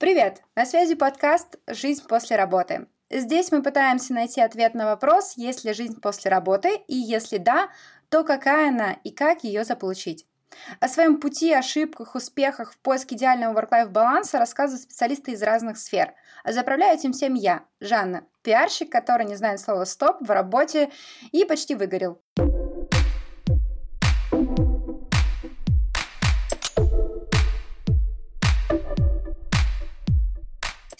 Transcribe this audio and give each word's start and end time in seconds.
Привет! 0.00 0.40
На 0.56 0.64
связи 0.64 0.94
подкаст 0.94 1.58
«Жизнь 1.66 2.02
после 2.08 2.36
работы». 2.36 2.86
Здесь 3.10 3.52
мы 3.52 3.62
пытаемся 3.62 4.14
найти 4.14 4.40
ответ 4.40 4.72
на 4.72 4.86
вопрос, 4.86 5.34
есть 5.36 5.62
ли 5.62 5.74
жизнь 5.74 6.00
после 6.00 6.30
работы, 6.30 6.80
и 6.88 6.96
если 6.96 7.36
да, 7.36 7.68
то 8.08 8.24
какая 8.24 8.70
она 8.70 8.92
и 9.04 9.10
как 9.10 9.44
ее 9.44 9.62
заполучить. 9.62 10.24
О 10.80 10.88
своем 10.88 11.20
пути, 11.20 11.52
ошибках, 11.52 12.14
успехах 12.14 12.72
в 12.72 12.78
поиске 12.78 13.14
идеального 13.14 13.60
work-life 13.60 13.90
баланса 13.90 14.38
рассказывают 14.38 14.84
специалисты 14.84 15.32
из 15.32 15.42
разных 15.42 15.76
сфер. 15.76 16.14
А 16.44 16.52
заправляю 16.52 16.96
этим 16.96 17.12
всем 17.12 17.34
я, 17.34 17.64
Жанна, 17.80 18.24
пиарщик, 18.42 18.90
который 18.90 19.26
не 19.26 19.36
знает 19.36 19.60
слова 19.60 19.84
«стоп» 19.84 20.26
в 20.26 20.30
работе 20.30 20.90
и 21.30 21.44
почти 21.44 21.74
выгорел. 21.74 22.22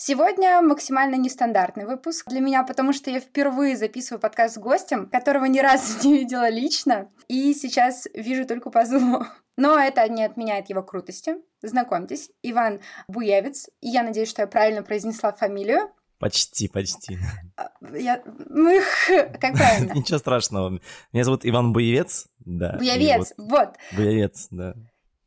Сегодня 0.03 0.62
максимально 0.62 1.17
нестандартный 1.17 1.85
выпуск 1.85 2.27
для 2.31 2.40
меня, 2.40 2.64
потому 2.64 2.95
что 2.95 3.11
я 3.11 3.21
впервые 3.21 3.77
записываю 3.77 4.18
подкаст 4.18 4.54
с 4.54 4.59
гостем, 4.59 5.07
которого 5.11 5.45
ни 5.45 5.59
разу 5.59 5.93
не 6.09 6.21
видела 6.21 6.49
лично, 6.49 7.11
и 7.29 7.53
сейчас 7.53 8.09
вижу 8.14 8.46
только 8.46 8.71
по 8.71 8.86
зуму. 8.86 9.26
Но 9.59 9.79
это 9.79 10.09
не 10.09 10.25
отменяет 10.25 10.71
его 10.71 10.82
крутости. 10.82 11.35
Знакомьтесь, 11.61 12.31
Иван 12.43 12.81
Буевец. 13.09 13.68
И 13.82 13.90
я 13.90 14.03
надеюсь, 14.03 14.31
что 14.31 14.40
я 14.40 14.49
правильно 14.49 14.82
произнесла 14.82 15.35
фамилию. 15.35 15.90
Почти, 16.18 16.68
почти. 16.68 17.18
А, 17.59 17.71
я... 17.95 18.23
Ну, 18.25 18.81
как 19.39 19.53
правильно? 19.53 19.93
Ничего 19.93 20.17
страшного. 20.17 20.81
Меня 21.12 21.25
зовут 21.25 21.45
Иван 21.45 21.75
Буевец. 21.75 22.26
Да. 22.39 22.79
Буевец, 22.79 23.35
вот. 23.37 23.75
Буевец, 23.93 24.48
да. 24.51 24.76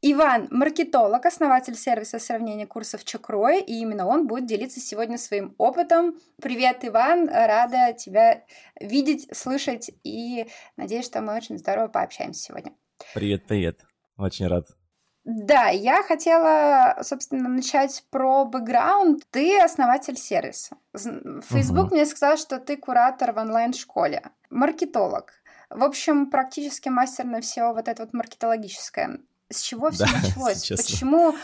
Иван– 0.06 0.50
маркетолог, 0.52 1.26
основатель 1.26 1.76
сервиса 1.76 2.20
сравнения 2.20 2.68
курсов 2.68 3.06
Чакрой, 3.06 3.62
и 3.62 3.80
именно 3.80 4.06
он 4.06 4.28
будет 4.28 4.46
делиться 4.46 4.82
сегодня 4.82 5.18
своим 5.18 5.56
опытом. 5.58 6.20
Привет, 6.42 6.80
Иван! 6.82 7.30
Рада 7.30 7.94
тебя 7.94 8.44
видеть, 8.82 9.34
слышать, 9.34 9.92
и 10.04 10.46
надеюсь, 10.76 11.06
что 11.06 11.22
мы 11.22 11.34
очень 11.34 11.58
здорово 11.58 11.88
пообщаемся 11.88 12.44
сегодня. 12.44 12.74
Привет, 13.14 13.46
привет. 13.48 13.80
Очень 14.18 14.48
рад. 14.48 14.68
Да, 15.24 15.70
я 15.70 16.04
хотела, 16.04 17.02
собственно, 17.02 17.48
начать 17.48 18.04
про 18.10 18.44
бэкграунд. 18.44 19.24
Ты 19.32 19.58
основатель 19.58 20.18
сервиса. 20.18 20.76
Facebook 20.94 21.86
угу. 21.86 21.96
мне 21.96 22.06
сказал, 22.06 22.36
что 22.36 22.60
ты 22.60 22.76
куратор 22.76 23.32
в 23.32 23.38
онлайн-школе, 23.38 24.22
маркетолог. 24.50 25.32
В 25.70 25.82
общем, 25.82 26.30
практически 26.30 26.90
мастер 26.90 27.24
на 27.24 27.40
все 27.40 27.72
вот 27.72 27.88
это 27.88 28.04
вот 28.04 28.12
маркетологическое. 28.12 29.22
С 29.54 29.62
чего 29.62 29.92
все 29.92 30.06
да, 30.06 30.12
началось? 30.24 30.68
Почему, 30.68 31.36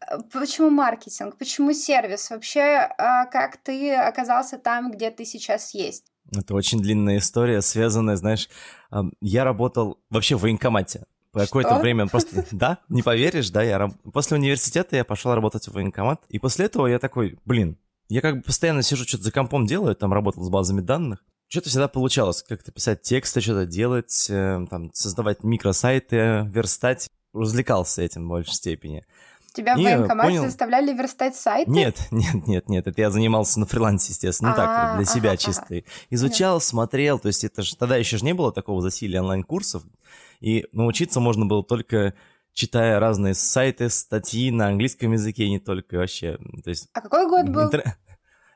э, 0.00 0.18
почему 0.32 0.70
маркетинг? 0.70 1.36
Почему 1.36 1.72
сервис? 1.72 2.30
Вообще, 2.30 2.88
а, 2.98 3.26
как 3.26 3.58
ты 3.58 3.94
оказался 3.94 4.58
там, 4.58 4.90
где 4.90 5.10
ты 5.10 5.24
сейчас 5.24 5.74
есть? 5.74 6.04
Это 6.36 6.54
очень 6.54 6.80
длинная 6.80 7.18
история, 7.18 7.62
связанная, 7.62 8.16
знаешь, 8.16 8.50
я 9.22 9.44
работал 9.44 9.98
вообще 10.10 10.36
в 10.36 10.42
военкомате. 10.42 11.04
Какое-то 11.32 11.78
время 11.78 12.06
просто... 12.06 12.44
Да, 12.52 12.78
не 12.88 13.02
поверишь, 13.02 13.50
да, 13.50 13.62
я 13.62 13.90
после 14.12 14.36
университета 14.36 14.96
я 14.96 15.04
пошел 15.04 15.34
работать 15.34 15.66
в 15.68 15.72
военкомат, 15.72 16.22
и 16.28 16.38
после 16.38 16.66
этого 16.66 16.86
я 16.86 16.98
такой, 16.98 17.38
блин, 17.44 17.78
я 18.08 18.20
как 18.20 18.38
бы 18.38 18.42
постоянно 18.42 18.82
сижу, 18.82 19.04
что-то 19.04 19.24
за 19.24 19.32
компом 19.32 19.66
делаю, 19.66 19.94
там 19.94 20.12
работал 20.12 20.42
с 20.42 20.48
базами 20.48 20.80
данных, 20.80 21.24
что-то 21.48 21.68
всегда 21.68 21.88
получалось, 21.88 22.42
как-то 22.42 22.72
писать 22.72 23.02
тексты, 23.02 23.40
что-то 23.40 23.66
делать, 23.66 24.26
э, 24.28 24.66
там, 24.70 24.90
создавать 24.92 25.44
микросайты, 25.44 26.46
верстать 26.50 27.08
развлекался 27.38 28.02
этим 28.02 28.26
в 28.26 28.28
большей 28.28 28.54
степени. 28.54 29.04
Тебя 29.54 29.74
в 29.74 29.78
военкомате 29.78 30.28
понял... 30.28 30.44
заставляли 30.44 30.92
верстать 30.92 31.34
сайты? 31.34 31.70
Нет, 31.70 31.98
нет, 32.10 32.46
нет, 32.46 32.68
нет, 32.68 32.86
это 32.86 33.00
я 33.00 33.10
занимался 33.10 33.58
на 33.58 33.66
фрилансе, 33.66 34.12
естественно, 34.12 34.50
ну 34.50 34.56
так, 34.56 34.96
для 34.96 35.04
себя 35.04 35.36
чисто. 35.36 35.82
Изучал, 36.10 36.60
смотрел, 36.60 37.18
то 37.18 37.28
есть 37.28 37.44
это 37.44 37.62
же 37.62 37.76
тогда 37.76 37.96
еще 37.96 38.18
же 38.18 38.24
не 38.24 38.34
было 38.34 38.52
такого 38.52 38.82
засилия 38.82 39.20
онлайн-курсов, 39.20 39.82
и 40.40 40.66
научиться 40.72 41.18
можно 41.18 41.46
было 41.46 41.64
только 41.64 42.14
читая 42.52 43.00
разные 43.00 43.34
сайты, 43.34 43.88
статьи 43.88 44.50
на 44.50 44.68
английском 44.68 45.12
языке, 45.12 45.48
не 45.48 45.58
только 45.58 45.96
вообще. 45.96 46.38
То 46.62 46.70
есть, 46.70 46.88
а 46.92 47.00
какой 47.00 47.26
год 47.28 47.48
был? 47.48 47.70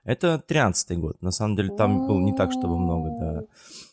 Это 0.04 0.38
тринадцатый 0.38 0.97
год, 0.97 1.20
на 1.22 1.31
самом 1.31 1.56
деле 1.56 1.70
там 1.75 2.06
было 2.06 2.20
не 2.20 2.34
так, 2.34 2.53
чтобы 2.53 2.78
много, 2.78 3.10
да. 3.19 3.41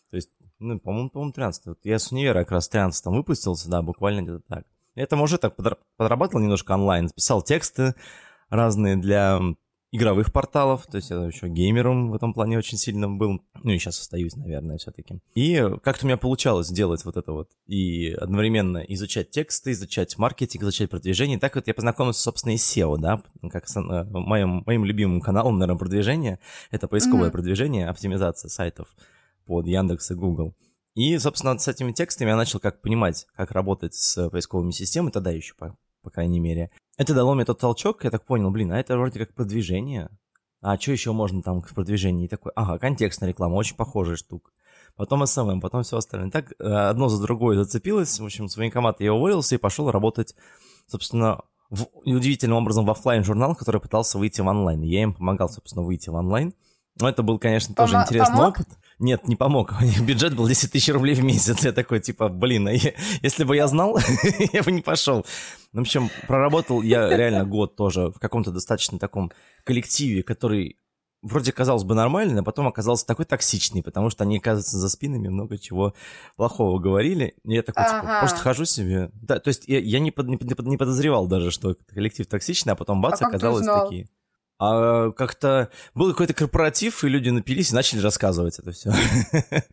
То 0.10 0.16
есть, 0.16 0.30
ну, 0.58 0.80
по-моему, 0.80 1.10
по-моему, 1.10 1.34
13 1.34 1.78
Я 1.84 2.00
с 2.00 2.12
универа 2.12 2.40
как 2.40 2.52
раз 2.52 2.68
в 2.68 2.72
13 2.72 3.06
выпустился, 3.08 3.70
да, 3.70 3.82
буквально 3.82 4.22
где-то 4.22 4.44
так. 4.48 4.66
Я 5.00 5.06
там 5.06 5.22
уже 5.22 5.38
так 5.38 5.56
подрабатывал 5.56 6.42
немножко 6.42 6.74
онлайн, 6.74 7.10
писал 7.10 7.42
тексты 7.42 7.96
разные 8.50 8.98
для 8.98 9.40
игровых 9.94 10.34
порталов, 10.34 10.86
то 10.88 10.98
есть 10.98 11.10
я 11.10 11.24
еще 11.24 11.48
геймером 11.48 12.12
в 12.12 12.16
этом 12.16 12.34
плане 12.34 12.58
очень 12.58 12.78
сильно 12.78 13.08
был, 13.08 13.40
ну 13.64 13.72
и 13.72 13.80
сейчас 13.80 14.02
остаюсь, 14.02 14.36
наверное, 14.36 14.78
все-таки. 14.78 15.22
И 15.36 15.66
как-то 15.82 16.06
у 16.06 16.08
меня 16.08 16.18
получалось 16.18 16.68
делать 16.68 17.06
вот 17.06 17.16
это 17.16 17.32
вот, 17.32 17.50
и 17.66 18.12
одновременно 18.12 18.80
изучать 18.90 19.32
тексты, 19.32 19.72
изучать 19.72 20.18
маркетинг, 20.18 20.64
изучать 20.64 20.90
продвижение. 20.90 21.40
Так 21.40 21.56
вот 21.56 21.68
я 21.68 21.74
познакомился, 21.74 22.22
собственно, 22.22 22.52
и 22.52 22.58
с 22.58 22.78
SEO, 22.78 22.98
да, 22.98 23.24
как 23.50 23.70
с 23.70 23.78
э, 23.78 24.04
моим, 24.04 24.64
моим 24.66 24.84
любимым 24.84 25.22
каналом, 25.22 25.60
наверное, 25.60 25.80
продвижения, 25.80 26.40
это 26.72 26.90
поисковое 26.90 27.30
mm-hmm. 27.30 27.32
продвижение, 27.32 27.88
оптимизация 27.88 28.50
сайтов 28.50 28.90
под 29.46 29.66
Яндекс 29.66 30.12
и 30.12 30.16
Google. 30.16 30.56
И, 31.00 31.18
собственно, 31.18 31.58
с 31.58 31.66
этими 31.66 31.94
текстами 31.94 32.28
я 32.28 32.36
начал 32.36 32.60
как 32.60 32.82
понимать, 32.82 33.26
как 33.34 33.52
работать 33.52 33.96
с 33.96 34.30
поисковыми 34.30 34.72
системами, 34.72 35.12
тогда 35.12 35.32
еще, 35.32 35.54
по, 35.54 35.78
по 36.02 36.10
крайней 36.10 36.42
мере. 36.42 36.72
Это 36.98 37.14
дало 37.14 37.36
мне 37.36 37.46
тот 37.46 37.58
толчок, 37.58 38.04
я 38.04 38.12
так 38.12 38.26
понял, 38.26 38.52
блин, 38.52 38.74
а 38.74 38.80
это 38.82 38.98
вроде 38.98 39.18
как 39.18 39.34
продвижение. 39.34 40.10
А 40.60 40.78
что 40.78 40.92
еще 40.92 41.14
можно 41.14 41.42
там 41.42 41.62
в 41.62 41.74
продвижении? 41.74 42.26
И 42.26 42.28
такой, 42.28 42.52
ага, 42.54 42.78
контекстная 42.80 43.30
реклама, 43.30 43.56
очень 43.56 43.78
похожая 43.78 44.18
штука. 44.18 44.52
Потом 44.98 45.24
SMM, 45.24 45.62
потом 45.62 45.84
все 45.84 45.96
остальное. 45.96 46.32
Так 46.32 46.52
э, 46.60 46.66
одно 46.66 47.08
за 47.08 47.24
другое 47.24 47.56
зацепилось. 47.56 48.20
В 48.20 48.26
общем, 48.26 48.50
с 48.50 48.58
военкомата 48.58 49.02
я 49.02 49.14
уволился 49.14 49.56
и 49.56 49.58
пошел 49.58 49.90
работать, 49.92 50.36
собственно, 50.86 51.40
в, 51.70 51.86
удивительным 52.04 52.58
образом 52.58 52.86
в 52.86 52.92
офлайн 52.92 53.24
журнал, 53.24 53.56
который 53.56 53.80
пытался 53.80 54.18
выйти 54.18 54.42
в 54.42 54.48
онлайн. 54.48 54.82
Я 54.82 55.04
им 55.04 55.14
помогал, 55.14 55.48
собственно, 55.48 55.82
выйти 55.86 56.10
в 56.10 56.16
онлайн. 56.16 56.54
Но 57.00 57.10
это 57.10 57.24
был, 57.24 57.40
конечно, 57.40 57.74
тоже 57.76 57.96
Пом- 57.96 58.04
интересный 58.04 58.36
помог? 58.36 58.60
опыт. 58.60 58.68
Нет, 59.00 59.28
не 59.28 59.36
помог. 59.36 59.74
У 59.82 59.84
них 59.84 60.02
бюджет 60.02 60.36
был 60.36 60.48
10 60.48 60.72
тысяч 60.72 60.90
рублей 60.94 61.16
в 61.16 61.24
месяц. 61.24 61.64
Я 61.64 61.72
такой, 61.72 62.00
типа, 62.02 62.28
блин, 62.30 62.68
а 62.68 62.72
я, 62.72 62.94
если 63.22 63.46
бы 63.46 63.56
я 63.56 63.68
знал, 63.68 63.98
я 64.54 64.64
бы 64.64 64.72
не 64.72 64.82
пошел. 64.82 65.26
В 65.72 65.80
общем, 65.80 66.10
проработал 66.28 66.82
я 66.82 67.10
реально 67.10 67.46
год 67.46 67.76
тоже 67.76 68.10
в 68.10 68.20
каком-то 68.20 68.52
достаточно 68.52 69.00
таком 69.00 69.32
коллективе, 69.64 70.24
который 70.24 70.78
вроде 71.22 71.52
казалось 71.52 71.84
бы 71.84 71.96
нормальный, 71.96 72.42
а 72.42 72.44
потом 72.44 72.68
оказался 72.68 73.06
такой 73.06 73.26
токсичный, 73.26 73.84
потому 73.84 74.10
что 74.10 74.24
они, 74.24 74.38
оказывается, 74.38 74.78
за 74.78 74.90
спинами 74.90 75.28
много 75.28 75.58
чего 75.58 75.94
плохого 76.36 76.80
говорили. 76.80 77.36
И 77.44 77.54
я 77.54 77.62
такой, 77.62 77.84
типа, 77.84 78.18
просто 78.20 78.40
хожу 78.40 78.66
себе. 78.66 79.10
Да, 79.14 79.40
то 79.40 79.50
есть 79.50 79.68
я, 79.68 79.80
я 79.80 80.00
не, 80.00 80.12
под, 80.12 80.28
не, 80.28 80.38
не 80.38 80.78
подозревал 80.78 81.28
даже, 81.28 81.52
что 81.52 81.76
коллектив 81.94 82.26
токсичный, 82.28 82.74
а 82.74 82.76
потом 82.76 83.02
бац, 83.02 83.22
а 83.22 83.28
оказалось 83.28 83.66
такие. 83.66 84.08
А 84.60 85.12
как-то 85.12 85.70
был 85.94 86.12
какой-то 86.12 86.34
корпоратив, 86.34 87.04
и 87.04 87.10
люди 87.10 87.30
напились 87.30 87.72
и 87.72 87.76
начали 87.76 88.02
рассказывать 88.02 88.60
это 88.60 88.72
все. 88.72 88.94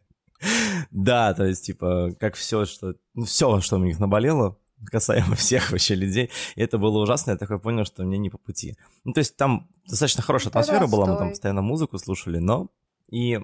Да, 0.91 1.33
то 1.33 1.45
есть, 1.45 1.65
типа, 1.65 2.15
как 2.21 2.35
все, 2.35 2.67
что... 2.67 2.95
Ну, 3.15 3.25
все, 3.25 3.61
что 3.63 3.77
у 3.77 3.85
них 3.85 3.99
наболело, 3.99 4.59
касаемо 4.85 5.35
всех 5.35 5.71
вообще 5.71 5.95
людей. 5.95 6.31
И 6.57 6.61
это 6.61 6.79
было 6.79 6.99
ужасно, 6.99 7.33
я 7.33 7.37
такой 7.37 7.59
понял, 7.59 7.85
что 7.85 8.05
мне 8.05 8.19
не 8.19 8.31
по 8.31 8.39
пути. 8.39 8.77
Ну, 9.05 9.13
то 9.13 9.21
есть 9.21 9.37
там 9.37 9.69
достаточно 9.89 10.23
хорошая 10.23 10.51
атмосфера 10.51 10.87
была, 10.87 11.07
мы 11.07 11.17
там 11.17 11.31
постоянно 11.31 11.63
музыку 11.63 11.99
слушали, 11.99 12.39
но... 12.39 12.69
И 13.11 13.41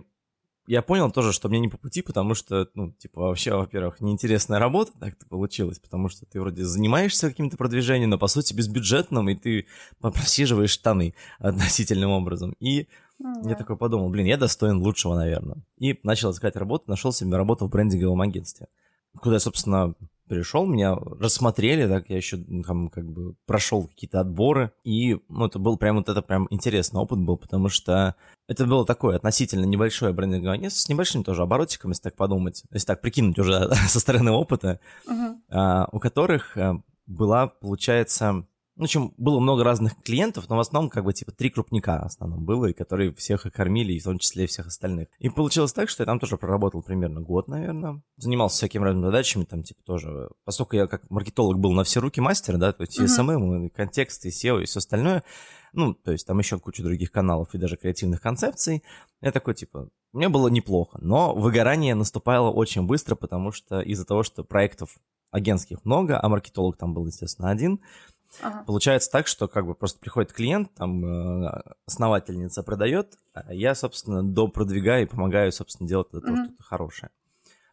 я 0.67 0.83
понял 0.83 1.11
тоже, 1.11 1.33
что 1.33 1.49
мне 1.49 1.59
не 1.59 1.69
по 1.69 1.77
пути, 1.77 2.03
потому 2.03 2.35
что, 2.35 2.69
ну, 2.75 2.93
типа, 2.93 3.23
вообще, 3.23 3.55
во-первых, 3.55 4.01
неинтересная 4.01 4.59
работа 4.59 4.93
так-то 4.99 5.27
получилась, 5.27 5.79
потому 5.79 6.09
что 6.09 6.25
ты 6.27 6.41
вроде 6.41 6.65
занимаешься 6.65 7.29
каким-то 7.29 7.57
продвижением, 7.57 8.11
но, 8.11 8.19
по 8.19 8.29
сути, 8.29 8.55
безбюджетным, 8.55 9.29
и 9.29 9.35
ты 9.35 9.67
просиживаешь 10.01 10.71
штаны 10.71 11.15
относительным 11.39 12.11
образом. 12.11 12.55
И 12.61 12.83
mm-hmm. 13.21 13.49
я 13.49 13.55
такой 13.57 13.77
подумал, 13.77 14.09
блин, 14.11 14.27
я 14.27 14.37
достоин 14.37 14.79
лучшего, 14.79 15.17
наверное. 15.17 15.65
И 15.79 15.99
начал 16.05 16.31
искать 16.31 16.55
работу, 16.57 16.85
нашел 16.87 17.13
себе 17.13 17.37
работу 17.37 17.67
в 17.67 17.71
брендинговом 17.71 18.21
агентстве, 18.21 18.69
куда 19.21 19.37
я, 19.37 19.41
собственно, 19.41 19.95
пришел, 20.33 20.65
меня 20.65 20.95
рассмотрели, 20.95 21.87
так 21.87 22.09
я 22.09 22.17
еще 22.17 22.39
там 22.39 22.89
как 22.89 23.05
бы 23.07 23.35
прошел 23.45 23.87
какие-то 23.87 24.21
отборы, 24.21 24.73
и 24.83 25.19
ну, 25.29 25.45
это 25.45 25.59
был 25.59 25.77
прям 25.77 25.97
вот 25.97 26.09
это 26.09 26.23
прям 26.23 26.47
интересный 26.49 27.03
опыт 27.03 27.19
был, 27.19 27.37
потому 27.37 27.69
что 27.69 28.15
это 28.49 28.65
было 28.65 28.87
такое 28.87 29.17
относительно 29.17 29.67
небольшое 29.67 30.15
брендинговое 30.15 30.55
агентство 30.55 30.81
с 30.81 30.89
небольшим 30.89 31.23
тоже 31.23 31.43
оборотиком, 31.43 31.91
если 31.91 32.05
так 32.05 32.17
подумать, 32.17 32.63
если 32.71 32.87
так 32.87 33.03
прикинуть 33.03 33.39
уже 33.39 33.75
со 33.89 34.01
стороны 34.01 34.31
опыта, 34.31 34.81
uh-huh. 35.07 35.35
а, 35.51 35.89
у 35.93 35.99
которых 35.99 36.57
а, 36.57 36.81
была, 37.05 37.49
получается, 37.49 38.47
в 38.77 38.83
общем, 38.83 39.13
было 39.19 39.39
много 39.39 39.65
разных 39.65 40.03
клиентов, 40.03 40.49
но 40.49 40.57
в 40.57 40.61
основном 40.61 40.91
как 40.91 41.05
бы 41.05 41.13
типа 41.13 41.33
три 41.33 41.51
крупника 41.51 42.01
в 42.03 42.07
основном 42.07 42.45
было, 42.45 42.67
и 42.67 42.73
которые 42.73 43.15
всех 43.15 43.45
и 43.45 43.51
кормили, 43.51 43.93
и 43.93 44.01
в 44.01 44.05
том 44.05 44.19
числе 44.19 44.47
всех 44.47 44.67
остальных. 44.67 45.09
И 45.19 45.29
получилось 45.29 45.73
так, 45.73 45.91
что 45.91 46.03
я 46.03 46.07
там 46.07 46.19
тоже 46.19 46.39
проработал 46.39 46.83
примерно 46.83 47.21
год, 47.21 47.49
наверное. 47.49 48.03
Занимался 48.17 48.57
всякими 48.57 48.85
разными 48.85 49.07
задачами, 49.07 49.45
там 49.45 49.63
типа 49.63 49.83
тоже, 49.85 50.31
поскольку 50.45 50.77
я 50.77 50.87
как 50.87 51.09
маркетолог 51.11 51.59
был 51.59 51.73
на 51.73 51.85
все 51.85 52.01
руки 52.01 52.21
мастер, 52.21 52.57
да, 52.57 52.73
то 52.73 52.83
есть 52.83 52.99
и 52.99 53.03
SMM, 53.03 53.67
и 53.67 53.69
контекст, 53.69 54.25
и 54.25 54.31
SEO, 54.31 54.63
и 54.63 54.65
все 54.65 54.79
остальное, 54.79 55.23
ну, 55.75 55.95
то 55.95 56.13
есть 56.13 56.27
там 56.27 56.39
еще 56.39 56.59
куча 56.59 56.83
других 56.83 57.11
каналов 57.11 57.55
и 57.55 57.59
даже 57.59 57.77
креативных 57.77 58.21
концепций. 58.21 58.83
Я 59.21 59.33
такой, 59.33 59.55
типа, 59.55 59.89
мне 60.13 60.29
было 60.29 60.49
неплохо, 60.49 60.99
но 61.01 61.35
выгорание 61.35 61.95
наступало 61.95 62.51
очень 62.51 62.83
быстро, 62.83 63.17
потому 63.17 63.53
что 63.53 63.81
из-за 63.81 64.05
того, 64.05 64.23
что 64.23 64.45
проектов 64.45 64.97
агентских 65.31 65.85
много, 65.85 66.21
а 66.23 66.29
маркетолог 66.29 66.77
там 66.77 66.95
был, 66.95 67.07
естественно, 67.07 67.51
один, 67.51 67.81
Ага. 68.41 68.65
Получается 68.65 69.11
так, 69.11 69.27
что 69.27 69.49
как 69.49 69.67
бы 69.67 69.75
просто 69.75 69.99
приходит 69.99 70.33
клиент, 70.33 70.73
там 70.75 71.05
э, 71.05 71.63
основательница 71.87 72.63
продает, 72.63 73.19
а 73.35 73.53
я, 73.53 73.75
собственно, 73.75 74.23
допродвигаю 74.23 75.03
и 75.03 75.09
помогаю, 75.09 75.53
собственно, 75.53 75.89
делать 75.89 76.09
это 76.13 76.27
mm-hmm. 76.27 76.45
что-то 76.47 76.63
хорошее. 76.63 77.11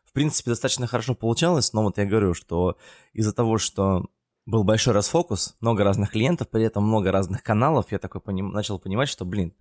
В 0.06 0.12
принципе, 0.12 0.52
достаточно 0.52 0.88
хорошо 0.88 1.16
получалось, 1.16 1.72
но 1.72 1.84
вот 1.84 1.98
я 1.98 2.06
говорю, 2.06 2.34
что 2.34 2.78
из-за 3.14 3.32
того, 3.32 3.58
что 3.58 4.08
был 4.46 4.64
большой 4.64 4.94
расфокус, 4.94 5.56
много 5.62 5.84
разных 5.84 6.12
клиентов, 6.12 6.50
при 6.50 6.64
этом 6.64 6.84
много 6.84 7.12
разных 7.12 7.44
каналов, 7.44 7.92
я 7.92 8.00
такой 8.00 8.20
поним... 8.20 8.52
начал 8.52 8.80
понимать, 8.80 9.08
что, 9.08 9.24
блин, 9.24 9.54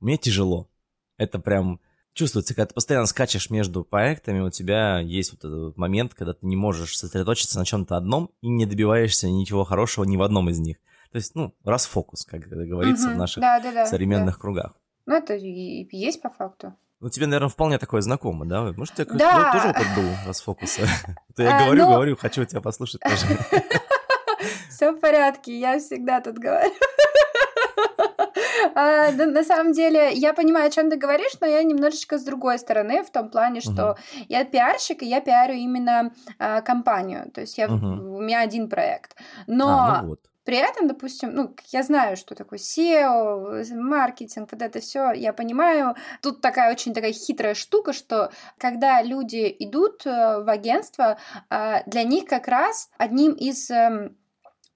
мне 0.00 0.18
тяжело. 0.18 0.68
Это 1.16 1.38
прям 1.38 1.80
чувствуется, 2.14 2.54
когда 2.54 2.66
ты 2.66 2.74
постоянно 2.74 3.06
скачешь 3.06 3.50
между 3.50 3.84
проектами, 3.84 4.40
у 4.40 4.50
тебя 4.50 5.00
есть 5.00 5.32
вот 5.32 5.44
этот 5.44 5.76
момент, 5.76 6.14
когда 6.14 6.32
ты 6.32 6.46
не 6.46 6.56
можешь 6.56 6.96
сосредоточиться 6.96 7.58
на 7.58 7.66
чем-то 7.66 7.96
одном 7.96 8.30
и 8.40 8.48
не 8.48 8.66
добиваешься 8.66 9.28
ничего 9.28 9.64
хорошего 9.64 10.04
ни 10.04 10.16
в 10.16 10.22
одном 10.22 10.48
из 10.48 10.58
них. 10.60 10.78
То 11.12 11.18
есть, 11.18 11.34
ну, 11.34 11.54
расфокус, 11.64 12.24
как 12.24 12.48
говорится 12.48 13.08
угу. 13.08 13.14
в 13.14 13.18
наших 13.18 13.40
да, 13.40 13.60
да, 13.60 13.72
да, 13.72 13.86
современных 13.86 14.36
да. 14.36 14.40
кругах. 14.40 14.74
Ну, 15.06 15.14
это 15.14 15.34
и 15.34 15.86
есть 15.96 16.22
по 16.22 16.30
факту. 16.30 16.74
Ну, 17.00 17.10
тебе, 17.10 17.26
наверное, 17.26 17.50
вполне 17.50 17.78
такое 17.78 18.00
знакомо, 18.00 18.46
да? 18.46 18.72
Может, 18.72 18.98
у 18.98 19.04
тебя 19.04 19.16
да. 19.16 19.52
тоже 19.52 19.68
опыт 19.68 19.86
был 19.94 20.08
расфокуса? 20.26 20.82
То 21.36 21.42
я 21.42 21.56
а, 21.56 21.64
говорю, 21.64 21.82
ну 21.82 21.92
говорю, 21.92 22.16
хочу 22.16 22.44
тебя 22.44 22.62
послушать 22.62 23.00
тоже. 23.02 23.26
Все 24.70 24.92
в 24.92 25.00
порядке, 25.00 25.58
я 25.58 25.78
всегда 25.78 26.20
тут 26.20 26.38
говорю. 26.38 26.72
А, 28.74 29.10
на 29.12 29.44
самом 29.44 29.72
деле, 29.72 30.12
я 30.12 30.32
понимаю, 30.32 30.66
о 30.66 30.70
чем 30.70 30.90
ты 30.90 30.96
говоришь, 30.96 31.32
но 31.40 31.46
я 31.46 31.62
немножечко 31.62 32.18
с 32.18 32.24
другой 32.24 32.58
стороны, 32.58 33.02
в 33.02 33.10
том 33.10 33.28
плане, 33.28 33.60
что 33.60 33.96
я 34.28 34.44
пиарщик, 34.44 35.02
и 35.02 35.06
я 35.06 35.20
пиарю 35.20 35.54
именно 35.54 36.12
а, 36.38 36.60
компанию. 36.60 37.30
То 37.32 37.40
есть 37.40 37.58
у 37.58 38.20
меня 38.20 38.40
один 38.40 38.68
проект. 38.68 39.16
Но 39.46 39.68
а, 39.68 40.02
ну 40.02 40.16
При 40.44 40.56
этом, 40.56 40.88
допустим, 40.88 41.34
ну, 41.34 41.54
я 41.72 41.82
знаю, 41.82 42.16
что 42.16 42.34
такое 42.34 42.58
SEO, 42.58 43.74
маркетинг, 43.74 44.48
вот 44.52 44.62
это 44.62 44.80
все, 44.80 45.12
я 45.12 45.32
понимаю. 45.32 45.94
Тут 46.20 46.40
такая 46.40 46.72
очень 46.72 46.94
такая 46.94 47.12
хитрая 47.12 47.54
штука, 47.54 47.92
что 47.92 48.30
когда 48.58 49.02
люди 49.02 49.54
идут 49.58 50.06
э, 50.06 50.42
в 50.42 50.48
агентство, 50.48 51.18
для 51.86 52.02
них 52.04 52.24
как 52.26 52.48
раз 52.48 52.90
одним 52.98 53.32
из 53.32 53.70
эм, 53.70 54.16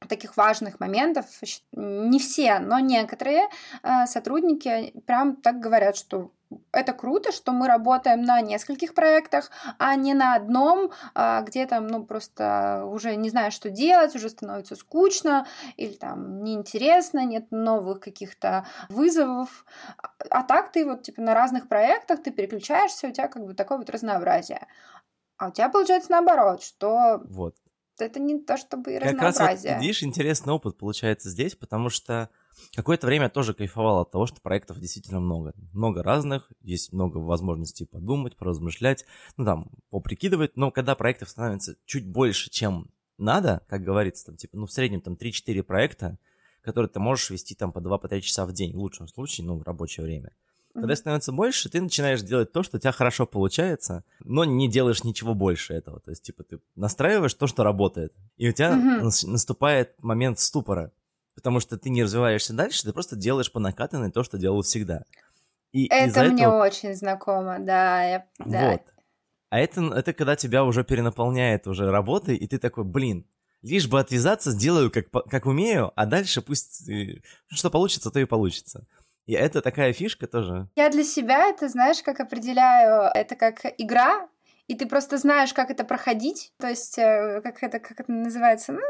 таких 0.07 0.37
важных 0.37 0.81
моментов. 0.81 1.27
Не 1.73 2.19
все, 2.19 2.59
но 2.59 2.79
некоторые 2.79 3.49
э, 3.83 4.07
сотрудники 4.07 4.93
прям 5.07 5.37
так 5.37 5.61
говорят, 5.61 5.97
что 5.97 6.31
это 6.73 6.93
круто, 6.93 7.33
что 7.33 7.53
мы 7.53 7.67
работаем 7.67 8.23
на 8.23 8.41
нескольких 8.41 8.95
проектах, 8.95 9.51
а 9.79 9.95
не 9.97 10.15
на 10.15 10.35
одном, 10.35 10.91
а, 11.15 11.43
где 11.43 11.67
там, 11.67 11.87
ну, 11.87 12.05
просто 12.05 12.85
уже 12.87 13.17
не 13.17 13.31
знаешь, 13.31 13.53
что 13.53 13.71
делать, 13.71 14.15
уже 14.15 14.31
становится 14.31 14.77
скучно, 14.77 15.47
или 15.77 15.93
там 15.93 16.43
неинтересно, 16.43 17.25
нет 17.25 17.51
новых 17.51 18.01
каких-то 18.01 18.67
вызовов. 18.89 19.67
А 20.31 20.43
так 20.43 20.73
ты 20.73 20.85
вот, 20.85 21.03
типа, 21.03 21.21
на 21.21 21.35
разных 21.35 21.69
проектах 21.69 22.23
ты 22.23 22.31
переключаешься, 22.31 23.09
у 23.09 23.13
тебя 23.13 23.29
как 23.29 23.45
бы 23.45 23.55
такое 23.55 23.79
вот 23.79 23.91
разнообразие. 23.91 24.67
А 25.37 25.49
у 25.49 25.53
тебя 25.53 25.69
получается 25.69 26.11
наоборот, 26.13 26.63
что 26.63 27.21
вот 27.25 27.55
это 28.05 28.21
не 28.21 28.41
то 28.41 28.57
чтобы 28.57 28.95
и 28.95 28.99
как 28.99 29.13
разнообразие. 29.13 29.73
Раз 29.73 29.79
вот, 29.79 29.83
видишь, 29.83 30.03
интересный 30.03 30.53
опыт 30.53 30.79
получается 30.79 31.31
здесь, 31.31 31.55
потому 31.55 31.91
что 31.91 32.31
какое-то 32.75 33.07
время 33.07 33.25
я 33.25 33.31
тоже 33.31 33.55
кайфовал 33.55 34.01
от 34.01 34.11
того, 34.11 34.27
что 34.27 34.41
проектов 34.41 34.79
действительно 34.81 35.21
много. 35.21 35.55
Много 35.73 36.03
разных, 36.03 36.51
есть 36.61 36.93
много 36.93 37.19
возможностей 37.19 37.85
подумать, 37.85 38.37
поразмышлять, 38.37 39.05
ну 39.37 39.45
там, 39.45 39.71
поприкидывать, 39.91 40.57
но 40.57 40.71
когда 40.71 40.95
проектов 40.95 41.29
становится 41.29 41.77
чуть 41.85 42.07
больше, 42.07 42.51
чем 42.51 42.91
надо, 43.17 43.63
как 43.69 43.83
говорится, 43.83 44.27
там, 44.27 44.37
типа, 44.37 44.57
ну, 44.57 44.67
в 44.67 44.73
среднем 44.73 45.01
там 45.01 45.15
3-4 45.15 45.63
проекта, 45.63 46.19
которые 46.63 46.89
ты 46.89 47.01
можешь 47.01 47.31
вести 47.31 47.55
там 47.55 47.73
по 47.73 47.79
2-3 47.79 48.21
часа 48.21 48.47
в 48.47 48.53
день, 48.53 48.75
в 48.75 48.79
лучшем 48.79 49.09
случае, 49.09 49.47
ну, 49.47 49.57
в 49.59 49.63
рабочее 49.63 50.05
время– 50.05 50.33
когда 50.81 50.97
становится 50.97 51.33
больше, 51.33 51.69
ты 51.69 51.81
начинаешь 51.81 52.23
делать 52.23 52.53
то, 52.53 52.63
что 52.63 52.77
у 52.77 52.81
тебя 52.81 52.93
хорошо 52.93 53.27
получается, 53.27 54.05
но 54.21 54.45
не 54.45 54.69
делаешь 54.69 55.05
ничего 55.05 55.35
больше 55.35 55.75
этого. 55.75 56.01
То 56.01 56.11
есть, 56.11 56.23
типа, 56.23 56.45
ты 56.45 56.61
настраиваешь 56.77 57.35
то, 57.35 57.47
что 57.47 57.65
работает. 57.65 58.13
И 58.37 58.49
у 58.49 58.53
тебя 58.53 58.73
mm-hmm. 58.73 59.27
наступает 59.27 60.03
момент 60.03 60.39
ступора. 60.39 60.93
Потому 61.35 61.61
что 61.61 61.79
ты 61.79 61.91
не 61.91 62.03
развиваешься 62.03 62.53
дальше, 62.53 62.83
ты 62.83 62.93
просто 62.93 63.15
делаешь 63.15 63.53
по 63.53 63.61
накатанной 63.61 64.11
то, 64.11 64.25
что 64.25 64.39
делал 64.39 64.63
всегда. 64.63 65.05
И 65.73 65.87
это 65.87 66.25
мне 66.25 66.43
этого... 66.43 66.65
очень 66.65 66.95
знакомо, 66.95 67.59
да. 67.61 68.03
Я... 68.03 68.27
да. 68.39 68.71
Вот. 68.73 68.83
А 69.51 69.59
это, 69.59 69.81
это 69.95 70.13
когда 70.13 70.37
тебя 70.37 70.65
уже 70.65 70.85
перенаполняет 70.85 71.67
уже 71.67 71.91
работой, 71.91 72.37
и 72.37 72.47
ты 72.47 72.59
такой, 72.59 72.85
блин, 72.85 73.25
лишь 73.63 73.89
бы 73.89 73.99
отвязаться, 73.99 74.51
сделаю 74.51 74.91
как, 74.91 75.11
как 75.11 75.47
умею, 75.47 75.93
а 75.97 76.07
дальше 76.07 76.43
пусть 76.43 76.89
э, 76.89 77.21
что 77.49 77.71
получится, 77.71 78.11
то 78.11 78.21
и 78.21 78.25
получится. 78.25 78.87
И 79.29 79.35
это 79.35 79.61
такая 79.61 79.93
фишка 79.93 80.27
тоже. 80.27 80.69
Я 80.75 80.89
для 80.89 81.05
себя 81.05 81.49
это, 81.49 81.69
знаешь, 81.69 82.03
как 82.03 82.19
определяю, 82.19 83.11
это 83.15 83.37
как 83.37 83.61
игра, 83.77 84.27
и 84.69 84.75
ты 84.75 84.87
просто 84.87 85.19
знаешь, 85.19 85.53
как 85.53 85.71
это 85.71 85.85
проходить, 85.85 86.55
то 86.59 86.67
есть, 86.67 86.99
э, 86.99 87.43
как 87.43 87.63
это, 87.63 87.79
как 87.79 88.01
это 88.01 88.11
называется, 88.11 88.73
ну, 88.73 88.81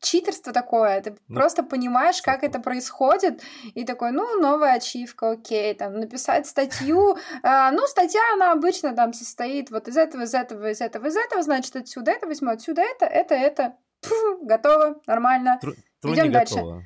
читерство 0.00 0.52
такое, 0.52 1.00
ты 1.00 1.16
ну, 1.26 1.34
просто 1.34 1.64
понимаешь, 1.64 2.22
как 2.22 2.44
это 2.44 2.60
происходит, 2.60 3.42
и 3.74 3.84
такой, 3.84 4.12
ну, 4.12 4.40
новая 4.40 4.74
ачивка, 4.74 5.32
окей, 5.32 5.74
там, 5.74 5.98
написать 5.98 6.46
статью, 6.46 7.16
э, 7.42 7.70
ну, 7.72 7.84
статья, 7.88 8.20
она 8.34 8.52
обычно 8.52 8.94
там 8.94 9.12
состоит 9.12 9.72
вот 9.72 9.88
из 9.88 9.96
этого, 9.96 10.22
из 10.22 10.34
этого, 10.34 10.70
из 10.70 10.80
этого, 10.80 11.06
из 11.08 11.16
этого, 11.16 11.42
значит, 11.42 11.74
отсюда 11.74 12.12
это 12.12 12.28
возьму, 12.28 12.50
отсюда 12.50 12.82
это, 12.82 13.06
это, 13.06 13.34
это, 13.34 13.74
Пфф, 14.02 14.38
готово, 14.42 15.00
нормально, 15.08 15.58
Тру- 15.60 15.74
идем 16.04 16.30
дальше. 16.30 16.54
Готово. 16.54 16.84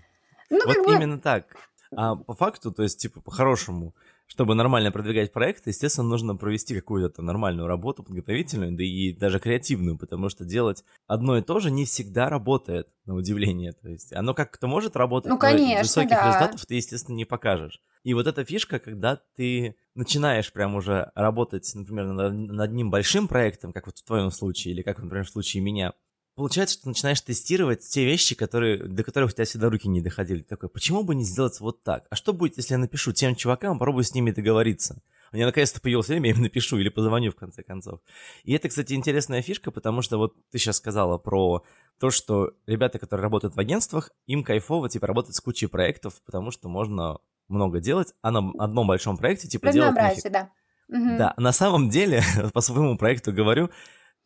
Ну, 0.49 0.61
вот 0.65 0.75
как 0.75 0.87
бы... 0.87 0.95
именно 0.95 1.21
так. 1.21 1.45
А 1.95 2.17
по 2.17 2.35
факту, 2.35 2.73
то 2.73 2.83
есть, 2.83 3.01
типа, 3.01 3.21
по-хорошему, 3.21 3.95
чтобы 4.27 4.55
нормально 4.55 4.91
продвигать 4.91 5.33
проект, 5.33 5.67
естественно, 5.67 6.09
нужно 6.09 6.37
провести 6.37 6.75
какую-то 6.75 7.23
нормальную 7.23 7.69
работу 7.69 8.03
подготовительную, 8.03 8.73
да 8.73 8.83
и 8.83 9.13
даже 9.13 9.39
креативную, 9.39 9.97
потому 9.97 10.29
что 10.29 10.45
делать 10.45 10.85
одно 11.07 11.39
и 11.39 11.43
то 11.43 11.61
же 11.61 11.71
не 11.71 11.85
всегда 11.85 12.29
работает, 12.29 12.89
на 13.07 13.15
удивление. 13.15 13.73
То 13.73 13.89
есть 13.89 14.13
оно 14.13 14.35
как-то 14.35 14.67
может 14.67 14.97
работать, 14.97 15.31
ну, 15.31 15.39
конечно, 15.39 15.75
но 15.75 15.83
высоких 15.83 16.11
да. 16.11 16.29
результатов 16.29 16.67
ты, 16.67 16.75
естественно, 16.75 17.15
не 17.15 17.25
покажешь. 17.25 17.81
И 18.03 18.15
вот 18.15 18.27
эта 18.27 18.45
фишка, 18.45 18.79
когда 18.79 19.21
ты 19.37 19.77
начинаешь 19.95 20.53
прям 20.53 20.75
уже 20.75 21.11
работать, 21.15 21.71
например, 21.75 22.07
над, 22.07 22.33
над 22.33 22.61
одним 22.61 22.91
большим 22.91 23.29
проектом, 23.29 23.73
как 23.73 23.87
вот 23.87 23.99
в 23.99 24.05
твоем 24.05 24.31
случае, 24.31 24.75
или 24.75 24.83
как, 24.83 24.99
например, 24.99 25.25
в 25.25 25.31
случае 25.31 25.63
меня, 25.63 25.93
получается, 26.37 26.75
что 26.75 26.85
ты 26.85 26.91
начинаешь 26.91 27.21
тестировать 27.21 27.81
те 27.81 28.05
вещи, 28.05 28.35
которые, 28.35 28.85
до 28.85 29.03
которых 29.03 29.31
у 29.31 29.33
тебя 29.33 29.45
всегда 29.45 29.69
руки 29.69 29.89
не 29.89 30.01
доходили. 30.01 30.43
Такой, 30.43 30.69
почему 30.69 31.03
бы 31.03 31.15
не 31.15 31.25
сделать 31.25 31.59
вот 31.61 31.83
так? 31.83 32.07
А 32.11 32.15
что 32.15 32.33
будет, 32.33 32.57
если 32.59 32.75
я 32.75 32.79
напишу 32.79 33.13
тем 33.13 33.35
чувакам, 33.35 33.79
попробую 33.79 34.05
с 34.05 34.15
ними 34.15 34.31
договориться? 34.31 35.03
У 35.33 35.37
меня 35.37 35.47
наконец-то 35.47 35.81
появилось 35.81 36.09
время, 36.09 36.29
я 36.31 36.37
им 36.37 36.43
напишу 36.43 36.79
или 36.79 36.89
позвоню 36.89 37.33
в 37.33 37.37
конце 37.37 37.63
концов. 37.63 38.01
И 38.45 38.53
это, 38.53 38.69
кстати, 38.69 38.93
интересная 38.93 39.43
фишка, 39.43 39.71
потому 39.71 40.03
что 40.03 40.19
вот 40.19 40.35
ты 40.51 40.59
сейчас 40.59 40.77
сказала 40.77 41.19
про 41.19 41.65
то, 41.99 42.11
что 42.11 42.53
ребята, 42.67 42.99
которые 42.99 43.23
работают 43.23 43.57
в 43.57 43.59
агентствах, 43.59 44.11
им 44.27 44.45
кайфово, 44.45 44.89
типа, 44.89 45.07
работать 45.07 45.35
с 45.35 45.41
кучей 45.41 45.67
проектов, 45.67 46.23
потому 46.25 46.51
что 46.51 46.69
можно 46.69 47.19
много 47.49 47.81
делать, 47.81 48.15
а 48.23 48.31
на 48.31 48.53
одном 48.59 48.87
большом 48.87 49.17
проекте, 49.17 49.49
типа, 49.49 49.73
делать 49.73 49.97
нафиг. 49.97 50.31
да. 50.31 50.51
Угу. 50.89 51.17
Да, 51.19 51.35
на 51.37 51.53
самом 51.53 51.89
деле, 51.91 52.23
по 52.53 52.61
своему 52.61 52.97
проекту 52.97 53.33
говорю, 53.33 53.71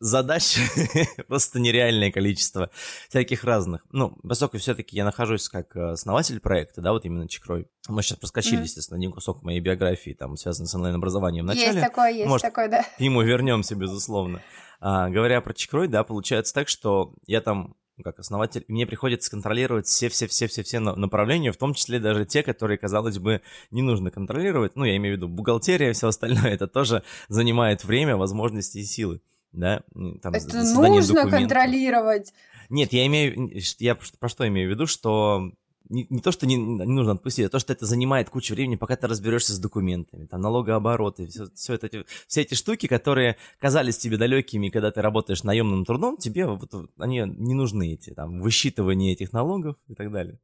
задач 0.01 0.57
просто 1.27 1.59
нереальное 1.59 2.11
количество 2.11 2.71
всяких 3.07 3.43
разных. 3.43 3.85
Ну, 3.91 4.17
поскольку 4.27 4.57
все-таки 4.57 4.97
я 4.97 5.05
нахожусь 5.05 5.47
как 5.47 5.75
э, 5.75 5.91
основатель 5.91 6.39
проекта, 6.39 6.81
да, 6.81 6.91
вот 6.91 7.05
именно 7.05 7.27
Чекрой. 7.27 7.67
Мы 7.87 8.01
сейчас 8.01 8.17
проскочили, 8.17 8.59
mm-hmm. 8.59 8.63
естественно, 8.63 8.97
один 8.97 9.11
кусок 9.11 9.43
моей 9.43 9.59
биографии, 9.59 10.11
там, 10.11 10.35
связанный 10.37 10.67
с 10.67 10.75
онлайн-образованием 10.75 11.45
в 11.45 11.47
начале. 11.47 11.67
Есть 11.67 11.81
такое, 11.81 12.11
есть 12.11 12.27
Может, 12.27 12.41
такое, 12.41 12.67
да. 12.67 12.83
К 12.97 12.99
нему 12.99 13.21
вернемся, 13.21 13.75
безусловно. 13.75 14.41
А, 14.79 15.09
говоря 15.09 15.39
про 15.41 15.53
Чекрой, 15.53 15.87
да, 15.87 16.03
получается 16.03 16.53
так, 16.53 16.67
что 16.67 17.13
я 17.27 17.39
там 17.39 17.75
как 18.03 18.17
основатель, 18.17 18.65
мне 18.67 18.87
приходится 18.87 19.29
контролировать 19.29 19.85
все-все-все-все-все 19.85 20.79
направления, 20.79 21.51
в 21.51 21.57
том 21.57 21.75
числе 21.75 21.99
даже 21.99 22.25
те, 22.25 22.41
которые, 22.41 22.79
казалось 22.79 23.19
бы, 23.19 23.41
не 23.69 23.83
нужно 23.83 24.09
контролировать. 24.09 24.75
Ну, 24.75 24.85
я 24.85 24.97
имею 24.97 25.15
в 25.15 25.17
виду 25.17 25.27
бухгалтерия, 25.27 25.93
все 25.93 26.07
остальное, 26.07 26.47
это 26.53 26.67
тоже 26.67 27.03
занимает 27.27 27.83
время, 27.83 28.17
возможности 28.17 28.79
и 28.79 28.83
силы. 28.83 29.21
Да, 29.51 29.83
там, 30.21 30.33
Это 30.33 30.63
нужно 30.63 31.15
документа. 31.15 31.37
контролировать. 31.37 32.33
Нет, 32.69 32.93
я 32.93 33.05
имею, 33.07 33.51
я 33.79 33.95
про 33.95 34.29
что 34.29 34.47
имею 34.47 34.69
в 34.69 34.71
виду, 34.71 34.87
что 34.87 35.51
не, 35.91 36.07
не 36.09 36.21
то, 36.21 36.31
что 36.31 36.47
не, 36.47 36.55
не 36.55 36.85
нужно 36.85 37.13
отпустить, 37.13 37.45
а 37.45 37.49
то, 37.49 37.59
что 37.59 37.73
это 37.73 37.85
занимает 37.85 38.29
кучу 38.29 38.53
времени, 38.53 38.77
пока 38.77 38.95
ты 38.95 39.07
разберешься 39.07 39.53
с 39.53 39.59
документами, 39.59 40.25
там, 40.25 40.41
налогообороты, 40.41 41.27
все, 41.27 41.47
все, 41.53 41.73
это, 41.73 42.05
все 42.27 42.41
эти 42.41 42.53
штуки, 42.53 42.87
которые 42.87 43.37
казались 43.59 43.97
тебе 43.97 44.17
далекими, 44.17 44.69
когда 44.69 44.91
ты 44.91 45.01
работаешь 45.01 45.43
наемным 45.43 45.83
трудом, 45.85 46.17
тебе 46.17 46.47
вот, 46.47 46.73
они 46.97 47.23
не 47.25 47.53
нужны, 47.53 47.93
эти, 47.93 48.11
там, 48.11 48.41
высчитывание 48.41 49.13
этих 49.13 49.33
налогов 49.33 49.75
и 49.87 49.93
так 49.93 50.11
далее. 50.11 50.39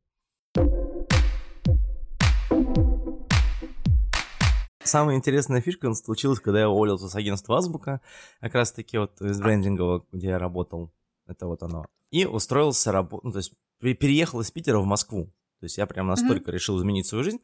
Самая 4.87 5.17
интересная 5.17 5.61
фишка 5.61 5.93
случилась, 5.93 6.39
когда 6.39 6.61
я 6.61 6.69
уволился 6.69 7.09
с 7.09 7.15
агентства 7.15 7.57
Азбука, 7.57 8.01
как 8.39 8.55
раз-таки 8.55 8.97
вот 8.97 9.21
из 9.21 9.39
брендингового, 9.39 10.05
где 10.11 10.27
я 10.27 10.39
работал, 10.39 10.93
это 11.27 11.45
вот 11.45 11.61
оно. 11.61 11.85
И 12.09 12.25
устроился 12.25 12.91
работать, 12.91 13.25
ну, 13.25 13.31
то 13.31 13.39
есть 13.39 13.53
переехал 13.79 14.39
из 14.39 14.49
Питера 14.49 14.79
в 14.79 14.85
Москву. 14.85 15.25
То 15.59 15.65
есть 15.65 15.77
я 15.77 15.85
прям 15.87 16.07
настолько 16.07 16.51
mm-hmm. 16.51 16.53
решил 16.53 16.79
изменить 16.79 17.07
свою 17.07 17.23
жизнь. 17.23 17.39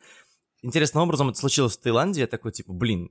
Интересным 0.61 1.03
образом 1.03 1.29
это 1.29 1.39
случилось 1.39 1.75
в 1.75 1.81
Таиланде. 1.81 2.21
Я 2.21 2.27
такой, 2.27 2.51
типа, 2.51 2.71
блин, 2.71 3.09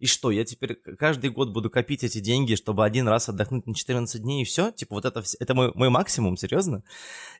и 0.00 0.06
что, 0.06 0.30
я 0.30 0.46
теперь 0.46 0.76
каждый 0.76 1.28
год 1.28 1.50
буду 1.50 1.68
копить 1.68 2.02
эти 2.04 2.20
деньги, 2.20 2.54
чтобы 2.54 2.86
один 2.86 3.06
раз 3.06 3.28
отдохнуть 3.28 3.66
на 3.66 3.74
14 3.74 4.22
дней 4.22 4.42
и 4.42 4.44
все? 4.46 4.72
Типа 4.72 4.94
вот 4.94 5.04
это, 5.04 5.22
это 5.38 5.54
мой, 5.54 5.72
мой 5.74 5.90
максимум, 5.90 6.38
серьезно? 6.38 6.82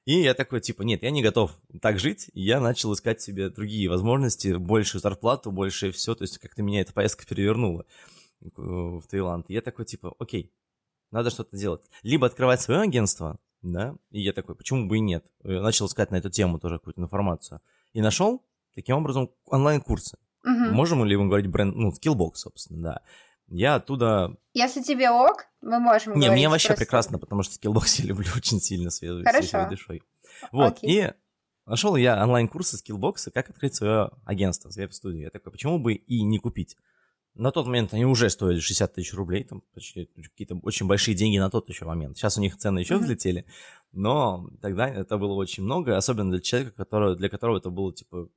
И 0.04 0.20
я 0.20 0.34
такой, 0.34 0.60
типа, 0.60 0.82
нет, 0.82 1.02
я 1.02 1.10
не 1.10 1.22
готов 1.22 1.56
так 1.80 1.98
жить. 1.98 2.30
И 2.34 2.42
я 2.42 2.60
начал 2.60 2.92
искать 2.92 3.22
себе 3.22 3.48
другие 3.48 3.88
возможности, 3.88 4.52
большую 4.52 5.00
зарплату, 5.00 5.50
больше 5.50 5.90
все. 5.90 6.14
То 6.14 6.24
есть 6.24 6.36
как-то 6.36 6.62
меня 6.62 6.82
эта 6.82 6.92
поездка 6.92 7.24
перевернула 7.24 7.86
э, 8.42 8.48
в 8.54 9.02
Таиланд. 9.08 9.48
И 9.48 9.54
я 9.54 9.62
такой, 9.62 9.86
типа, 9.86 10.14
окей, 10.18 10.52
надо 11.10 11.30
что-то 11.30 11.56
делать. 11.56 11.82
Либо 12.02 12.26
открывать 12.26 12.60
свое 12.60 12.82
агентство, 12.82 13.38
да, 13.62 13.96
и 14.10 14.20
я 14.20 14.34
такой, 14.34 14.54
почему 14.54 14.86
бы 14.86 14.98
и 14.98 15.00
нет? 15.00 15.24
Я 15.44 15.62
начал 15.62 15.86
искать 15.86 16.10
на 16.10 16.16
эту 16.16 16.28
тему 16.28 16.60
тоже 16.60 16.76
какую-то 16.76 17.00
информацию. 17.00 17.62
И 17.94 18.02
нашел, 18.02 18.44
таким 18.74 18.96
образом, 18.96 19.30
онлайн-курсы. 19.46 20.18
Угу. 20.44 20.74
Можем 20.74 21.04
ли 21.04 21.16
мы 21.16 21.26
говорить 21.26 21.48
бренд, 21.48 21.76
ну, 21.76 21.90
Skillbox, 21.90 22.34
собственно, 22.36 22.82
да. 22.82 23.00
Я 23.48 23.74
оттуда... 23.76 24.36
Если 24.54 24.80
тебе 24.80 25.10
ок, 25.10 25.46
мы 25.60 25.80
можем 25.80 26.14
Не, 26.18 26.30
мне 26.30 26.48
вообще 26.48 26.68
просто... 26.68 26.84
прекрасно, 26.84 27.18
потому 27.18 27.42
что 27.42 27.54
Skillbox 27.58 27.84
я 28.02 28.06
люблю 28.06 28.28
очень 28.36 28.60
сильно 28.60 28.90
свежей, 28.90 29.24
своей 29.42 29.68
душой. 29.68 30.02
Вот, 30.52 30.78
Окей. 30.78 30.90
и 30.90 31.12
нашел 31.66 31.96
я 31.96 32.22
онлайн-курсы 32.22 32.76
Skillbox, 32.76 33.30
как 33.32 33.50
открыть 33.50 33.74
свое 33.74 34.10
агентство, 34.24 34.70
веб-студию. 34.70 35.24
Я 35.24 35.30
такой, 35.30 35.52
почему 35.52 35.78
бы 35.78 35.94
и 35.94 36.22
не 36.22 36.38
купить? 36.38 36.76
На 37.34 37.52
тот 37.52 37.66
момент 37.66 37.94
они 37.94 38.04
уже 38.04 38.28
стоили 38.28 38.58
60 38.58 38.94
тысяч 38.94 39.14
рублей, 39.14 39.44
там 39.44 39.62
почти 39.72 40.06
какие-то 40.06 40.56
очень 40.62 40.86
большие 40.86 41.14
деньги 41.14 41.38
на 41.38 41.50
тот 41.50 41.68
еще 41.68 41.84
момент. 41.84 42.16
Сейчас 42.16 42.38
у 42.38 42.40
них 42.40 42.56
цены 42.56 42.80
еще 42.80 42.94
mm-hmm. 42.94 42.98
взлетели, 42.98 43.46
но 43.92 44.48
тогда 44.60 44.88
это 44.88 45.16
было 45.16 45.34
очень 45.34 45.62
много, 45.62 45.96
особенно 45.96 46.30
для 46.30 46.40
человека, 46.40 46.72
который, 46.76 47.16
для 47.16 47.28
которого 47.28 47.58
это 47.58 47.70
было 47.70 47.94
типа 47.94 48.28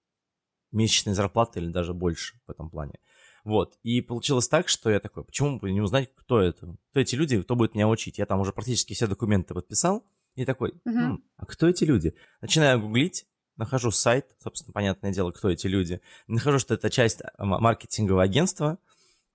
месячная 0.73 1.13
зарплата 1.13 1.59
или 1.59 1.67
даже 1.69 1.93
больше 1.93 2.35
в 2.47 2.51
этом 2.51 2.69
плане. 2.69 2.99
Вот, 3.43 3.77
и 3.83 3.99
получилось 4.01 4.47
так, 4.47 4.69
что 4.69 4.89
я 4.89 4.99
такой, 4.99 5.25
почему 5.25 5.59
бы 5.59 5.71
не 5.71 5.81
узнать, 5.81 6.09
кто 6.15 6.39
это, 6.39 6.75
кто 6.91 6.99
эти 6.99 7.15
люди, 7.15 7.41
кто 7.41 7.55
будет 7.55 7.75
меня 7.75 7.89
учить. 7.89 8.17
Я 8.17 8.25
там 8.25 8.39
уже 8.39 8.53
практически 8.53 8.93
все 8.93 9.05
документы 9.05 9.53
подписал, 9.53 10.05
и 10.35 10.45
такой, 10.45 10.73
хм, 10.85 11.21
а 11.37 11.45
кто 11.45 11.67
эти 11.67 11.83
люди? 11.83 12.15
Начинаю 12.41 12.79
гуглить, 12.79 13.25
нахожу 13.57 13.91
сайт, 13.91 14.35
собственно, 14.41 14.73
понятное 14.73 15.11
дело, 15.11 15.31
кто 15.31 15.49
эти 15.49 15.67
люди, 15.67 16.01
нахожу, 16.27 16.57
что 16.57 16.73
это 16.73 16.89
часть 16.89 17.21
а, 17.21 17.45
маркетингового 17.45 18.23
агентства, 18.23 18.79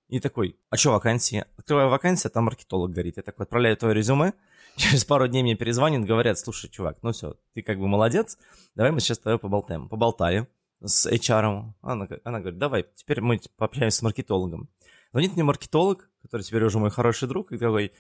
и 0.09 0.21
такой, 0.21 0.57
а 0.71 0.77
что 0.79 0.93
вакансии? 0.93 1.45
Открываю 1.59 1.91
вакансию, 1.91 2.31
а 2.31 2.33
там 2.33 2.45
маркетолог 2.45 2.91
говорит. 2.91 3.19
Я 3.19 3.23
такой 3.23 3.45
отправляю 3.45 3.77
твое 3.77 3.95
резюме, 3.95 4.33
через 4.77 5.05
пару 5.05 5.29
дней 5.29 5.43
мне 5.43 5.55
перезвонят, 5.55 6.07
говорят, 6.07 6.39
слушай, 6.39 6.71
чувак, 6.71 6.99
ну 7.03 7.13
все, 7.13 7.37
ты 7.53 7.61
как 7.61 7.79
бы 7.79 7.87
молодец, 7.87 8.39
давай 8.75 8.91
мы 8.91 9.01
сейчас 9.01 9.19
с 9.19 9.21
тобой 9.21 9.39
поболтаем. 9.39 9.89
Поболтали 9.89 10.49
с 10.83 11.11
HR. 11.11 11.73
Она, 11.83 12.09
она 12.25 12.41
говорит, 12.41 12.59
давай, 12.59 12.87
теперь 12.95 13.21
мы 13.21 13.41
пообщаемся 13.57 13.99
с 13.99 14.03
маркетологом. 14.03 14.69
Звонит 15.13 15.35
мне 15.35 15.45
маркетолог, 15.45 16.11
который 16.23 16.43
теперь 16.43 16.65
уже 16.65 16.79
мой 16.79 16.91
хороший 16.91 17.29
друг, 17.29 17.53
и 17.53 17.59
такой, 17.59 17.93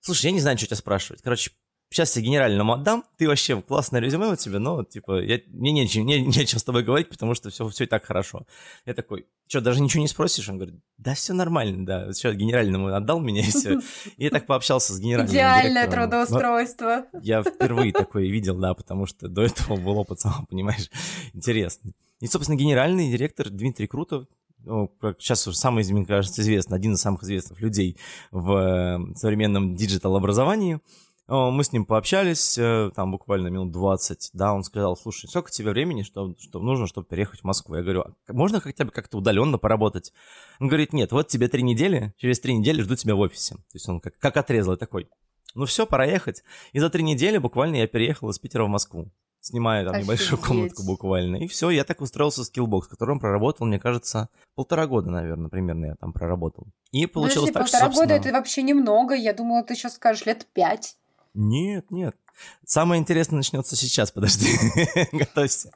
слушай, 0.00 0.26
я 0.26 0.32
не 0.32 0.40
знаю, 0.40 0.58
что 0.58 0.66
тебя 0.66 0.76
спрашивать. 0.76 1.22
Короче, 1.22 1.52
сейчас 1.94 2.16
я 2.16 2.22
генеральному 2.22 2.72
отдам, 2.72 3.04
ты 3.16 3.28
вообще 3.28 3.62
классное 3.62 4.00
резюме 4.00 4.26
у 4.26 4.36
тебя, 4.36 4.58
но, 4.58 4.82
типа, 4.82 5.22
я, 5.22 5.40
мне 5.46 5.70
нечем, 5.70 6.04
не, 6.04 6.20
нечем 6.22 6.58
с 6.58 6.64
тобой 6.64 6.82
говорить, 6.82 7.08
потому 7.08 7.34
что 7.34 7.50
все, 7.50 7.68
все 7.68 7.84
и 7.84 7.86
так 7.86 8.04
хорошо. 8.04 8.46
Я 8.84 8.94
такой, 8.94 9.26
что, 9.46 9.60
даже 9.60 9.80
ничего 9.80 10.02
не 10.02 10.08
спросишь? 10.08 10.48
Он 10.48 10.56
говорит, 10.56 10.74
да, 10.98 11.14
все 11.14 11.32
нормально, 11.32 11.86
да, 11.86 12.12
все, 12.12 12.32
генеральному 12.32 12.88
отдал 12.88 13.20
меня 13.20 13.42
и 13.42 13.50
все. 13.50 13.78
И 14.16 14.24
я 14.24 14.30
так 14.30 14.46
пообщался 14.46 14.92
с 14.92 14.98
генеральным 14.98 15.32
Идеальное 15.32 15.88
трудоустройство. 15.88 17.06
Я 17.22 17.42
впервые 17.42 17.92
такое 17.92 18.26
видел, 18.26 18.56
да, 18.56 18.74
потому 18.74 19.06
что 19.06 19.28
до 19.28 19.42
этого 19.42 19.76
был 19.76 19.96
опыт, 19.98 20.20
сам 20.20 20.46
понимаешь, 20.46 20.90
интересный. 21.32 21.94
И, 22.20 22.26
собственно, 22.26 22.56
генеральный 22.56 23.10
директор 23.10 23.48
Дмитрий 23.50 23.86
Крутов, 23.86 24.26
ну, 24.58 24.88
как 24.88 25.20
сейчас 25.20 25.46
уже 25.46 25.56
самый, 25.56 25.84
мне 25.92 26.06
кажется, 26.06 26.40
известный, 26.40 26.76
один 26.76 26.94
из 26.94 27.00
самых 27.00 27.22
известных 27.22 27.60
людей 27.60 27.98
в 28.32 28.52
э, 28.52 29.14
современном 29.14 29.76
диджитал-образовании– 29.76 30.80
мы 31.26 31.64
с 31.64 31.72
ним 31.72 31.86
пообщались, 31.86 32.58
э, 32.58 32.90
там 32.94 33.10
буквально 33.10 33.48
минут 33.48 33.72
20, 33.72 34.30
да, 34.34 34.52
он 34.52 34.62
сказал, 34.62 34.96
слушай, 34.96 35.26
сколько 35.26 35.50
тебе 35.50 35.70
времени, 35.70 36.02
что, 36.02 36.34
что 36.38 36.60
нужно, 36.60 36.86
чтобы 36.86 37.06
переехать 37.06 37.40
в 37.40 37.44
Москву? 37.44 37.76
Я 37.76 37.82
говорю, 37.82 38.02
а 38.02 38.32
можно 38.32 38.60
хотя 38.60 38.84
бы 38.84 38.90
как-то 38.90 39.18
удаленно 39.18 39.56
поработать? 39.56 40.12
Он 40.60 40.68
говорит, 40.68 40.92
нет, 40.92 41.12
вот 41.12 41.28
тебе 41.28 41.48
три 41.48 41.62
недели, 41.62 42.12
через 42.18 42.40
три 42.40 42.54
недели 42.54 42.82
жду 42.82 42.94
тебя 42.94 43.14
в 43.14 43.20
офисе. 43.20 43.54
То 43.54 43.62
есть 43.74 43.88
он 43.88 44.00
как, 44.00 44.18
как 44.18 44.36
отрезал, 44.36 44.76
такой, 44.76 45.08
ну 45.54 45.64
все, 45.64 45.86
пора 45.86 46.04
ехать. 46.04 46.42
И 46.72 46.78
за 46.78 46.90
три 46.90 47.02
недели 47.02 47.38
буквально 47.38 47.76
я 47.76 47.86
переехал 47.86 48.28
из 48.28 48.38
Питера 48.38 48.64
в 48.64 48.68
Москву 48.68 49.10
снимая 49.44 49.84
там 49.84 49.92
Офигеть. 49.92 50.06
небольшую 50.06 50.40
комнатку 50.40 50.82
буквально. 50.84 51.36
И 51.36 51.46
все, 51.46 51.70
я 51.70 51.84
так 51.84 52.00
устроился 52.00 52.42
в 52.42 52.50
Skillbox, 52.50 52.82
которым 52.88 53.20
проработал, 53.20 53.66
мне 53.66 53.78
кажется, 53.78 54.30
полтора 54.54 54.86
года, 54.86 55.10
наверное, 55.10 55.50
примерно 55.50 55.86
я 55.86 55.94
там 55.96 56.12
проработал. 56.12 56.66
И 56.92 57.06
получилось 57.06 57.50
Подожди, 57.50 57.52
так, 57.52 57.62
полтора 57.64 57.78
что, 57.78 57.86
собственно... 57.86 58.18
года 58.18 58.28
это 58.28 58.36
вообще 58.36 58.62
немного. 58.62 59.14
Я 59.14 59.34
думала, 59.34 59.62
ты 59.62 59.74
сейчас 59.74 59.96
скажешь 59.96 60.24
лет 60.24 60.46
пять. 60.54 60.96
Нет, 61.34 61.90
нет. 61.90 62.16
Самое 62.64 63.00
интересное 63.00 63.36
начнется 63.36 63.76
сейчас, 63.76 64.10
подожди, 64.10 64.48
готовься. 65.12 65.72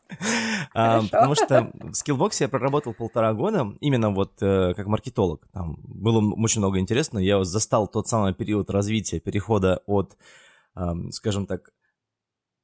А, 0.74 1.02
потому 1.02 1.34
что 1.34 1.70
в 1.74 1.92
Skillbox 1.92 2.36
я 2.40 2.48
проработал 2.48 2.94
полтора 2.94 3.32
года, 3.32 3.76
именно 3.80 4.10
вот 4.10 4.40
э, 4.40 4.74
как 4.74 4.86
маркетолог. 4.86 5.46
Там 5.52 5.76
было 5.82 6.20
очень 6.34 6.60
много 6.60 6.78
интересного. 6.78 7.22
Я 7.22 7.42
застал 7.44 7.86
тот 7.88 8.08
самый 8.08 8.34
период 8.34 8.70
развития, 8.70 9.20
перехода 9.20 9.82
от, 9.86 10.16
э, 10.76 10.92
скажем 11.10 11.46
так, 11.46 11.72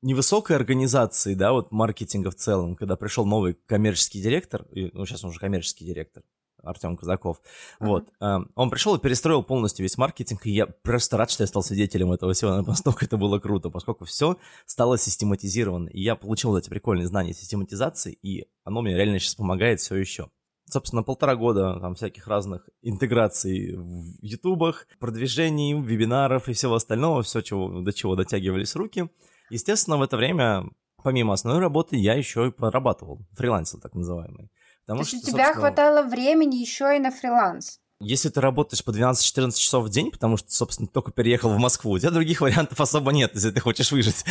невысокой 0.03 0.57
организации, 0.57 1.35
да, 1.35 1.53
вот 1.53 1.73
маркетинга 1.73 2.31
в 2.31 2.37
целом, 2.37 2.77
когда 2.77 2.97
пришел 2.97 3.25
новый 3.25 3.55
коммерческий 3.67 4.21
директор, 4.21 4.67
ну, 4.71 5.07
сейчас 5.07 5.25
он 5.25 5.31
уже 5.31 5.41
коммерческий 5.41 5.85
директор, 5.87 6.23
Артем 6.65 6.97
Казаков. 6.97 7.39
Uh-huh. 7.81 7.87
Вот. 7.87 8.09
Эм, 8.21 8.51
он 8.55 8.71
пришел 8.71 8.95
и 8.97 9.01
перестроил 9.01 9.43
полностью 9.43 9.85
весь 9.85 9.99
маркетинг, 9.99 10.47
и 10.47 10.51
я 10.51 10.67
просто 10.67 11.17
рад, 11.17 11.31
что 11.31 11.43
я 11.43 11.47
стал 11.47 11.63
свидетелем 11.63 12.13
этого 12.13 12.33
всего, 12.33 12.63
настолько 12.63 13.05
это 13.05 13.17
было 13.17 13.39
круто, 13.39 13.71
поскольку 13.71 14.05
все 14.05 14.37
стало 14.67 14.99
систематизировано, 14.99 15.89
и 15.89 16.03
я 16.03 16.17
получил 16.17 16.57
эти 16.57 16.69
прикольные 16.69 17.07
знания 17.07 17.35
систематизации, 17.35 18.13
и 18.23 18.47
оно 18.65 18.83
мне 18.83 18.97
реально 18.97 19.19
сейчас 19.19 19.35
помогает 19.35 19.81
все 19.81 19.97
еще. 19.97 20.29
Собственно, 20.67 21.03
полтора 21.03 21.37
года 21.37 21.79
там 21.79 21.95
всяких 21.95 22.27
разных 22.27 22.69
интеграций 22.81 23.77
в 23.77 24.17
ютубах, 24.23 24.87
продвижений, 24.99 25.75
вебинаров 25.75 26.49
и 26.49 26.55
всего 26.55 26.75
остального, 26.75 27.23
все, 27.23 27.43
чего, 27.43 27.83
до 27.83 27.93
чего 27.93 28.17
дотягивались 28.17 28.75
руки. 28.75 29.11
Естественно, 29.51 29.99
в 29.99 30.03
это 30.03 30.17
время, 30.17 30.65
помимо 31.03 31.35
основной 31.35 31.61
работы, 31.63 31.97
я 31.97 32.15
еще 32.15 32.49
и 32.49 32.51
прорабатывал, 32.51 33.21
фрилансил 33.33 33.79
так 33.79 33.95
называемый. 33.95 34.51
Потому 34.87 35.03
То 35.03 35.11
есть 35.11 35.23
что, 35.23 35.31
у 35.31 35.33
тебя 35.33 35.55
хватало 35.55 36.03
времени 36.03 36.57
еще 36.57 36.97
и 36.97 36.99
на 36.99 37.11
фриланс? 37.11 37.81
Если 38.01 38.29
ты 38.29 38.41
работаешь 38.41 38.85
по 38.85 38.91
12-14 38.91 39.53
часов 39.57 39.85
в 39.85 39.89
день, 39.89 40.11
потому 40.11 40.37
что, 40.37 40.53
собственно, 40.53 40.89
только 40.89 41.11
переехал 41.11 41.51
в 41.51 41.59
Москву, 41.59 41.93
у 41.93 41.99
тебя 41.99 42.11
других 42.11 42.41
вариантов 42.41 42.81
особо 42.81 43.13
нет, 43.13 43.35
если 43.35 43.51
ты 43.51 43.61
хочешь 43.61 43.93
выжить. 43.93 44.25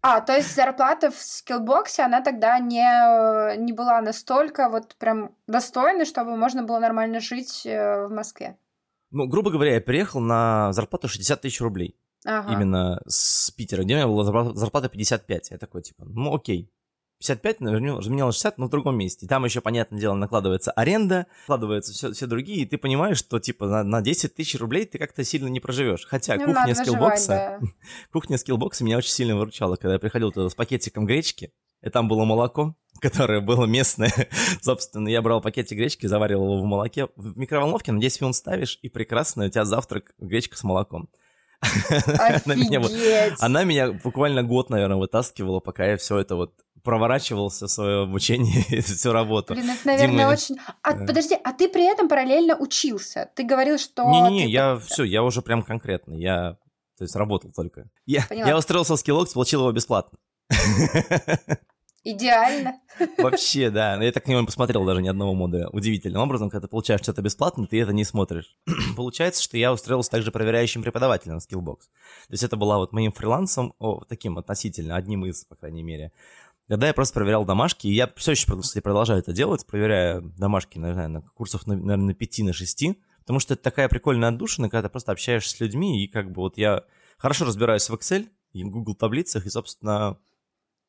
А, 0.00 0.20
то 0.20 0.32
есть 0.32 0.54
зарплата 0.54 1.10
в 1.10 1.16
скиллбоксе, 1.16 2.02
она 2.02 2.20
тогда 2.20 2.58
не, 2.60 3.56
не 3.58 3.72
была 3.72 4.00
настолько 4.00 4.68
вот 4.68 4.94
прям 4.96 5.34
достойной, 5.46 6.04
чтобы 6.04 6.36
можно 6.36 6.62
было 6.62 6.78
нормально 6.78 7.20
жить 7.20 7.66
э, 7.66 8.06
в 8.06 8.10
Москве? 8.10 8.56
Ну, 9.10 9.26
грубо 9.26 9.50
говоря, 9.50 9.74
я 9.74 9.80
переехал 9.80 10.20
на 10.20 10.72
зарплату 10.72 11.08
60 11.08 11.40
тысяч 11.40 11.60
рублей. 11.60 11.96
Ага. 12.24 12.52
Именно 12.52 13.00
с 13.06 13.50
Питера, 13.50 13.82
где 13.82 13.94
у 13.94 13.96
меня 13.96 14.06
была 14.06 14.54
зарплата 14.54 14.88
55. 14.88 15.50
Я 15.50 15.58
такой, 15.58 15.82
типа, 15.82 16.04
ну 16.04 16.34
окей, 16.34 16.72
55 17.18 17.60
разменял 17.60 18.32
60, 18.32 18.58
но 18.58 18.66
в 18.66 18.70
другом 18.70 18.96
месте. 18.96 19.26
И 19.26 19.28
там 19.28 19.44
еще, 19.44 19.60
понятное 19.60 19.98
дело, 19.98 20.14
накладывается 20.14 20.70
аренда, 20.72 21.26
накладываются 21.42 21.92
все, 21.92 22.12
все 22.12 22.26
другие, 22.26 22.62
и 22.62 22.64
ты 22.64 22.78
понимаешь, 22.78 23.18
что 23.18 23.40
типа 23.40 23.66
на, 23.66 23.82
на 23.82 24.02
10 24.02 24.34
тысяч 24.34 24.58
рублей 24.58 24.86
ты 24.86 24.98
как-то 24.98 25.24
сильно 25.24 25.48
не 25.48 25.58
проживешь. 25.58 26.06
Хотя 26.06 26.36
ну, 26.36 26.46
кухня 26.46 26.74
скиллбокса, 26.74 27.58
да. 27.60 27.68
кухня 28.12 28.38
скиллбокса 28.38 28.84
меня 28.84 28.98
очень 28.98 29.10
сильно 29.10 29.36
выручала, 29.36 29.76
когда 29.76 29.94
я 29.94 29.98
приходил 29.98 30.30
туда 30.30 30.48
с 30.48 30.54
пакетиком 30.54 31.06
гречки, 31.06 31.52
и 31.82 31.90
там 31.90 32.06
было 32.06 32.24
молоко, 32.24 32.76
которое 33.00 33.40
было 33.40 33.66
местное. 33.66 34.12
Собственно, 34.62 35.08
я 35.08 35.20
брал 35.20 35.40
пакетик 35.40 35.76
гречки, 35.76 36.06
заваривал 36.06 36.54
его 36.54 36.62
в 36.62 36.66
молоке. 36.66 37.08
В 37.16 37.36
микроволновке 37.36 37.90
на 37.90 38.00
10 38.00 38.20
минут 38.20 38.36
ставишь, 38.36 38.78
и 38.82 38.88
прекрасно 38.88 39.46
у 39.46 39.48
тебя 39.48 39.64
завтрак 39.64 40.14
гречка 40.18 40.56
с 40.56 40.62
молоком. 40.62 41.08
она, 42.44 42.54
меня, 42.54 42.80
она 43.40 43.64
меня 43.64 43.90
буквально 43.90 44.44
год, 44.44 44.70
наверное, 44.70 44.96
вытаскивала, 44.96 45.58
пока 45.58 45.86
я 45.86 45.96
все 45.96 46.18
это 46.18 46.36
вот 46.36 46.54
проворачивался 46.88 47.68
свое 47.68 48.04
обучение 48.04 48.64
и 48.70 48.80
всю 48.80 49.12
работу. 49.12 49.52
Блин, 49.52 49.68
это, 49.68 49.86
наверное, 49.86 50.24
Дима... 50.24 50.32
очень... 50.32 50.56
А, 50.82 50.94
подожди, 50.94 51.36
а 51.44 51.52
ты 51.52 51.68
при 51.68 51.84
этом 51.84 52.08
параллельно 52.08 52.56
учился? 52.56 53.28
Ты 53.34 53.42
говорил, 53.42 53.76
что... 53.76 54.04
Не-не-не, 54.10 54.44
ты... 54.44 54.50
я 54.50 54.78
все, 54.78 55.04
я 55.04 55.22
уже 55.22 55.42
прям 55.42 55.62
конкретно, 55.62 56.14
я, 56.14 56.56
то 56.96 57.04
есть, 57.04 57.14
работал 57.14 57.52
только. 57.54 57.90
Я, 58.06 58.24
я 58.30 58.56
устроился 58.56 58.96
в 58.96 59.04
Skillbox, 59.04 59.34
получил 59.34 59.60
его 59.60 59.72
бесплатно. 59.72 60.18
Идеально. 62.04 62.80
Вообще, 63.18 63.68
да. 63.68 64.02
Я 64.02 64.12
так 64.12 64.24
к 64.24 64.28
нему 64.28 64.46
посмотрел 64.46 64.86
даже 64.86 65.02
ни 65.02 65.08
одного 65.08 65.34
модуля. 65.34 65.68
Удивительным 65.68 66.22
образом, 66.22 66.48
когда 66.48 66.66
ты 66.66 66.70
получаешь 66.70 67.02
что-то 67.02 67.20
бесплатно, 67.20 67.66
ты 67.66 67.82
это 67.82 67.92
не 67.92 68.04
смотришь. 68.04 68.56
Получается, 68.96 69.42
что 69.42 69.58
я 69.58 69.72
устроился 69.72 70.12
также 70.12 70.32
проверяющим 70.32 70.82
преподавателем 70.82 71.34
на 71.34 71.40
Skillbox. 71.40 71.80
То 71.80 72.32
есть 72.32 72.42
это 72.44 72.56
была 72.56 72.78
вот 72.78 72.92
моим 72.92 73.12
фрилансом, 73.12 73.74
о, 73.78 74.04
таким 74.08 74.38
относительно, 74.38 74.96
одним 74.96 75.26
из, 75.26 75.44
по 75.44 75.54
крайней 75.54 75.82
мере. 75.82 76.12
Когда 76.68 76.86
я 76.86 76.94
просто 76.94 77.14
проверял 77.14 77.46
домашки, 77.46 77.86
и 77.86 77.94
я 77.94 78.10
все 78.16 78.32
еще, 78.32 78.46
кстати, 78.60 78.82
продолжаю 78.82 79.20
это 79.20 79.32
делать, 79.32 79.66
проверяя 79.66 80.20
домашки, 80.20 80.78
наверное, 80.78 81.08
на 81.08 81.22
курсах, 81.22 81.66
наверное, 81.66 81.96
на 81.96 82.14
5, 82.14 82.38
на 82.40 82.52
6, 82.52 82.84
потому 83.20 83.40
что 83.40 83.54
это 83.54 83.62
такая 83.62 83.88
прикольная 83.88 84.28
отдушина, 84.28 84.68
когда 84.68 84.88
ты 84.88 84.92
просто 84.92 85.12
общаешься 85.12 85.56
с 85.56 85.60
людьми, 85.60 86.04
и 86.04 86.08
как 86.08 86.30
бы 86.30 86.42
вот 86.42 86.58
я 86.58 86.84
хорошо 87.16 87.46
разбираюсь 87.46 87.88
в 87.88 87.94
Excel 87.94 88.28
и 88.52 88.64
в 88.64 88.70
Google 88.70 88.94
таблицах, 88.94 89.46
и, 89.46 89.50
собственно, 89.50 90.18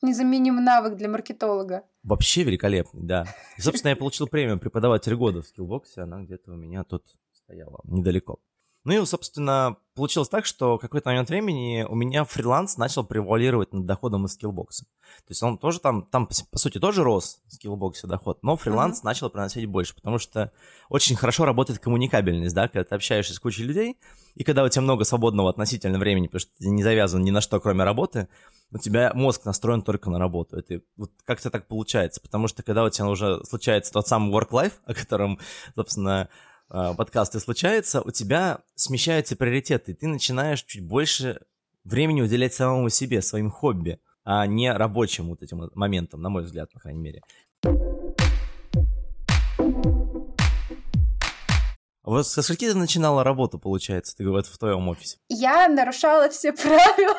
Незаменимый 0.02 0.64
навык 0.64 0.96
для 0.96 1.10
маркетолога. 1.10 1.84
Вообще 2.04 2.44
великолепный, 2.44 3.04
да. 3.04 3.26
И, 3.58 3.62
собственно, 3.62 3.90
я 3.90 3.96
получил 3.98 4.28
премию 4.28 4.58
преподаватель 4.58 5.14
года 5.16 5.42
в 5.42 5.48
скиллбоксе, 5.48 6.02
она 6.02 6.24
где-то 6.24 6.54
у 6.54 6.56
меня 6.56 6.86
тут 6.86 7.04
стояла, 7.34 7.82
недалеко. 7.84 8.40
Ну 8.86 8.94
и, 8.94 9.06
собственно, 9.06 9.76
получилось 9.94 10.30
так, 10.30 10.46
что 10.46 10.78
в 10.78 10.80
какой-то 10.80 11.10
момент 11.10 11.30
времени 11.30 11.86
у 11.88 11.96
меня 11.96 12.24
фриланс 12.24 12.78
начал 12.78 13.04
превалировать 13.04 13.74
над 13.74 13.86
доходом 13.86 14.26
из 14.26 14.34
скиллбокса. 14.34 14.86
То 14.86 15.32
есть 15.32 15.44
он 15.44 15.58
тоже 15.58 15.80
там, 15.80 16.04
там 16.04 16.28
по 16.28 16.58
сути, 16.58 16.80
тоже 16.80 17.04
рос 17.04 17.42
в 17.48 17.54
скиллбоксе 17.54 18.08
доход, 18.08 18.40
но 18.42 18.56
фриланс 18.56 19.00
uh-huh. 19.00 19.06
начал 19.06 19.30
приносить 19.30 19.66
больше, 19.66 19.96
потому 19.96 20.18
что 20.18 20.54
очень 20.88 21.18
хорошо 21.18 21.44
работает 21.44 21.80
коммуникабельность, 21.80 22.56
да, 22.56 22.68
когда 22.70 22.86
ты 22.86 22.96
общаешься 22.96 23.34
с 23.34 23.40
кучей 23.40 23.64
людей, 23.64 23.98
и 24.36 24.44
когда 24.46 24.64
у 24.64 24.70
тебя 24.70 24.84
много 24.84 25.04
свободного 25.04 25.50
относительно 25.50 26.00
времени, 26.00 26.28
потому 26.28 26.40
что 26.40 26.52
ты 26.58 26.70
не 26.70 26.84
завязан 26.84 27.22
ни 27.22 27.32
на 27.32 27.42
что, 27.42 27.60
кроме 27.60 27.84
работы, 27.84 28.30
у 28.72 28.78
тебя 28.78 29.12
мозг 29.14 29.46
настроен 29.46 29.82
только 29.82 30.10
на 30.10 30.20
работу. 30.20 30.58
Это 30.58 30.82
вот 30.96 31.12
как-то 31.26 31.50
так 31.50 31.68
получается, 31.68 32.22
потому 32.22 32.48
что 32.48 32.64
когда 32.64 32.84
у 32.84 32.90
тебя 32.90 33.08
уже 33.08 33.44
случается 33.44 33.92
тот 33.92 34.08
самый 34.08 34.32
work-life, 34.32 34.74
о 34.86 34.94
котором, 34.94 35.40
собственно, 35.76 36.30
подкасты 36.70 37.40
случается, 37.40 38.02
у 38.02 38.12
тебя 38.12 38.60
смещаются 38.76 39.36
приоритеты, 39.36 39.94
ты 39.94 40.08
начинаешь 40.08 40.64
чуть 40.64 40.86
больше 40.86 41.42
времени 41.84 42.22
уделять 42.22 42.54
самому 42.54 42.90
себе, 42.90 43.22
своим 43.22 43.50
хобби, 43.50 44.00
а 44.24 44.46
не 44.46 44.72
рабочим 44.72 45.30
вот 45.30 45.42
этим 45.42 45.70
моментам, 45.74 46.22
на 46.22 46.30
мой 46.30 46.44
взгляд, 46.44 46.72
по 46.72 46.80
крайней 46.80 47.02
мере. 47.02 47.22
Вот 52.04 52.26
со 52.26 52.42
скольки 52.42 52.68
ты 52.68 52.76
начинала 52.76 53.24
работу, 53.24 53.60
получается, 53.60 54.16
ты 54.16 54.24
говоришь, 54.24 54.50
в 54.50 54.58
твоем 54.58 54.88
офисе? 54.88 55.18
Я 55.30 55.68
нарушала 55.68 56.30
все 56.30 56.54
правила. 56.54 57.16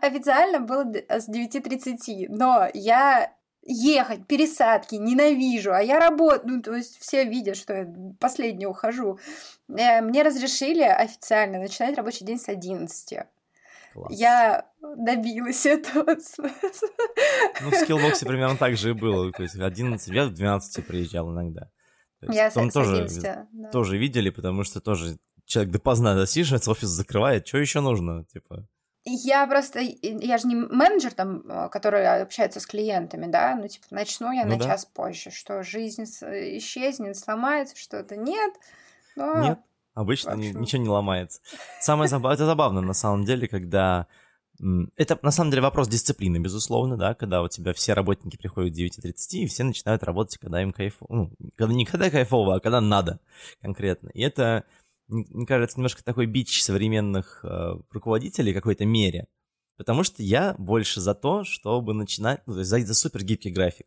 Официально 0.00 0.60
было 0.60 0.84
с 1.08 1.28
9.30, 1.28 2.26
но 2.28 2.68
я 2.72 3.32
ехать, 3.66 4.26
пересадки, 4.26 4.94
ненавижу, 4.94 5.72
а 5.72 5.80
я 5.80 5.98
работаю, 5.98 6.56
ну, 6.56 6.62
то 6.62 6.74
есть 6.74 6.98
все 6.98 7.24
видят, 7.24 7.56
что 7.56 7.74
я 7.74 7.94
последний 8.20 8.66
ухожу. 8.66 9.18
Э, 9.68 10.00
мне 10.00 10.22
разрешили 10.22 10.82
официально 10.82 11.58
начинать 11.58 11.96
рабочий 11.96 12.24
день 12.24 12.38
с 12.38 12.48
11. 12.48 13.18
Класс. 13.92 14.12
Я 14.12 14.66
добилась 14.96 15.66
этого. 15.66 16.16
Ну, 17.62 17.70
в 17.70 17.74
скиллбоксе 17.74 18.26
примерно 18.26 18.56
так 18.56 18.76
же 18.76 18.90
и 18.90 18.92
было. 18.92 19.32
То 19.32 19.42
есть 19.42 19.56
11, 19.56 20.08
я 20.14 20.26
в 20.26 20.34
12 20.34 20.86
приезжал 20.86 21.32
иногда. 21.32 21.70
Я 22.22 22.50
там 22.50 22.70
тоже, 22.70 23.04
11, 23.04 23.22
да. 23.22 23.68
тоже 23.70 23.98
видели, 23.98 24.30
потому 24.30 24.64
что 24.64 24.80
тоже 24.80 25.18
человек 25.44 25.72
допоздна 25.72 26.16
засиживается, 26.16 26.70
офис 26.70 26.88
закрывает, 26.88 27.46
что 27.46 27.58
еще 27.58 27.80
нужно, 27.80 28.24
типа. 28.24 28.66
Я 29.08 29.46
просто, 29.46 29.78
я 29.80 30.36
же 30.36 30.48
не 30.48 30.56
менеджер 30.56 31.12
там, 31.12 31.44
а, 31.48 31.68
который 31.68 32.22
общается 32.22 32.58
с 32.58 32.66
клиентами, 32.66 33.26
да, 33.26 33.54
ну, 33.54 33.68
типа, 33.68 33.86
начну 33.90 34.32
я 34.32 34.44
ну, 34.44 34.54
на 34.54 34.58
да. 34.58 34.64
час 34.64 34.84
позже, 34.84 35.30
что 35.30 35.62
жизнь 35.62 36.02
исчезнет, 36.02 37.16
сломается 37.16 37.76
что-то, 37.76 38.16
нет. 38.16 38.52
Но... 39.14 39.40
Нет, 39.40 39.58
обычно 39.94 40.32
ни, 40.32 40.48
ничего 40.48 40.82
не 40.82 40.88
ломается. 40.88 41.40
Самое 41.80 42.08
забавное, 42.08 42.34
это 42.34 42.46
забавно 42.46 42.80
на 42.80 42.94
самом 42.94 43.24
деле, 43.24 43.46
когда... 43.46 44.08
Это 44.96 45.18
на 45.22 45.30
самом 45.30 45.50
деле 45.50 45.62
вопрос 45.62 45.86
дисциплины, 45.86 46.38
безусловно, 46.38 46.96
да, 46.96 47.14
когда 47.14 47.42
у 47.42 47.48
тебя 47.48 47.74
все 47.74 47.92
работники 47.92 48.36
приходят 48.36 48.74
в 48.74 48.76
9.30, 48.76 49.14
и 49.34 49.46
все 49.46 49.62
начинают 49.62 50.02
работать, 50.02 50.38
когда 50.38 50.60
им 50.60 50.72
кайфово, 50.72 51.14
ну, 51.14 51.32
когда 51.54 51.72
не 51.74 51.84
когда 51.84 52.10
кайфово, 52.10 52.56
а 52.56 52.60
когда 52.60 52.80
надо 52.80 53.20
конкретно. 53.60 54.08
И 54.14 54.22
это 54.22 54.64
мне 55.08 55.46
кажется, 55.46 55.78
немножко 55.78 56.02
такой 56.04 56.26
бич 56.26 56.62
современных 56.62 57.44
э, 57.44 57.74
руководителей 57.90 58.52
в 58.52 58.56
какой-то 58.56 58.84
мере. 58.84 59.28
Потому 59.76 60.02
что 60.02 60.22
я 60.22 60.54
больше 60.58 61.00
за 61.00 61.14
то, 61.14 61.44
чтобы 61.44 61.94
начинать, 61.94 62.42
ну, 62.46 62.54
то 62.54 62.58
есть 62.60 62.70
за, 62.70 62.80
за 62.80 62.94
супер 62.94 63.22
гибкий 63.24 63.50
график. 63.50 63.86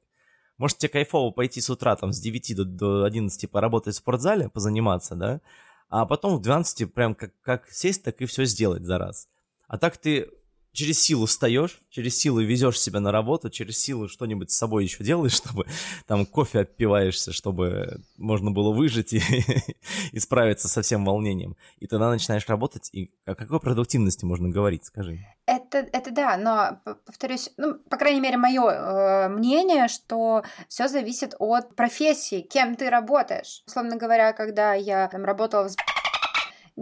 Может, 0.57 0.77
тебе 0.77 0.89
кайфово 0.89 1.31
пойти 1.31 1.61
с 1.61 1.69
утра 1.69 1.95
там 1.95 2.13
с 2.13 2.19
9 2.19 2.55
до, 2.55 2.65
до 2.65 3.03
11 3.05 3.49
поработать 3.49 3.95
в 3.95 3.97
спортзале, 3.97 4.49
позаниматься, 4.49 5.15
да, 5.15 5.41
а 5.89 6.05
потом 6.05 6.37
в 6.37 6.41
12 6.41 6.93
прям 6.93 7.15
как, 7.15 7.33
как 7.41 7.69
сесть, 7.69 8.03
так 8.03 8.21
и 8.21 8.25
все 8.25 8.45
сделать 8.45 8.83
за 8.83 8.97
раз. 8.97 9.27
А 9.67 9.77
так 9.77 9.97
ты 9.97 10.29
через 10.71 10.99
силу 11.01 11.25
встаешь, 11.25 11.81
через 11.89 12.17
силу 12.17 12.39
везешь 12.41 12.79
себя 12.79 12.99
на 12.99 13.11
работу, 13.11 13.49
через 13.49 13.77
силу 13.79 14.07
что-нибудь 14.07 14.51
с 14.51 14.57
собой 14.57 14.83
еще 14.83 15.03
делаешь, 15.03 15.33
чтобы 15.35 15.65
там 16.07 16.25
кофе 16.25 16.59
отпиваешься, 16.59 17.33
чтобы 17.33 18.01
можно 18.17 18.51
было 18.51 18.71
выжить 18.71 19.13
и, 19.13 19.21
и 20.11 20.19
справиться 20.19 20.67
со 20.67 20.81
всем 20.81 21.05
волнением. 21.05 21.55
И 21.79 21.87
тогда 21.87 22.09
начинаешь 22.09 22.47
работать, 22.47 22.89
и 22.93 23.11
о 23.25 23.35
какой 23.35 23.59
продуктивности 23.59 24.25
можно 24.25 24.49
говорить, 24.49 24.85
скажи? 24.85 25.19
Это, 25.45 25.79
это 25.79 26.11
да, 26.11 26.37
но 26.37 26.79
повторюсь, 27.05 27.49
ну, 27.57 27.75
по 27.75 27.97
крайней 27.97 28.21
мере, 28.21 28.37
мое 28.37 28.69
э, 28.69 29.29
мнение, 29.29 29.87
что 29.87 30.43
все 30.67 30.87
зависит 30.87 31.33
от 31.39 31.75
профессии, 31.75 32.41
кем 32.41 32.75
ты 32.75 32.89
работаешь. 32.89 33.63
Условно 33.65 33.95
говоря, 33.95 34.31
когда 34.33 34.73
я 34.75 35.07
там 35.07 35.25
работала 35.25 35.69
в 35.69 35.75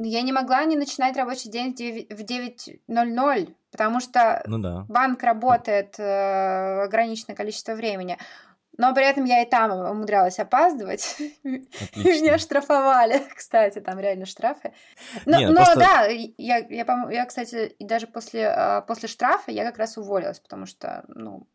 я 0.04 0.22
не 0.22 0.32
могла 0.32 0.64
не 0.66 0.76
начинать 0.76 1.18
рабочий 1.18 1.50
день 1.50 1.74
в 1.74 2.22
9.00, 2.22 3.56
потому 3.72 4.00
что 4.00 4.44
ну, 4.46 4.60
да. 4.60 4.86
банк 4.88 5.24
работает 5.24 6.00
э, 6.00 6.84
ограниченное 6.84 7.36
количество 7.36 7.74
времени. 7.74 8.18
Но 8.78 8.94
при 8.94 9.06
этом 9.06 9.26
я 9.26 9.42
и 9.42 9.50
там 9.50 9.72
умудрялась 9.72 10.38
опаздывать. 10.38 11.18
И 11.44 11.64
меня 11.96 12.38
штрафовали, 12.38 13.24
кстати, 13.36 13.80
там 13.80 14.00
реально 14.00 14.28
штрафы. 14.28 14.72
Но, 15.26 15.40
Нет, 15.40 15.50
но 15.50 15.56
просто... 15.56 15.80
да, 15.80 16.06
я, 16.06 16.58
я, 16.58 17.08
я, 17.10 17.26
кстати, 17.26 17.76
даже 17.80 18.06
после, 18.06 18.42
э, 18.42 18.82
после 18.88 19.08
штрафа 19.08 19.50
я 19.50 19.66
как 19.66 19.80
раз 19.80 19.98
уволилась, 19.98 20.40
потому 20.40 20.68
что, 20.68 21.04
ну, 21.08 21.48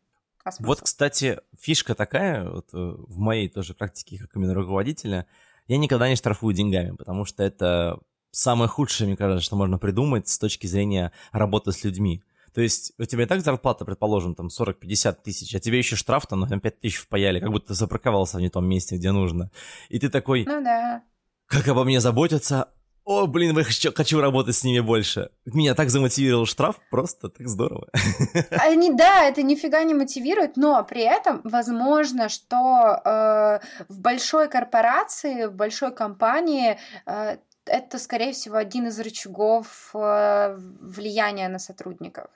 а 0.43 0.51
Вот, 0.59 0.81
кстати, 0.81 1.39
фишка 1.57 1.95
такая, 1.95 2.49
вот, 2.49 2.73
э, 2.73 2.77
в 2.77 3.17
моей 3.17 3.47
тоже 3.47 3.73
практике 3.73 4.19
как 4.19 4.35
именно 4.35 4.53
руководителя, 4.53 5.25
я 5.67 5.77
никогда 5.77 6.09
не 6.09 6.17
штрафую 6.17 6.53
деньгами, 6.53 6.93
потому 6.97 7.23
что 7.23 7.41
это 7.43 7.99
самое 8.33 8.67
худшее, 8.67 9.07
мне 9.07 9.15
кажется, 9.15 9.45
что 9.45 9.55
можно 9.55 9.77
придумать 9.77 10.27
с 10.27 10.37
точки 10.37 10.67
зрения 10.67 11.11
работы 11.31 11.71
с 11.71 11.83
людьми. 11.83 12.23
То 12.53 12.61
есть 12.61 12.93
у 12.99 13.05
тебя 13.05 13.23
и 13.23 13.25
так 13.25 13.41
зарплата, 13.41 13.85
предположим, 13.85 14.35
там 14.35 14.47
40-50 14.47 15.17
тысяч, 15.23 15.55
а 15.55 15.59
тебе 15.59 15.77
еще 15.79 15.95
штраф 15.95 16.27
там 16.27 16.41
на 16.41 16.59
5 16.59 16.79
тысяч 16.79 16.97
впаяли, 16.97 17.39
как 17.39 17.49
будто 17.49 17.69
ты 17.69 17.73
запарковался 17.73 18.37
в 18.37 18.41
не 18.41 18.49
том 18.49 18.65
месте, 18.65 18.95
где 18.95 19.11
нужно. 19.11 19.49
И 19.89 19.99
ты 19.99 20.09
такой, 20.09 20.45
ну 20.45 20.63
да. 20.63 21.01
как 21.47 21.67
обо 21.67 21.83
мне 21.83 21.99
заботятся, 21.99 22.69
о, 23.05 23.27
блин, 23.27 23.57
я 23.57 23.63
хочу, 23.65 23.91
хочу 23.93 24.21
работать 24.21 24.55
с 24.55 24.63
ними 24.63 24.79
больше. 24.79 25.29
Меня 25.45 25.75
так 25.75 25.89
замотивировал 25.89 26.45
штраф, 26.45 26.79
просто 26.89 27.27
так 27.27 27.49
здорово. 27.49 27.89
Они, 28.51 28.93
да, 28.93 29.25
это 29.25 29.43
нифига 29.43 29.83
не 29.83 29.93
мотивирует, 29.93 30.55
но 30.55 30.81
при 30.85 31.01
этом 31.01 31.41
возможно, 31.43 32.29
что 32.29 33.01
э, 33.03 33.59
в 33.89 33.99
большой 33.99 34.47
корпорации, 34.47 35.47
в 35.47 35.53
большой 35.53 35.93
компании 35.93 36.77
э, 37.05 37.37
это, 37.65 37.99
скорее 37.99 38.33
всего, 38.33 38.57
один 38.57 38.87
из 38.87 38.99
рычагов 38.99 39.91
э, 39.93 40.55
влияния 40.57 41.47
на 41.49 41.59
сотрудников. 41.59 42.29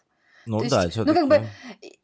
Ну 0.47 0.59
То 0.61 0.69
да, 0.69 0.83
есть, 0.83 0.93
все-таки. 0.93 1.19
ну 1.19 1.27
как 1.27 1.29
бы, 1.29 1.45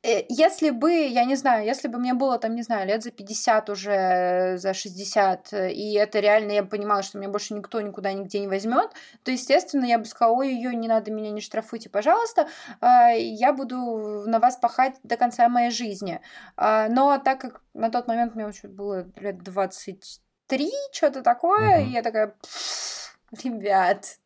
э, 0.04 0.26
если 0.28 0.70
бы, 0.70 0.92
я 0.92 1.24
не 1.24 1.36
знаю, 1.36 1.66
если 1.66 1.88
бы 1.88 1.98
мне 1.98 2.14
было 2.14 2.38
там, 2.38 2.56
не 2.56 2.62
знаю, 2.62 2.86
лет 2.88 3.02
за 3.02 3.12
50 3.12 3.70
уже, 3.70 4.56
за 4.58 4.74
60, 4.74 5.54
э, 5.54 5.72
и 5.72 5.94
это 5.94 6.20
реально, 6.20 6.52
я 6.52 6.64
понимала, 6.64 7.04
что 7.04 7.18
меня 7.18 7.30
больше 7.30 7.54
никто 7.54 7.80
никуда 7.80 8.12
нигде 8.12 8.40
не 8.40 8.48
возьмет, 8.48 8.92
то, 9.24 9.32
естественно, 9.32 9.86
я 9.86 9.98
бы 9.98 10.06
сказала, 10.06 10.36
ой, 10.36 10.62
ой, 10.68 10.76
не 10.76 10.90
надо 10.90 11.10
меня, 11.10 11.32
не 11.32 11.40
штрафуйте, 11.40 11.90
пожалуйста, 11.90 12.50
а, 12.82 13.12
я 13.12 13.54
буду 13.54 14.24
на 14.28 14.40
вас 14.40 14.58
пахать 14.58 14.96
до 15.04 15.16
конца 15.16 15.48
моей 15.48 15.72
жизни. 15.72 16.20
А, 16.58 16.90
но 16.90 17.18
так 17.20 17.40
как 17.40 17.62
на 17.74 17.90
тот 17.90 18.08
момент 18.08 18.36
мне 18.36 18.52
было 18.64 19.08
лет 19.16 19.42
23, 19.42 20.70
что-то 20.92 21.22
такое, 21.22 21.86
и 21.86 21.92
я 21.92 22.02
такая, 22.02 22.36
«Пф, 22.42 23.03
ребят, 23.44 24.18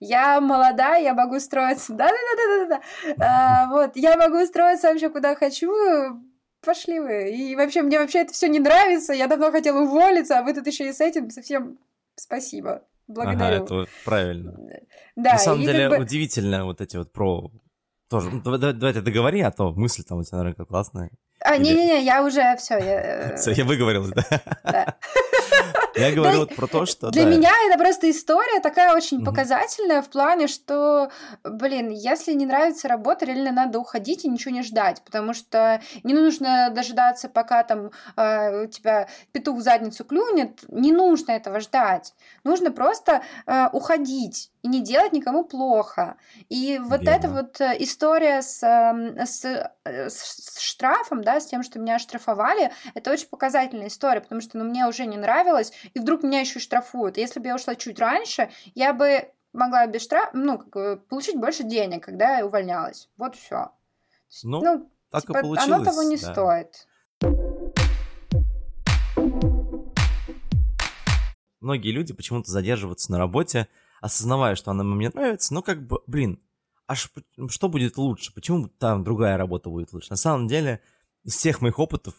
я 0.00 0.40
молода, 0.40 0.96
я 0.96 1.14
могу 1.14 1.38
строиться, 1.40 1.92
да-да-да-да-да, 1.94 2.80
А, 3.24 3.68
вот, 3.70 3.92
я 3.94 4.16
могу 4.16 4.44
строиться 4.46 4.88
вообще 4.88 5.10
куда 5.10 5.34
хочу, 5.36 5.70
пошли 6.64 6.98
вы. 7.00 7.30
И 7.30 7.54
вообще, 7.56 7.82
мне 7.82 7.98
вообще 7.98 8.20
это 8.20 8.32
все 8.32 8.48
не 8.48 8.58
нравится, 8.58 9.12
я 9.12 9.26
давно 9.28 9.50
хотела 9.52 9.80
уволиться, 9.82 10.38
а 10.38 10.42
вы 10.42 10.54
тут 10.54 10.66
еще 10.66 10.88
и 10.88 10.92
с 10.92 11.00
этим 11.00 11.30
совсем 11.30 11.78
спасибо. 12.16 12.70
Ага, 12.70 12.84
Благодарю. 13.08 13.64
это 13.64 13.74
вот 13.74 13.88
правильно. 14.04 14.54
Да, 15.16 15.32
На 15.32 15.38
самом 15.38 15.62
деле 15.62 15.88
как 15.88 15.98
бы- 15.98 16.04
удивительно 16.04 16.64
вот 16.64 16.80
эти 16.80 16.96
вот 16.96 17.12
про... 17.12 17.50
Тоже, 18.08 18.30
ну, 18.30 18.40
давай, 18.42 18.58
давай- 18.58 18.74
давай 18.74 18.92
ты 18.94 19.00
договори, 19.02 19.40
а 19.40 19.50
то 19.50 19.72
мысль 19.72 20.02
там 20.02 20.18
у 20.18 20.24
тебя, 20.24 20.38
наверное, 20.38 20.66
классная. 20.66 21.10
А, 21.40 21.56
или- 21.56 21.64
не-не-не, 21.64 22.04
я 22.04 22.22
уже 22.24 22.56
все. 22.56 22.78
Я... 22.78 23.36
Все, 23.36 23.50
я 23.52 23.64
выговорил, 23.64 24.06
да? 24.14 24.24
да. 24.64 24.96
Я 25.94 26.12
говорю 26.12 26.38
вот 26.40 26.54
про 26.54 26.66
то, 26.66 26.86
что... 26.86 27.10
Для 27.10 27.24
меня 27.24 27.50
это 27.68 27.78
просто 27.78 28.10
история 28.10 28.60
такая 28.60 28.94
очень 28.94 29.24
показательная 29.24 30.02
в 30.02 30.08
плане, 30.08 30.46
что, 30.46 31.10
блин, 31.44 31.90
если 31.90 32.32
не 32.32 32.46
нравится 32.46 32.88
работа, 32.88 33.24
реально 33.24 33.52
надо 33.52 33.78
уходить 33.78 34.24
и 34.24 34.28
ничего 34.28 34.54
не 34.54 34.62
ждать, 34.62 35.02
потому 35.04 35.34
что 35.34 35.80
не 36.02 36.14
нужно 36.14 36.70
дожидаться, 36.70 37.28
пока 37.28 37.62
там 37.64 37.90
э, 38.16 38.64
у 38.64 38.66
тебя 38.66 39.08
петух 39.32 39.58
в 39.58 39.62
задницу 39.62 40.04
клюнет, 40.04 40.60
не 40.68 40.92
нужно 40.92 41.32
этого 41.32 41.60
ждать. 41.60 42.14
Нужно 42.44 42.70
просто 42.70 43.22
э, 43.46 43.68
уходить 43.72 44.51
и 44.62 44.68
не 44.68 44.80
делать 44.80 45.12
никому 45.12 45.44
плохо. 45.44 46.16
И 46.48 46.78
вот 46.82 47.02
эта 47.02 47.26
Верно. 47.26 47.42
вот 47.42 47.60
э, 47.60 47.76
история 47.80 48.42
с, 48.42 48.62
эм, 48.62 49.18
с, 49.18 49.44
э, 49.44 50.08
с- 50.08 50.54
с 50.54 50.60
штрафом, 50.60 51.24
да, 51.24 51.40
с 51.40 51.46
тем, 51.46 51.62
что 51.64 51.80
меня 51.80 51.98
штрафовали, 51.98 52.72
это 52.94 53.10
очень 53.10 53.26
показательная 53.26 53.88
история, 53.88 54.20
потому 54.20 54.40
что 54.40 54.58
ну, 54.58 54.64
мне 54.64 54.86
уже 54.86 55.04
не 55.06 55.16
нравилось, 55.16 55.72
и 55.94 55.98
вдруг 55.98 56.22
меня 56.22 56.40
еще 56.40 56.60
и 56.60 56.62
штрафуют. 56.62 57.16
Если 57.16 57.40
бы 57.40 57.48
я 57.48 57.56
ушла 57.56 57.74
чуть 57.74 57.98
раньше, 57.98 58.50
я 58.74 58.92
бы 58.92 59.28
могла 59.52 59.86
без 59.86 60.02
штрафа, 60.02 60.30
ну, 60.32 60.58
получить 60.58 61.36
больше 61.36 61.64
денег, 61.64 62.04
когда 62.04 62.38
я 62.38 62.46
увольнялась. 62.46 63.08
Вот 63.16 63.34
все. 63.34 63.72
Ну, 64.44 64.88
так 65.10 65.24
и 65.24 65.26
типа, 65.26 65.40
получилось. 65.40 65.72
оно 65.72 65.84
того 65.84 66.02
не 66.04 66.16
да. 66.16 66.32
стоит. 66.32 66.86
Многие 71.60 71.92
люди 71.92 72.12
почему-то 72.12 72.50
задерживаются 72.50 73.12
на 73.12 73.18
работе, 73.18 73.68
осознавая, 74.02 74.56
что 74.56 74.72
она 74.72 74.84
мне 74.84 75.08
нравится, 75.08 75.54
но 75.54 75.62
как 75.62 75.86
бы, 75.86 76.00
блин, 76.06 76.40
а 76.86 76.94
что 76.94 77.68
будет 77.68 77.96
лучше? 77.96 78.34
Почему 78.34 78.68
там 78.68 79.04
другая 79.04 79.38
работа 79.38 79.70
будет 79.70 79.92
лучше? 79.92 80.08
На 80.10 80.16
самом 80.16 80.48
деле, 80.48 80.80
из 81.24 81.36
всех 81.36 81.60
моих 81.60 81.78
опытов, 81.78 82.14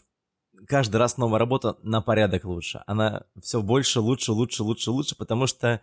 каждый 0.66 0.96
раз 0.96 1.18
новая 1.18 1.38
работа 1.38 1.76
на 1.82 2.00
порядок 2.00 2.44
лучше. 2.44 2.82
Она 2.86 3.24
все 3.40 3.62
больше, 3.62 4.00
лучше, 4.00 4.32
лучше, 4.32 4.62
лучше, 4.62 4.90
лучше, 4.90 5.16
потому 5.16 5.46
что 5.46 5.80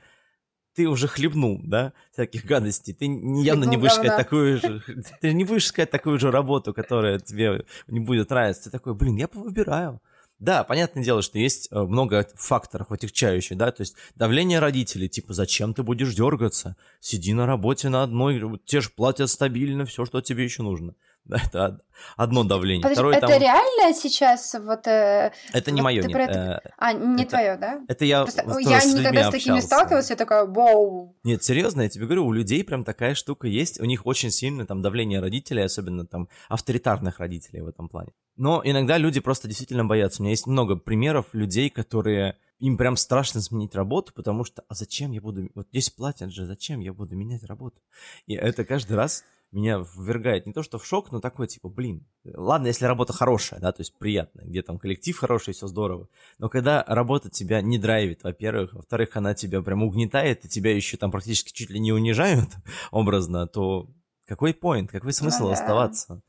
ты 0.74 0.88
уже 0.88 1.08
хлебнул, 1.08 1.62
да, 1.64 1.94
всяких 2.12 2.46
гадостей. 2.46 2.94
Ты 2.94 3.06
явно 3.44 3.66
не 3.66 3.78
будешь 3.78 3.92
искать 3.92 4.08
говна. 4.08 4.24
такую 4.24 4.58
же... 4.58 4.82
Ты 5.22 5.34
не 5.34 5.44
будешь 5.44 5.66
искать 5.66 5.92
такую 5.92 6.18
же 6.18 6.32
работу, 6.32 6.74
которая 6.74 7.20
тебе 7.20 7.66
не 7.88 8.00
будет 8.00 8.30
нравиться. 8.30 8.64
Ты 8.64 8.70
такой, 8.72 8.96
блин, 8.96 9.18
я 9.18 9.30
выбираю. 9.34 10.02
Да, 10.42 10.64
понятное 10.64 11.04
дело, 11.04 11.22
что 11.22 11.38
есть 11.38 11.68
э, 11.70 11.80
много 11.80 12.28
факторов 12.34 12.92
отягчающих, 12.92 13.56
да, 13.56 13.72
то 13.72 13.82
есть 13.82 13.94
давление 14.16 14.58
родителей, 14.58 15.08
типа, 15.08 15.36
зачем 15.36 15.76
ты 15.76 15.84
будешь 15.84 16.16
дергаться? 16.16 16.76
Сиди 17.00 17.32
на 17.34 17.46
работе 17.46 17.90
на 17.90 18.02
одной, 18.02 18.60
те 18.66 18.82
же 18.82 18.90
платят 18.90 19.30
стабильно, 19.30 19.86
все, 19.86 20.04
что 20.04 20.20
тебе 20.20 20.44
еще 20.44 20.64
нужно. 20.64 20.96
Это 21.30 21.66
од- 21.66 21.82
одно 22.18 22.44
давление. 22.44 22.82
Подожди, 22.82 22.96
Второе, 22.96 23.18
это 23.18 23.28
там... 23.28 23.40
реально 23.42 23.94
сейчас 23.94 24.56
вот... 24.60 24.88
э, 24.88 25.32
Это 25.54 25.72
не 25.72 25.82
вот 25.82 25.84
мое, 25.86 26.02
нет. 26.04 26.16
это- 26.16 26.62
э, 26.66 26.70
А, 26.78 26.94
не 26.94 27.24
это- 27.24 27.30
твое, 27.32 27.58
да? 27.58 27.82
Это 27.88 28.06
я 28.06 28.24
Просто 28.24 28.44
тоже 28.44 28.70
я 28.70 28.82
с 28.82 28.86
никогда 28.94 29.24
с 29.24 29.32
такими 29.32 29.56
общался. 29.58 29.68
сталкивалась, 29.68 30.10
я 30.10 30.16
такая, 30.16 30.46
вау. 30.46 31.16
Нет, 31.24 31.44
серьезно, 31.44 31.84
я 31.84 31.90
тебе 31.90 32.06
говорю, 32.06 32.26
у 32.26 32.32
людей 32.32 32.64
прям 32.64 32.84
такая 32.84 33.14
штука 33.16 33.48
есть, 33.48 33.80
у 33.80 33.86
них 33.86 34.06
очень 34.06 34.32
сильное 34.32 34.66
там 34.66 34.82
давление 34.82 35.20
родителей, 35.20 35.64
особенно 35.64 36.06
там 36.06 36.28
авторитарных 36.50 37.20
родителей 37.20 37.62
в 37.62 37.68
этом 37.68 37.88
плане. 37.88 38.12
Но 38.36 38.62
иногда 38.64 38.98
люди 38.98 39.20
просто 39.20 39.48
действительно 39.48 39.86
боятся. 39.86 40.22
У 40.22 40.24
меня 40.24 40.32
есть 40.32 40.48
много 40.48 40.76
примеров 40.76 41.28
людей, 41.34 41.70
которые 41.70 42.38
им 42.60 42.78
прям 42.78 42.96
страшно 42.96 43.42
сменить 43.42 43.74
работу, 43.76 44.12
потому 44.14 44.44
что, 44.44 44.64
а 44.68 44.76
зачем 44.76 45.12
я 45.12 45.22
буду, 45.22 45.50
вот 45.56 45.68
здесь 45.70 45.90
платят 45.90 46.32
же, 46.32 46.46
зачем 46.46 46.80
я 46.80 46.94
буду 46.94 47.16
менять 47.16 47.44
работу? 47.44 47.82
И 48.28 48.36
это 48.36 48.66
каждый 48.66 48.94
раз 48.94 49.24
меня 49.52 49.84
ввергает 49.96 50.46
не 50.46 50.54
то 50.54 50.64
что 50.64 50.80
в 50.80 50.86
шок, 50.86 51.12
но 51.12 51.20
такой 51.20 51.48
типа, 51.48 51.70
блин, 51.70 52.06
ладно, 52.24 52.68
если 52.68 52.86
работа 52.86 53.14
хорошая, 53.14 53.60
да, 53.60 53.72
то 53.72 53.82
есть 53.82 53.98
приятная, 53.98 54.46
где 54.46 54.62
там 54.62 54.80
коллектив 54.80 55.18
хороший, 55.18 55.54
все 55.54 55.68
здорово, 55.68 56.08
но 56.38 56.50
когда 56.50 56.84
работа 56.88 57.30
тебя 57.30 57.62
не 57.62 57.78
драйвит, 57.78 58.24
во-первых, 58.24 58.74
во-вторых, 58.74 59.18
она 59.18 59.34
тебя 59.34 59.62
прям 59.62 59.84
угнетает, 59.84 60.46
и 60.46 60.50
тебя 60.50 60.74
еще 60.74 60.98
там 60.98 61.12
практически 61.12 61.52
чуть 61.52 61.70
ли 61.70 61.80
не 61.80 61.92
унижают 61.92 62.50
образно, 62.92 63.48
то 63.48 63.90
какой 64.26 64.54
поинт, 64.54 64.92
какой 64.92 65.14
смысл 65.14 65.44
Ну 65.44 65.48
да. 65.50 65.54
оставаться? 65.54 66.22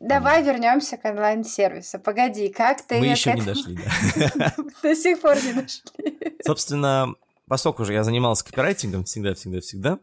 Давай 0.00 0.42
вернемся 0.42 0.96
к 0.96 1.04
онлайн-сервису. 1.04 1.98
Погоди, 1.98 2.48
как 2.48 2.82
ты... 2.82 2.98
Мы 2.98 3.06
еще 3.06 3.34
не 3.34 3.42
дошли, 3.42 3.76
да. 3.76 4.54
До 4.82 4.94
сих 4.94 5.20
пор 5.20 5.36
не 5.36 5.52
дошли. 5.52 6.38
Собственно, 6.42 7.14
поскольку 7.48 7.84
же 7.84 7.92
я 7.92 8.04
занимался 8.04 8.44
копирайтингом 8.44 9.04
всегда-всегда-всегда, 9.04 9.98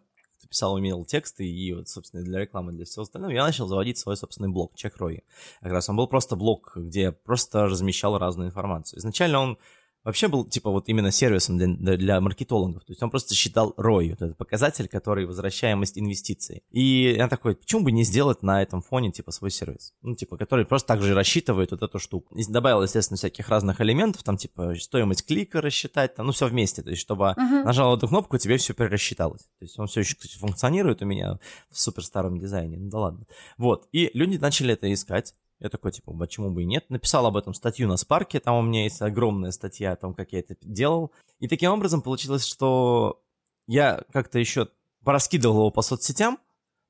писал, 0.50 0.74
умел 0.76 1.06
тексты 1.06 1.46
и 1.46 1.74
вот, 1.74 1.90
собственно, 1.90 2.24
для 2.24 2.40
рекламы, 2.40 2.72
для 2.72 2.86
всего 2.86 3.04
остального, 3.04 3.32
я 3.32 3.44
начал 3.44 3.68
заводить 3.68 3.98
свой 3.98 4.16
собственный 4.16 4.50
блог, 4.50 4.76
Чекрой. 4.76 5.24
Как 5.62 5.72
раз 5.72 5.90
он 5.90 5.98
был 5.98 6.08
просто 6.08 6.36
блог, 6.36 6.74
где 6.76 7.02
я 7.02 7.12
просто 7.12 7.66
размещал 7.66 8.18
разную 8.18 8.50
информацию. 8.50 9.00
Изначально 9.00 9.40
он 9.40 9.58
вообще 10.06 10.28
был, 10.28 10.46
типа, 10.46 10.70
вот 10.70 10.88
именно 10.88 11.12
сервисом 11.12 11.58
для, 11.58 11.98
для, 11.98 12.22
маркетологов. 12.22 12.84
То 12.86 12.92
есть 12.92 13.04
он 13.04 13.10
просто 13.10 13.36
считал 13.36 13.74
ROI, 13.78 14.12
вот 14.12 14.22
этот 14.22 14.38
показатель, 14.38 14.88
который 14.88 15.26
возвращаемость 15.26 15.98
инвестиций. 15.98 16.64
И 16.72 17.16
я 17.18 17.28
такой, 17.28 17.56
почему 17.56 17.84
бы 17.84 17.92
не 17.92 18.04
сделать 18.04 18.44
на 18.44 18.62
этом 18.62 18.82
фоне, 18.82 19.12
типа, 19.12 19.32
свой 19.32 19.52
сервис? 19.52 19.94
Ну, 20.02 20.16
типа, 20.16 20.38
который 20.38 20.66
просто 20.66 20.88
так 20.88 21.02
же 21.02 21.14
рассчитывает 21.14 21.72
вот 21.72 21.82
эту 21.82 22.00
штуку. 22.00 22.34
И 22.36 22.46
добавил, 22.46 22.84
естественно, 22.84 23.18
всяких 23.18 23.50
разных 23.50 23.82
элементов, 23.82 24.24
там, 24.24 24.38
типа, 24.38 24.76
стоимость 24.80 25.26
клика 25.26 25.60
рассчитать, 25.62 26.16
там, 26.16 26.28
ну, 26.28 26.32
все 26.32 26.48
вместе. 26.48 26.84
То 26.84 26.92
есть, 26.92 27.02
чтобы 27.02 27.34
Мгм. 27.36 27.64
нажал 27.64 27.98
эту 27.98 28.08
кнопку, 28.08 28.38
тебе 28.38 28.58
все 28.58 28.74
перерасчиталось. 28.74 29.42
То 29.60 29.66
есть 29.66 29.80
он 29.80 29.88
все 29.88 30.02
еще, 30.02 30.16
кстати, 30.16 30.38
функционирует 30.38 31.02
у 31.02 31.06
меня 31.06 31.40
в 31.72 31.80
супер 31.80 32.04
старом 32.04 32.40
дизайне. 32.40 32.78
Ну 32.78 32.90
да 32.90 33.00
ладно. 33.00 33.26
Вот. 33.58 33.88
И 33.92 34.12
люди 34.14 34.38
начали 34.38 34.74
это 34.74 34.92
искать. 34.94 35.34
Я 35.60 35.70
такой, 35.70 35.92
типа, 35.92 36.12
почему 36.14 36.52
бы 36.52 36.64
и 36.64 36.66
нет. 36.66 36.90
Написал 36.90 37.26
об 37.26 37.38
этом 37.38 37.54
статью 37.54 37.88
на 37.88 37.96
Спарке, 37.98 38.40
там 38.40 38.56
у 38.58 38.62
меня 38.62 38.84
есть 38.84 39.02
огромная 39.02 39.52
статья 39.52 39.94
о 39.94 39.96
том, 39.96 40.14
как 40.14 40.34
я 40.34 40.40
это 40.40 40.56
делал. 40.62 41.12
И 41.40 41.48
таким 41.48 41.72
образом 41.72 42.02
получилось, 42.02 42.46
что 42.46 43.22
я 43.68 44.04
как-то 44.12 44.38
еще 44.38 44.68
пораскидывал 45.04 45.56
его 45.58 45.72
по 45.72 45.82
соцсетям, 45.82 46.40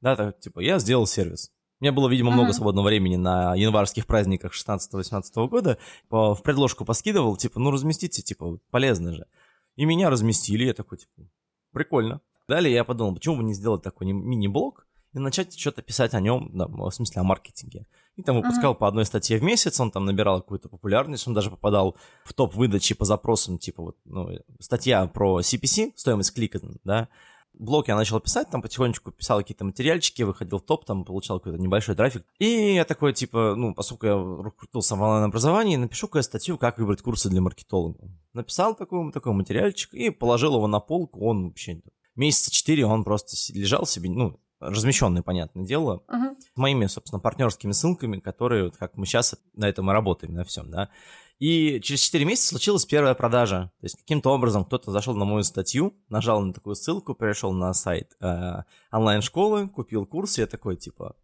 да, 0.02 0.16
так, 0.16 0.40
типа, 0.40 0.60
я 0.62 0.80
сделал 0.80 1.06
сервис. 1.06 1.52
У 1.80 1.84
меня 1.84 1.92
было, 1.92 2.08
видимо, 2.10 2.32
много 2.32 2.48
Мгм. 2.48 2.54
свободного 2.54 2.88
времени 2.88 3.18
на 3.18 3.54
январских 3.56 4.08
праздниках 4.08 4.54
16-18 4.54 5.48
года. 5.48 5.78
В 6.10 6.40
предложку 6.44 6.86
поскидывал, 6.86 7.36
типа, 7.38 7.60
ну, 7.60 7.70
разместите, 7.72 8.22
типа, 8.22 8.60
полезно 8.72 9.14
же. 9.14 9.28
И 9.76 9.86
меня 9.86 10.10
разместили, 10.10 10.64
я 10.66 10.74
такой, 10.74 11.00
типа, 11.00 11.30
прикольно. 11.72 12.22
Далее 12.48 12.74
я 12.74 12.84
подумал, 12.84 13.14
почему 13.14 13.38
бы 13.38 13.44
не 13.44 13.54
сделать 13.54 13.82
такой 13.84 14.08
ни- 14.08 14.14
мини-блог 14.14 14.88
и 15.16 15.20
начать 15.20 15.58
что-то 15.58 15.82
писать 15.82 16.14
о 16.14 16.20
нем, 16.20 16.52
да, 16.54 16.68
в 16.68 16.92
смысле 16.92 17.22
о 17.22 17.24
маркетинге. 17.24 17.88
И 18.16 18.22
там 18.22 18.36
выпускал 18.36 18.76
по 18.76 18.88
одной 18.88 19.06
статье 19.06 19.38
в 19.38 19.44
месяц, 19.44 19.80
он 19.80 19.92
там 19.92 20.06
набирал 20.06 20.42
какую-то 20.42 20.70
популярность, 20.70 21.28
он 21.28 21.34
даже 21.34 21.50
попадал 21.50 21.98
в 22.24 22.34
топ 22.34 22.54
выдачи 22.54 22.96
по 22.96 23.06
запросам, 23.06 23.58
типа 23.58 23.82
вот, 23.82 23.98
ну, 24.06 24.30
статья 24.60 25.08
про 25.08 25.40
CPC, 25.40 25.94
стоимость 25.96 26.34
клика, 26.34 26.60
да, 26.84 27.10
блог 27.54 27.88
я 27.88 27.96
начал 27.96 28.20
писать, 28.20 28.50
там 28.50 28.62
потихонечку 28.62 29.12
писал 29.12 29.40
какие-то 29.40 29.66
материальчики, 29.66 30.24
выходил 30.24 30.60
в 30.60 30.64
топ, 30.64 30.86
там 30.86 31.04
получал 31.06 31.40
какой-то 31.40 31.62
небольшой 31.62 31.96
трафик. 31.96 32.26
И 32.40 32.76
я 32.76 32.86
такой, 32.86 33.14
типа, 33.14 33.56
ну, 33.56 33.74
поскольку 33.74 34.06
я 34.06 34.52
крутился 34.58 34.96
в 34.96 35.02
онлайн-образовании, 35.02 35.78
напишу-ка 35.78 36.20
я 36.20 36.24
статью, 36.24 36.58
как 36.58 36.78
выбрать 36.78 37.02
курсы 37.02 37.30
для 37.30 37.42
маркетолога. 37.42 38.10
Написал 38.34 38.76
такой, 38.76 39.12
такой 39.12 39.34
материальчик 39.34 39.94
и 39.94 40.10
положил 40.10 40.56
его 40.56 40.68
на 40.68 40.80
полку, 40.80 41.26
он 41.26 41.48
вообще 41.48 41.82
месяца 42.16 42.52
четыре 42.52 42.86
он 42.86 43.04
просто 43.04 43.36
лежал 43.54 43.86
себе, 43.86 44.10
ну, 44.10 44.40
размещенные, 44.70 45.24
понятное 45.24 45.66
дело, 45.66 46.04
Мгм. 46.08 46.36
моими, 46.56 46.86
собственно, 46.88 47.20
партнерскими 47.20 47.72
ссылками, 47.72 48.20
которые, 48.20 48.66
вот 48.66 48.78
как 48.78 48.98
мы 48.98 49.06
сейчас 49.06 49.36
на 49.54 49.68
этом 49.68 49.90
и 49.90 49.94
работаем, 49.94 50.34
на 50.34 50.44
всем, 50.44 50.70
да. 50.72 50.90
И 51.38 51.82
через 51.82 52.00
4 52.02 52.24
месяца 52.24 52.48
случилась 52.50 52.86
первая 52.86 53.14
продажа. 53.14 53.72
То 53.82 53.86
есть 53.86 53.98
каким-то 53.98 54.32
образом 54.32 54.64
кто-то 54.64 54.92
зашел 54.92 55.16
на 55.16 55.26
мою 55.26 55.44
статью, 55.44 55.94
нажал 56.08 56.42
на 56.42 56.54
такую 56.54 56.76
ссылку, 56.76 57.14
перешел 57.14 57.52
на 57.52 57.74
сайт 57.74 58.16
э, 58.22 58.64
онлайн-школы, 58.92 59.68
купил 59.68 60.06
курс, 60.06 60.38
и 60.38 60.42
я 60.42 60.48
такой, 60.48 60.78
типа, 60.78 61.16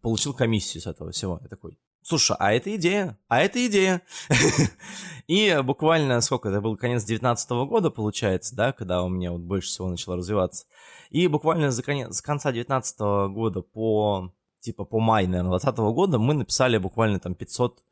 получил 0.00 0.32
комиссию 0.32 0.82
с 0.82 0.86
этого 0.86 1.10
всего. 1.10 1.38
Я 1.42 1.48
такой, 1.48 1.78
слушай, 2.04 2.36
а 2.38 2.52
это 2.52 2.74
идея, 2.76 3.18
а 3.28 3.40
это 3.40 3.66
идея. 3.66 4.02
И 5.26 5.58
буквально, 5.64 6.20
сколько, 6.20 6.50
это 6.50 6.60
был 6.60 6.76
конец 6.76 7.04
19 7.04 7.50
года, 7.66 7.90
получается, 7.90 8.54
да, 8.54 8.72
когда 8.72 9.02
у 9.02 9.08
меня 9.08 9.32
вот 9.32 9.40
больше 9.40 9.68
всего 9.68 9.88
начало 9.88 10.16
развиваться. 10.16 10.66
И 11.10 11.26
буквально 11.26 11.70
за 11.70 11.82
конец, 11.82 12.14
с 12.14 12.22
конца 12.22 12.52
19 12.52 12.98
года 13.32 13.62
по, 13.62 14.32
типа, 14.60 14.84
по 14.84 15.00
май, 15.00 15.26
наверное, 15.26 15.58
20 15.58 15.76
года 15.78 16.18
мы 16.18 16.34
написали 16.34 16.76
буквально 16.76 17.20
там 17.20 17.34
500 17.34 17.82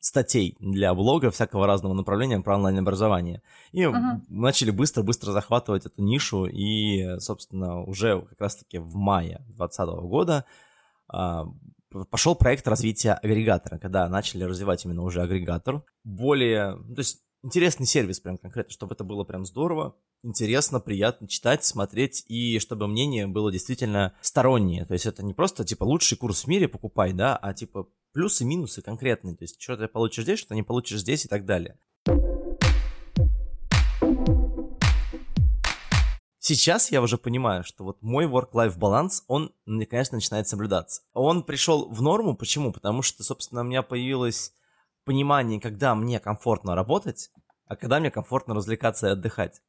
статей 0.00 0.56
для 0.60 0.92
блога 0.94 1.30
всякого 1.30 1.66
разного 1.66 1.94
направления 1.94 2.40
про 2.40 2.56
онлайн-образование. 2.56 3.40
И 3.70 3.86
мы 3.86 4.20
начали 4.28 4.70
быстро-быстро 4.70 5.32
захватывать 5.32 5.86
эту 5.86 6.02
нишу, 6.02 6.44
и, 6.44 7.18
собственно, 7.20 7.82
уже 7.82 8.20
как 8.20 8.40
раз-таки 8.40 8.78
в 8.78 8.96
мае 8.96 9.38
2020 9.56 9.88
года 10.10 10.44
а, 11.08 11.46
пошел 12.10 12.34
проект 12.34 12.66
развития 12.66 13.12
агрегатора, 13.14 13.78
когда 13.78 14.08
начали 14.08 14.44
развивать 14.44 14.84
именно 14.84 15.02
уже 15.02 15.22
агрегатор. 15.22 15.84
Более, 16.04 16.76
ну, 16.76 16.94
то 16.94 17.00
есть 17.00 17.20
интересный 17.42 17.86
сервис 17.86 18.20
прям 18.20 18.38
конкретно, 18.38 18.72
чтобы 18.72 18.94
это 18.94 19.04
было 19.04 19.24
прям 19.24 19.44
здорово, 19.44 19.96
интересно, 20.22 20.80
приятно 20.80 21.28
читать, 21.28 21.64
смотреть, 21.64 22.24
и 22.28 22.58
чтобы 22.58 22.86
мнение 22.86 23.26
было 23.26 23.50
действительно 23.50 24.14
стороннее. 24.20 24.84
То 24.84 24.94
есть 24.94 25.06
это 25.06 25.24
не 25.24 25.34
просто, 25.34 25.64
типа, 25.64 25.84
лучший 25.84 26.16
курс 26.16 26.44
в 26.44 26.46
мире 26.46 26.68
покупай, 26.68 27.12
да, 27.12 27.36
а, 27.36 27.52
типа, 27.52 27.88
плюсы, 28.12 28.44
минусы 28.44 28.82
конкретные. 28.82 29.36
То 29.36 29.44
есть 29.44 29.60
что 29.60 29.76
ты 29.76 29.88
получишь 29.88 30.24
здесь, 30.24 30.38
что 30.38 30.54
не 30.54 30.62
получишь 30.62 31.00
здесь 31.00 31.24
и 31.24 31.28
так 31.28 31.44
далее. 31.44 31.78
Сейчас 36.44 36.90
я 36.90 37.00
уже 37.02 37.18
понимаю, 37.18 37.62
что 37.62 37.84
вот 37.84 38.02
мой 38.02 38.26
work-life 38.26 38.76
баланс, 38.76 39.22
он, 39.28 39.54
наконец, 39.64 40.10
начинает 40.10 40.48
соблюдаться. 40.48 41.02
Он 41.12 41.44
пришел 41.44 41.88
в 41.88 42.02
норму, 42.02 42.36
почему? 42.36 42.72
Потому 42.72 43.02
что, 43.02 43.22
собственно, 43.22 43.60
у 43.60 43.64
меня 43.64 43.82
появилось 43.82 44.52
понимание, 45.04 45.60
когда 45.60 45.94
мне 45.94 46.18
комфортно 46.18 46.74
работать, 46.74 47.30
а 47.66 47.76
когда 47.76 48.00
мне 48.00 48.10
комфортно 48.10 48.54
развлекаться 48.54 49.06
и 49.06 49.10
отдыхать. 49.10 49.62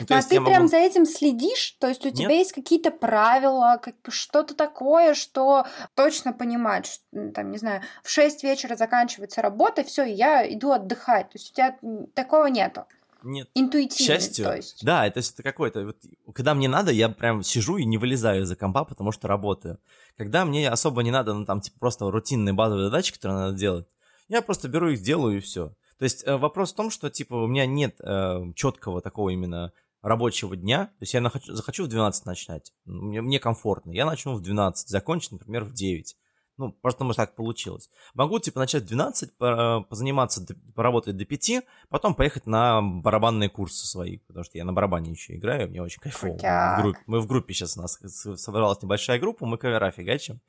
Ну, 0.00 0.06
а 0.16 0.22
ты 0.22 0.40
могу- 0.40 0.50
прям 0.50 0.66
за 0.66 0.78
этим 0.78 1.04
следишь? 1.04 1.76
То 1.78 1.88
есть 1.88 2.06
у 2.06 2.10
тебя 2.10 2.28
Нет. 2.28 2.38
есть 2.38 2.52
какие-то 2.54 2.90
правила, 2.90 3.78
как, 3.82 3.96
что-то 4.08 4.54
такое, 4.54 5.12
что 5.12 5.66
точно 5.94 6.32
понимать, 6.32 6.86
что, 6.86 7.30
там, 7.34 7.50
не 7.50 7.58
знаю, 7.58 7.82
в 8.02 8.08
6 8.08 8.42
вечера 8.44 8.76
заканчивается 8.76 9.42
работа, 9.42 9.84
все, 9.84 10.04
я 10.04 10.50
иду 10.50 10.72
отдыхать. 10.72 11.28
То 11.28 11.36
есть 11.36 11.50
у 11.50 11.54
тебя 11.54 11.78
такого 12.14 12.46
нету. 12.46 12.86
Нет. 13.26 13.48
К 13.48 13.50
Интуитивно, 13.54 14.06
счастью, 14.06 14.44
то 14.44 14.56
есть. 14.56 14.84
да, 14.84 15.06
это, 15.06 15.20
это 15.20 15.42
какое-то, 15.42 15.84
вот, 15.84 15.96
когда 16.34 16.54
мне 16.54 16.68
надо, 16.68 16.92
я 16.92 17.08
прям 17.08 17.42
сижу 17.42 17.76
и 17.76 17.84
не 17.84 17.98
вылезаю 17.98 18.42
из-за 18.42 18.56
компа, 18.56 18.84
потому 18.84 19.12
что 19.12 19.28
работаю. 19.28 19.78
Когда 20.16 20.44
мне 20.44 20.68
особо 20.68 21.02
не 21.02 21.10
надо, 21.10 21.34
ну, 21.34 21.44
там, 21.44 21.60
типа, 21.60 21.78
просто 21.78 22.10
рутинные 22.10 22.52
базовые 22.52 22.86
задачи, 22.86 23.12
которые 23.12 23.38
надо 23.38 23.58
делать, 23.58 23.86
я 24.28 24.42
просто 24.42 24.68
беру 24.68 24.90
их, 24.90 25.02
делаю 25.02 25.38
и 25.38 25.40
все. 25.40 25.74
То 25.98 26.04
есть 26.04 26.26
э, 26.26 26.36
вопрос 26.36 26.72
в 26.72 26.76
том, 26.76 26.90
что, 26.90 27.10
типа, 27.10 27.34
у 27.34 27.46
меня 27.46 27.66
нет 27.66 27.96
э, 28.00 28.52
четкого 28.54 29.00
такого 29.00 29.30
именно 29.30 29.72
рабочего 30.02 30.56
дня, 30.56 30.86
то 30.86 31.02
есть 31.02 31.14
я 31.14 31.20
нахочу- 31.20 31.52
захочу 31.52 31.84
в 31.84 31.88
12 31.88 32.26
начинать, 32.26 32.72
мне, 32.84 33.22
мне 33.22 33.40
комфортно, 33.40 33.90
я 33.90 34.06
начну 34.06 34.34
в 34.34 34.40
12, 34.40 34.88
закончу, 34.88 35.28
например, 35.32 35.64
в 35.64 35.72
9. 35.72 36.16
Ну, 36.58 36.72
просто 36.72 37.04
что 37.04 37.12
так 37.14 37.34
получилось. 37.34 37.90
Могу, 38.14 38.38
типа, 38.38 38.60
начать 38.60 38.84
в 38.84 38.86
12, 38.86 39.36
по- 39.36 39.84
позаниматься, 39.88 40.46
поработать 40.74 41.16
до 41.16 41.24
5, 41.26 41.62
потом 41.90 42.14
поехать 42.14 42.46
на 42.46 42.80
барабанные 42.82 43.50
курсы 43.50 43.86
свои, 43.86 44.18
потому 44.26 44.44
что 44.44 44.56
я 44.56 44.64
на 44.64 44.72
барабане 44.72 45.10
еще 45.10 45.36
играю, 45.36 45.68
мне 45.68 45.82
очень 45.82 46.00
кайфово. 46.00 46.38
Мы 46.42 46.76
в, 46.78 46.82
группе, 46.82 46.98
мы 47.06 47.20
в 47.20 47.26
группе 47.26 47.52
сейчас 47.54 47.76
у 47.76 47.82
нас 47.82 47.98
собралась 48.36 48.80
небольшая 48.82 49.18
группа, 49.18 49.44
мы 49.44 49.58
кавера 49.58 49.90
фигачим. 49.90 50.40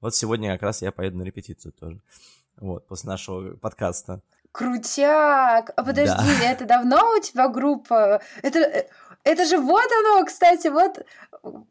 Вот 0.00 0.14
сегодня 0.14 0.52
как 0.52 0.62
раз 0.62 0.80
я 0.80 0.92
поеду 0.92 1.18
на 1.18 1.24
репетицию 1.24 1.72
тоже. 1.72 2.00
Вот, 2.56 2.86
после 2.86 3.08
нашего 3.10 3.56
подкаста. 3.56 4.22
Крутяк! 4.52 5.70
А 5.76 5.84
подожди, 5.84 6.14
Да. 6.40 6.50
это 6.50 6.64
давно 6.64 7.14
у 7.16 7.20
тебя 7.20 7.48
группа? 7.48 8.20
Это, 8.42 8.58
э, 8.58 8.88
это 9.24 9.44
же 9.44 9.58
вот 9.58 9.90
оно, 10.00 10.24
кстати, 10.24 10.68
вот... 10.68 11.04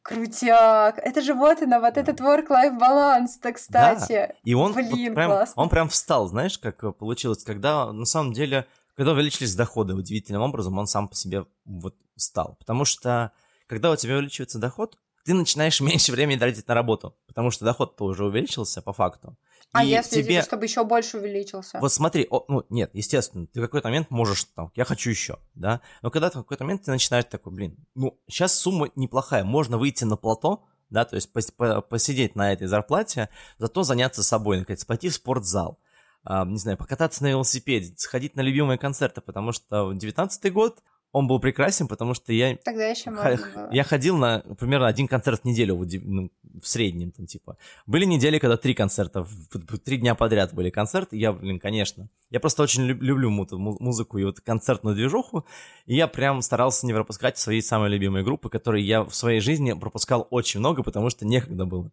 Крутяк! 0.01 0.97
Это 0.97 1.21
же 1.21 1.33
вот 1.33 1.61
оно, 1.61 1.79
вот 1.79 1.93
Да. 1.93 2.01
этот 2.01 2.19
work-life 2.19 2.77
баланс-то, 2.77 3.53
кстати. 3.53 4.33
И 4.43 4.53
он, 4.53 4.73
вот 4.73 4.85
Блин, 4.85 5.13
прям, 5.13 5.31
классно. 5.31 5.61
он 5.61 5.69
прям 5.69 5.89
встал, 5.89 6.27
знаешь, 6.27 6.57
как 6.57 6.97
получилось, 6.97 7.43
когда 7.43 7.91
на 7.91 8.05
самом 8.05 8.33
деле, 8.33 8.65
когда 8.95 9.11
увеличились 9.11 9.55
доходы 9.55 9.93
удивительным 9.93 10.41
образом, 10.41 10.77
он 10.77 10.87
сам 10.87 11.07
по 11.07 11.15
себе 11.15 11.45
вот 11.65 11.95
встал. 12.15 12.55
Потому 12.59 12.85
что, 12.85 13.31
когда 13.67 13.91
у 13.91 13.95
тебя 13.95 14.15
увеличивается 14.15 14.59
доход, 14.59 14.97
ты 15.25 15.33
начинаешь 15.33 15.79
меньше 15.81 16.11
времени 16.11 16.39
тратить 16.39 16.67
на 16.67 16.73
работу, 16.73 17.15
потому 17.27 17.51
что 17.51 17.65
доход-то 17.65 18.05
уже 18.05 18.25
увеличился 18.25 18.81
по 18.81 18.93
факту. 18.93 19.37
А 19.71 19.83
И 19.83 19.89
если, 19.89 20.21
тебе... 20.23 20.41
чтобы 20.41 20.65
еще 20.65 20.83
больше 20.83 21.17
увеличился? 21.17 21.79
Вот 21.79 21.93
смотри, 21.93 22.27
о, 22.31 22.43
ну 22.47 22.65
нет, 22.69 22.89
естественно, 22.93 23.45
ты 23.47 23.59
в 23.59 23.63
какой-то 23.63 23.87
момент 23.89 24.09
можешь 24.09 24.45
там, 24.55 24.71
я 24.75 24.83
хочу 24.83 25.11
еще, 25.11 25.37
да, 25.53 25.81
но 26.01 26.09
когда 26.09 26.29
ты 26.29 26.39
в 26.39 26.41
какой-то 26.41 26.63
момент 26.63 26.83
ты 26.83 26.91
начинаешь 26.91 27.25
такой, 27.25 27.53
блин, 27.53 27.77
ну 27.93 28.19
сейчас 28.27 28.55
сумма 28.55 28.89
неплохая, 28.95 29.43
можно 29.43 29.77
выйти 29.77 30.05
на 30.05 30.17
плато, 30.17 30.63
да, 30.89 31.05
то 31.05 31.15
есть 31.15 31.29
пос- 31.31 31.53
по- 31.55 31.81
посидеть 31.81 32.35
на 32.35 32.51
этой 32.51 32.65
зарплате, 32.65 33.29
зато 33.59 33.83
заняться 33.83 34.23
собой, 34.23 34.57
наконец, 34.57 34.83
пойти 34.85 35.09
в 35.09 35.13
спортзал, 35.13 35.79
а, 36.23 36.45
не 36.45 36.57
знаю, 36.57 36.77
покататься 36.77 37.21
на 37.21 37.27
велосипеде, 37.27 37.93
сходить 37.95 38.35
на 38.35 38.41
любимые 38.41 38.79
концерты, 38.79 39.21
потому 39.21 39.51
что 39.51 39.93
девятнадцатый 39.93 40.49
год, 40.49 40.79
он 41.11 41.27
был 41.27 41.39
прекрасен, 41.39 41.87
потому 41.87 42.13
что 42.13 42.31
я 42.33 42.55
Тогда 42.57 42.85
еще 42.87 43.09
можно 43.09 43.23
было. 43.53 43.69
Я 43.71 43.83
ходил 43.83 44.17
на 44.17 44.39
примерно 44.59 44.87
один 44.87 45.07
концерт 45.07 45.41
в 45.41 45.45
неделю, 45.45 45.83
ди- 45.85 45.99
ну, 46.03 46.29
в 46.61 46.67
среднем 46.67 47.11
там, 47.11 47.25
типа. 47.25 47.57
Были 47.87 48.05
недели, 48.05 48.37
когда 48.39 48.57
три 48.57 48.73
концерта, 48.73 49.23
в- 49.23 49.47
в- 49.51 49.77
три 49.79 49.97
дня 49.97 50.13
подряд 50.15 50.53
были 50.53 50.69
концерты, 50.69 51.17
я, 51.17 51.33
блин, 51.33 51.59
конечно. 51.59 52.09
Я 52.29 52.39
просто 52.39 52.63
очень 52.63 52.83
люб- 52.85 53.01
люблю 53.01 53.29
му- 53.29 53.47
му- 53.51 53.77
музыку 53.79 54.17
и 54.19 54.23
вот 54.23 54.39
концертную 54.39 54.95
движуху, 54.95 55.45
и 55.87 55.95
я 55.95 56.07
прям 56.07 56.41
старался 56.41 56.85
не 56.85 56.93
пропускать 56.93 57.37
свои 57.37 57.61
самые 57.61 57.89
любимые 57.89 58.23
группы, 58.23 58.49
которые 58.49 58.85
я 58.85 59.03
в 59.03 59.13
своей 59.15 59.39
жизни 59.39 59.73
пропускал 59.73 60.27
очень 60.29 60.59
много, 60.59 60.83
потому 60.83 61.09
что 61.09 61.25
некогда 61.25 61.65
было. 61.65 61.91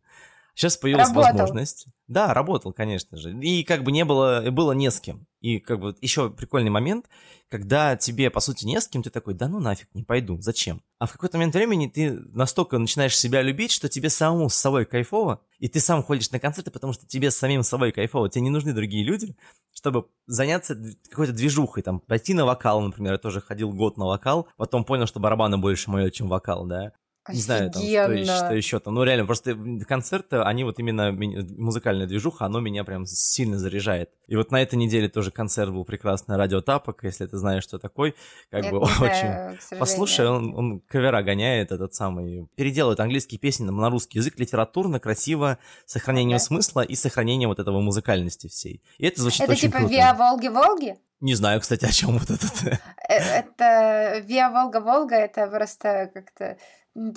Сейчас 0.56 0.78
появилась 0.78 1.08
Работал. 1.08 1.32
возможность. 1.32 1.86
Да, 2.08 2.32
работал, 2.32 2.72
конечно 2.72 3.18
же. 3.18 3.38
И 3.40 3.62
как 3.62 3.84
бы 3.84 3.92
не 3.92 4.06
было, 4.06 4.42
было 4.50 4.72
не 4.72 4.90
с 4.90 5.00
кем. 5.00 5.26
И 5.42 5.58
как 5.58 5.78
бы 5.78 5.94
еще 6.00 6.30
прикольный 6.30 6.70
момент, 6.70 7.10
когда 7.50 7.94
тебе, 7.94 8.30
по 8.30 8.40
сути, 8.40 8.64
не 8.64 8.80
с 8.80 8.88
кем, 8.88 9.02
ты 9.02 9.10
такой, 9.10 9.34
да 9.34 9.48
ну 9.48 9.60
нафиг, 9.60 9.88
не 9.92 10.02
пойду, 10.02 10.40
зачем? 10.40 10.82
А 10.98 11.04
в 11.04 11.12
какой-то 11.12 11.36
момент 11.36 11.54
времени 11.54 11.88
ты 11.88 12.12
настолько 12.32 12.78
начинаешь 12.78 13.18
себя 13.18 13.42
любить, 13.42 13.70
что 13.70 13.90
тебе 13.90 14.08
самому 14.08 14.48
с 14.48 14.54
собой 14.54 14.86
кайфово, 14.86 15.42
и 15.58 15.68
ты 15.68 15.78
сам 15.78 16.02
ходишь 16.02 16.30
на 16.30 16.40
концерты, 16.40 16.70
потому 16.70 16.94
что 16.94 17.06
тебе 17.06 17.30
с 17.30 17.36
самим 17.36 17.62
собой 17.62 17.92
кайфово, 17.92 18.30
тебе 18.30 18.40
не 18.40 18.50
нужны 18.50 18.72
другие 18.72 19.04
люди, 19.04 19.36
чтобы 19.74 20.06
заняться 20.26 20.74
какой-то 21.10 21.34
движухой, 21.34 21.82
там, 21.82 22.00
пойти 22.00 22.32
на 22.32 22.46
вокал, 22.46 22.80
например, 22.80 23.12
я 23.12 23.18
тоже 23.18 23.42
ходил 23.42 23.74
год 23.74 23.98
на 23.98 24.06
вокал, 24.06 24.48
потом 24.56 24.86
понял, 24.86 25.06
что 25.06 25.20
барабаны 25.20 25.58
больше 25.58 25.90
моё, 25.90 26.08
чем 26.08 26.28
вокал, 26.28 26.64
да, 26.64 26.92
не 27.28 27.40
знаю, 27.40 27.70
там, 27.70 27.82
что, 27.82 27.90
еще, 27.90 28.00
Офигенно. 28.02 28.36
что 28.36 28.54
еще 28.54 28.80
там. 28.80 28.94
Ну, 28.94 29.02
реально, 29.04 29.26
просто 29.26 29.56
концерты, 29.88 30.36
они 30.38 30.64
вот 30.64 30.78
именно, 30.78 31.12
музыкальная 31.12 32.06
движуха, 32.06 32.44
оно 32.46 32.60
меня 32.60 32.84
прям 32.84 33.06
сильно 33.06 33.58
заряжает. 33.58 34.10
И 34.26 34.36
вот 34.36 34.50
на 34.50 34.62
этой 34.62 34.76
неделе 34.76 35.08
тоже 35.08 35.30
концерт 35.30 35.70
был 35.70 35.84
прекрасный, 35.84 36.36
радио 36.36 36.60
Тапок, 36.60 37.04
если 37.04 37.26
ты 37.26 37.36
знаешь, 37.36 37.64
что 37.64 37.78
такой, 37.78 38.14
как 38.50 38.62
Нет, 38.62 38.72
бы 38.72 38.78
очень... 38.80 38.88
знаю, 38.98 39.58
сожалению. 39.60 39.80
Послушай, 39.80 40.28
он, 40.28 40.54
он 40.54 40.80
кавера 40.80 41.22
гоняет 41.22 41.72
этот 41.72 41.94
самый, 41.94 42.48
переделывает 42.54 43.00
английские 43.00 43.38
песни 43.38 43.64
на, 43.64 43.90
русский 43.90 44.18
язык 44.18 44.38
литературно, 44.38 45.00
красиво, 45.00 45.58
с 45.84 45.92
сохранением 45.92 46.36
Ага. 46.36 46.44
смысла 46.44 46.80
и 46.80 46.94
сохранением 46.94 47.50
вот 47.50 47.58
этого 47.58 47.80
музыкальности 47.80 48.48
всей. 48.48 48.82
И 48.98 49.06
это 49.06 49.20
звучит 49.20 49.42
Это 49.42 49.52
очень 49.52 49.68
типа 49.68 49.78
круто. 49.78 49.92
Виа 49.92 50.14
Волги-Волги? 50.14 50.96
Не 51.20 51.34
знаю, 51.34 51.60
кстати, 51.60 51.84
о 51.84 51.92
чем 51.92 52.18
вот 52.18 52.30
этот. 52.30 52.80
Это 53.08 54.20
Виа 54.26 54.50
Волга-Волга, 54.50 55.14
это 55.14 55.46
просто 55.46 56.10
как-то 56.12 56.58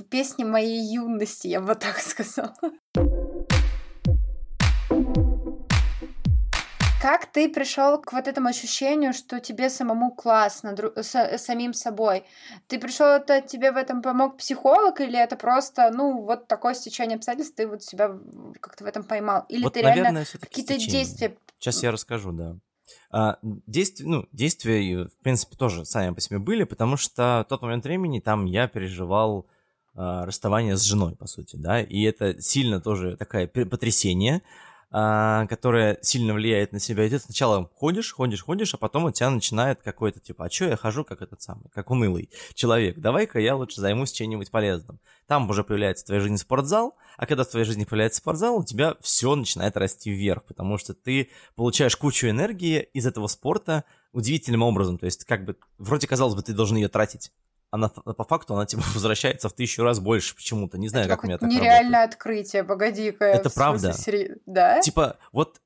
песни 0.10 0.44
моей 0.44 0.82
юности, 0.94 1.48
я 1.48 1.62
бы 1.62 1.76
так 1.76 1.98
сказала. 2.00 2.54
Как 7.02 7.28
ты 7.28 7.48
пришел 7.48 7.98
к 8.02 8.12
вот 8.12 8.28
этому 8.28 8.50
ощущению, 8.50 9.13
что 9.13 9.39
тебе 9.39 9.70
самому 9.70 10.12
классно, 10.12 10.74
дру- 10.74 11.02
с- 11.02 11.38
самим 11.38 11.74
собой? 11.74 12.24
Ты 12.68 12.78
пришел, 12.78 13.08
это 13.08 13.39
тебе 13.42 13.72
в 13.72 13.78
этом 13.78 14.02
помог 14.02 14.36
психолог, 14.38 15.00
или 15.00 15.18
это 15.18 15.38
просто, 15.38 15.92
ну, 15.94 16.22
вот 16.24 16.48
такое 16.48 16.74
стечение 16.74 17.15
обстоятельств, 17.15 17.56
ты 17.56 17.68
вот 17.68 17.84
себя 17.84 18.12
как-то 18.60 18.84
в 18.84 18.88
этом 18.88 19.04
поймал? 19.06 19.46
Или 19.48 19.63
вот, 19.63 19.74
ты 19.74 19.80
реально 19.82 19.96
наверное, 20.00 20.26
всё-таки 20.26 20.50
какие-то 20.50 20.74
стечение. 20.74 21.04
действия 21.06 21.38
Сейчас 21.58 21.84
я 21.84 21.92
расскажу, 21.92 22.34
да. 22.34 22.58
А, 23.12 23.38
действия, 23.44 24.06
ну, 24.06 24.26
действия, 24.34 25.06
в 25.06 25.18
принципе, 25.24 25.56
тоже 25.56 25.86
сами 25.86 26.13
по 26.13 26.20
себе 26.20 26.39
были, 26.39 26.65
потому 26.65 26.98
что 26.98 27.44
в 27.46 27.50
тот 27.50 27.62
момент 27.62 27.86
времени 27.86 28.20
там 28.20 28.44
я 28.46 28.68
переживал 28.68 29.46
э, 29.48 29.59
расставание 29.95 30.78
с 30.78 30.84
женой, 30.84 31.15
по 31.15 31.28
сути, 31.28 31.56
да, 31.56 31.82
и 31.82 32.04
это 32.04 32.41
сильно 32.41 32.80
тоже 32.80 33.17
такое 33.17 33.47
потрясение, 33.47 34.41
а, 34.91 35.45
которая 35.45 35.99
сильно 36.02 36.34
влияет 36.34 36.71
на 36.71 36.80
себя. 36.80 37.06
И 37.06 37.10
ты 37.10 37.19
сначала 37.19 37.69
ходишь, 37.75 38.12
ходишь, 38.12 38.41
ходишь, 38.41 38.73
а 38.73 38.78
потом 38.78 39.06
у 39.06 39.12
тебя 39.12 39.30
начинает 39.30 39.84
какой-то 39.84 40.19
типа, 40.19 40.45
а 40.45 40.49
что 40.49 40.65
я 40.65 40.78
хожу 40.78 41.04
как 41.04 41.21
этот 41.21 41.43
самый, 41.43 41.69
как 41.69 41.91
унылый 41.91 42.32
человек, 42.56 42.97
давай-ка 42.97 43.39
я 43.39 43.56
лучше 43.56 43.82
займусь 43.82 44.12
чем-нибудь 44.12 44.49
полезным. 44.49 44.99
Там 45.28 45.47
уже 45.47 45.63
появляется 45.63 46.04
в 46.04 46.08
твоей 46.08 46.21
жизни 46.21 46.38
спортзал, 46.38 46.95
а 47.17 47.28
когда 47.28 47.43
в 47.43 47.49
твоей 47.49 47.65
жизни 47.65 47.84
появляется 47.84 48.17
спортзал, 48.17 48.58
у 48.58 48.63
тебя 48.63 48.95
все 48.99 49.36
начинает 49.36 49.78
расти 49.78 50.10
вверх, 50.10 50.43
потому 50.45 50.80
что 50.80 50.95
ты 50.95 51.30
получаешь 51.56 51.95
кучу 51.95 52.28
энергии 52.28 52.89
из 52.93 53.06
этого 53.06 53.28
спорта 53.28 53.84
удивительным 54.12 54.63
образом. 54.63 54.97
То 54.97 55.06
есть, 55.06 55.23
как 55.25 55.45
бы, 55.45 55.56
вроде 55.78 56.08
казалось 56.08 56.34
бы, 56.34 56.41
ты 56.41 56.54
должен 56.54 56.78
ее 56.78 56.88
тратить 56.88 57.32
она 57.72 57.90
по 57.90 58.24
факту 58.24 58.56
она 58.56 58.66
тебе 58.66 58.82
возвращается 58.94 59.50
в 59.50 59.54
тысячу 59.54 59.84
раз 59.84 60.00
больше 60.00 60.36
почему-то. 60.36 60.78
Не 60.78 60.90
знаю, 60.90 61.06
это 61.06 61.16
как 61.16 61.24
у 61.24 61.28
меня 61.28 61.38
так 61.38 61.50
нереальное 61.50 62.02
работает. 62.02 62.14
открытие, 62.14 62.64
погоди-ка. 62.64 63.26
Это 63.26 63.50
правда. 63.50 63.94
Сери... 63.94 64.38
Да? 64.46 64.80
Типа, 64.82 65.18
вот 65.32 65.62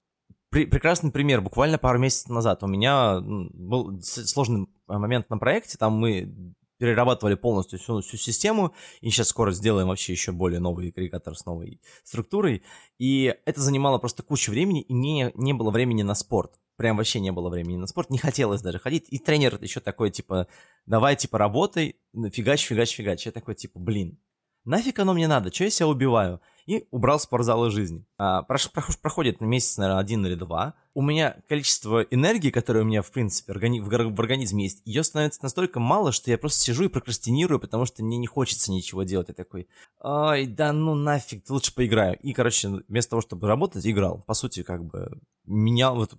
при, 0.50 0.66
прекрасный 0.66 1.12
пример. 1.12 1.42
Буквально 1.42 1.78
пару 1.78 2.00
месяцев 2.00 2.30
назад 2.30 2.64
у 2.64 2.68
меня 2.68 3.20
был 3.22 4.02
сложный 4.02 4.68
момент 4.88 5.30
на 5.30 5.38
проекте. 5.38 5.78
Там 5.78 5.94
мы 5.94 6.54
перерабатывали 6.78 7.36
полностью 7.36 7.80
всю, 7.80 8.02
всю 8.02 8.18
систему, 8.18 8.74
и 9.00 9.10
сейчас 9.10 9.30
скоро 9.30 9.52
сделаем 9.52 9.88
вообще 9.88 10.12
еще 10.12 10.34
более 10.34 10.60
новый 10.60 10.90
агрегатор 10.90 11.36
с 11.36 11.46
новой 11.46 11.80
структурой. 12.04 12.64
И 13.00 13.36
это 13.46 13.62
занимало 13.62 14.00
просто 14.00 14.22
кучу 14.22 14.52
времени, 14.52 14.82
и 14.82 14.94
мне 14.94 15.32
не 15.36 15.54
было 15.54 15.72
времени 15.72 16.04
на 16.04 16.14
спорт 16.14 16.60
прям 16.84 16.98
вообще 16.98 17.22
не 17.22 17.32
было 17.32 17.48
времени 17.48 17.78
на 17.78 17.88
спорт, 17.88 18.10
не 18.10 18.18
хотелось 18.18 18.62
даже 18.62 18.78
ходить. 18.78 19.06
И 19.08 19.18
тренер 19.18 19.58
еще 19.62 19.80
такой, 19.80 20.12
типа, 20.12 20.48
давай, 20.86 21.16
типа, 21.16 21.38
работай, 21.38 21.96
фигач, 22.14 22.66
фигач, 22.66 22.94
фигач. 22.94 23.26
Я 23.26 23.32
такой, 23.32 23.56
типа, 23.56 23.80
блин, 23.80 24.20
нафиг 24.66 25.00
оно 25.00 25.14
мне 25.14 25.30
надо, 25.30 25.54
что 25.54 25.64
я 25.64 25.70
себя 25.70 25.88
убиваю? 25.88 26.42
И 26.66 26.86
убрал 26.92 27.22
спортзал 27.22 27.66
из 27.68 27.72
жизни. 27.72 28.06
А, 28.18 28.42
прош, 28.42 28.70
прош, 28.70 29.00
проходит 29.00 29.40
месяц, 29.40 29.78
наверное, 29.78 30.02
один 30.02 30.26
или 30.26 30.36
два. 30.36 30.74
У 30.94 31.02
меня 31.02 31.38
количество 31.48 32.02
энергии, 32.02 32.50
которое 32.50 32.82
у 32.82 32.86
меня, 32.86 33.02
в 33.02 33.12
принципе, 33.12 33.54
органи- 33.54 33.80
в, 33.80 33.88
в 33.88 34.20
организме 34.20 34.66
есть, 34.66 34.82
ее 34.84 35.06
становится 35.06 35.40
настолько 35.42 35.80
мало, 35.80 36.12
что 36.12 36.32
я 36.32 36.38
просто 36.38 36.66
сижу 36.66 36.84
и 36.84 36.90
прокрастинирую, 36.90 37.62
потому 37.62 37.86
что 37.86 38.04
мне 38.04 38.18
не 38.18 38.28
хочется 38.28 38.74
ничего 38.74 39.04
делать. 39.04 39.30
Я 39.30 39.36
такой, 39.36 39.70
ой, 40.02 40.48
да 40.48 40.74
ну 40.74 40.96
нафиг, 40.96 41.50
лучше 41.50 41.74
поиграю. 41.74 42.20
И, 42.20 42.34
короче, 42.34 42.84
вместо 42.90 43.12
того, 43.12 43.22
чтобы 43.22 43.48
работать, 43.48 43.88
играл. 43.88 44.22
По 44.28 44.34
сути, 44.34 44.64
как 44.64 44.84
бы 44.84 45.22
менял, 45.46 45.96
вот 45.96 46.14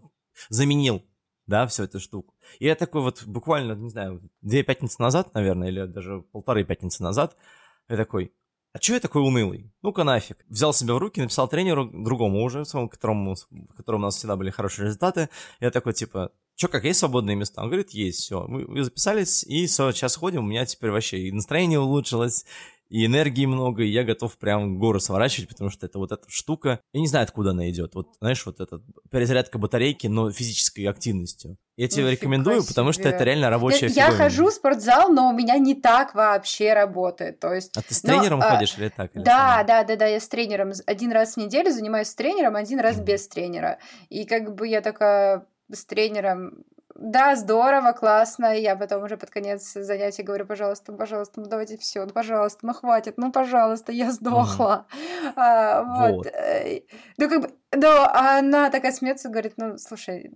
заменил, 0.49 1.05
да, 1.47 1.67
всю 1.67 1.85
эту 1.85 2.01
штуку. 2.01 2.35
И 2.59 2.67
я 2.67 2.75
такой 2.75 3.03
вот 3.03 3.25
буквально, 3.25 3.73
не 3.73 3.91
знаю, 3.91 4.23
две 4.41 4.63
пятницы 4.63 5.01
назад, 5.01 5.35
наверное, 5.35 5.69
или 5.69 5.87
даже 5.87 6.23
полторы 6.33 6.65
пятницы 6.65 7.03
назад, 7.03 7.37
я 7.89 7.97
такой, 7.97 8.33
а 8.75 8.81
чё 8.81 8.95
я 8.95 9.01
такой 9.01 9.23
унылый? 9.23 9.73
Ну-ка 9.83 10.03
нафиг. 10.03 10.45
Взял 10.49 10.75
себя 10.75 10.95
в 10.95 10.99
руки, 10.99 11.21
написал 11.21 11.47
тренеру, 11.47 11.89
другому 11.93 12.43
уже, 12.43 12.65
своему, 12.65 12.89
которому, 12.89 13.37
которому 13.77 14.03
у 14.03 14.07
нас 14.07 14.17
всегда 14.17 14.35
были 14.35 14.51
хорошие 14.51 14.87
результаты. 14.87 15.29
Я 15.61 15.71
такой, 15.71 15.93
типа, 15.93 16.33
чё, 16.57 16.67
как, 16.67 16.83
есть 16.85 16.99
свободные 16.99 17.37
места? 17.37 17.63
Он 17.63 17.69
говорит, 17.69 17.91
есть, 17.91 18.19
все. 18.19 18.45
Мы 18.49 18.83
записались, 18.83 19.45
и 19.45 19.67
все, 19.67 19.93
сейчас 19.93 20.17
ходим, 20.17 20.43
у 20.43 20.49
меня 20.49 20.67
теперь 20.67 20.91
вообще 20.91 21.21
и 21.21 21.31
настроение 21.31 21.79
улучшилось, 21.79 22.47
и 22.89 23.07
энергии 23.07 23.47
много, 23.47 23.83
и 23.83 23.89
я 23.89 24.05
готов 24.05 24.37
прям 24.39 24.79
гору 24.79 25.01
сворачивать, 25.01 25.49
потому 25.49 25.71
что 25.71 25.87
это 25.87 25.99
вот 25.99 26.13
эта 26.13 26.25
штука, 26.29 26.81
я 26.93 27.01
не 27.01 27.09
знаю, 27.09 27.25
откуда 27.25 27.51
она 27.51 27.69
идет. 27.71 27.95
Вот, 27.95 28.17
знаешь, 28.21 28.45
вот 28.47 28.61
эта 28.61 28.81
перезарядка 29.11 29.59
батарейки, 29.59 30.07
но 30.07 30.31
физической 30.31 30.83
активностью. 30.83 31.57
Я 31.77 31.89
тебе 31.89 32.13
рекомендую, 32.13 32.61
себе. 32.61 32.69
потому 32.69 32.93
что 32.93 33.09
это 33.09 33.25
реально 33.25 33.51
рабочая 33.51 33.89
Я, 33.89 34.07
я 34.07 34.13
хожу 34.13 34.47
в 34.47 34.53
спортзал, 34.53 35.11
но 35.11 35.31
у 35.31 35.33
меня 35.33 35.59
не 35.59 35.75
так 35.75 36.15
вообще 36.15 36.73
работает. 36.73 37.41
То 37.41 37.53
есть, 37.53 37.77
а 37.77 37.83
ты 37.83 37.95
с 37.95 38.01
тренером 38.01 38.39
но, 38.39 38.49
ходишь 38.49 38.75
а, 38.79 38.81
или 38.81 38.89
так? 38.91 39.17
Или 39.17 39.25
да, 39.25 39.55
сама? 39.57 39.65
да, 39.65 39.85
да, 39.85 39.97
да, 39.97 40.07
я 40.07 40.21
с 40.21 40.29
тренером. 40.29 40.73
Один 40.87 41.11
раз 41.11 41.35
в 41.35 41.37
неделю 41.39 41.73
занимаюсь 41.73 42.09
с 42.09 42.15
тренером, 42.15 42.55
один 42.55 42.79
раз 42.79 43.01
без 43.01 43.27
тренера. 43.27 43.79
И 44.09 44.25
как 44.25 44.55
бы 44.55 44.69
я 44.69 44.83
такая 44.83 45.47
с 45.73 45.85
тренером 45.85 46.65
да, 46.97 47.35
здорово, 47.35 47.93
классно. 47.93 48.57
Я 48.57 48.77
потом 48.77 49.03
уже 49.03 49.17
под 49.17 49.31
конец 49.31 49.73
занятия 49.73 50.23
говорю, 50.23 50.47
пожалуйста, 50.47 50.93
пожалуйста, 50.93 51.41
ну 51.41 51.49
давайте 51.49 51.77
все, 51.77 52.05
ну, 52.05 52.13
пожалуйста, 52.13 52.61
ну 52.63 52.73
хватит, 52.73 53.15
ну 53.17 53.33
пожалуйста, 53.33 53.91
я 53.93 54.13
сдохла. 54.13 54.87
Mm-hmm. 54.93 55.33
А, 55.37 55.83
вот. 55.83 56.17
вот. 56.17 56.27
Э, 56.27 56.83
ну 57.17 57.29
как 57.29 57.43
бы, 57.43 57.51
да, 57.77 58.07
а 58.07 58.39
она 58.39 58.71
такая 58.71 58.93
смеется, 58.93 59.29
говорит, 59.29 59.55
ну 59.57 59.79
слушай, 59.79 60.31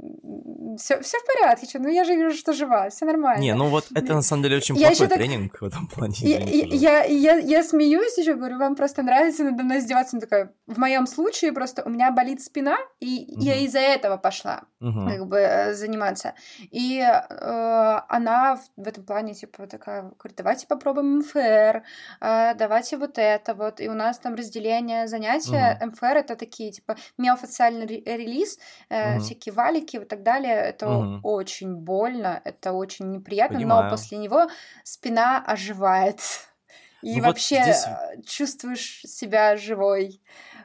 все, 0.79 1.01
все 1.01 1.19
в 1.19 1.27
порядке, 1.27 1.67
что, 1.67 1.79
ну 1.79 1.89
я 1.89 2.05
же 2.05 2.15
вижу, 2.15 2.37
что 2.37 2.53
жива, 2.53 2.89
все 2.91 3.05
нормально. 3.05 3.41
Не, 3.41 3.55
ну 3.55 3.69
вот 3.69 3.87
это 3.95 4.15
на 4.15 4.23
самом 4.23 4.43
деле 4.43 4.57
очень 4.57 4.77
я 4.77 4.89
плохой 4.89 5.09
тренинг 5.09 5.53
так... 5.53 5.63
в 5.63 5.65
этом 5.65 5.87
плане. 5.87 6.15
Я, 6.19 6.39
я, 6.41 7.05
я, 7.05 7.37
я 7.37 7.63
смеюсь 7.63 8.17
еще, 8.19 8.35
говорю, 8.35 8.59
вам 8.59 8.77
просто 8.77 9.03
нравится 9.03 9.45
надо 9.45 9.63
мной 9.63 9.79
издеваться. 9.79 10.17
Она 10.17 10.21
такая, 10.21 10.53
в 10.67 10.79
моем 10.79 11.07
случае 11.07 11.53
просто 11.53 11.83
у 11.85 11.91
меня 11.91 12.11
болит 12.13 12.43
спина, 12.43 12.79
и 13.01 13.27
угу. 13.29 13.43
я 13.43 13.57
из-за 13.57 13.81
этого 13.81 14.17
пошла 14.17 14.65
угу. 14.81 15.09
как 15.09 15.27
бы 15.27 15.39
э, 15.39 15.75
заниматься. 15.75 16.35
И 16.71 17.01
э, 17.01 18.01
она 18.09 18.57
в, 18.57 18.83
в 18.83 18.89
этом 18.89 19.05
плане 19.05 19.35
типа 19.35 19.67
такая, 19.67 20.03
говорит, 20.03 20.37
давайте 20.37 20.67
попробуем 20.67 21.19
МФР, 21.19 21.83
э, 22.21 22.55
давайте 22.55 22.97
вот 22.97 23.19
это 23.19 23.55
вот. 23.55 23.81
И 23.81 23.89
у 23.89 23.95
нас 23.95 24.19
там 24.19 24.35
разделение 24.35 25.09
занятия. 25.09 25.79
Угу. 25.81 25.91
МФР 25.93 26.17
это 26.19 26.37
такие 26.37 26.73
типа 26.73 26.97
неофициальный 27.29 27.87
релиз, 27.87 28.59
э, 28.89 29.17
угу. 29.17 29.25
всякие 29.25 29.53
валики 29.53 29.97
и 29.97 30.05
так 30.05 30.23
далее 30.23 30.55
это 30.55 30.89
угу. 30.89 31.29
очень 31.29 31.75
больно, 31.75 32.41
это 32.45 32.73
очень 32.73 33.11
неприятно, 33.11 33.59
Понимаю. 33.59 33.85
но 33.85 33.91
после 33.91 34.19
него 34.19 34.49
спина 34.85 35.43
оживает. 35.45 36.21
И 37.03 37.21
ну 37.21 37.29
вообще 37.29 37.59
вот 37.59 37.65
здесь... 37.65 37.85
Э, 37.87 38.23
чувствуешь 38.27 39.03
себя 39.05 39.57
живой. 39.57 40.21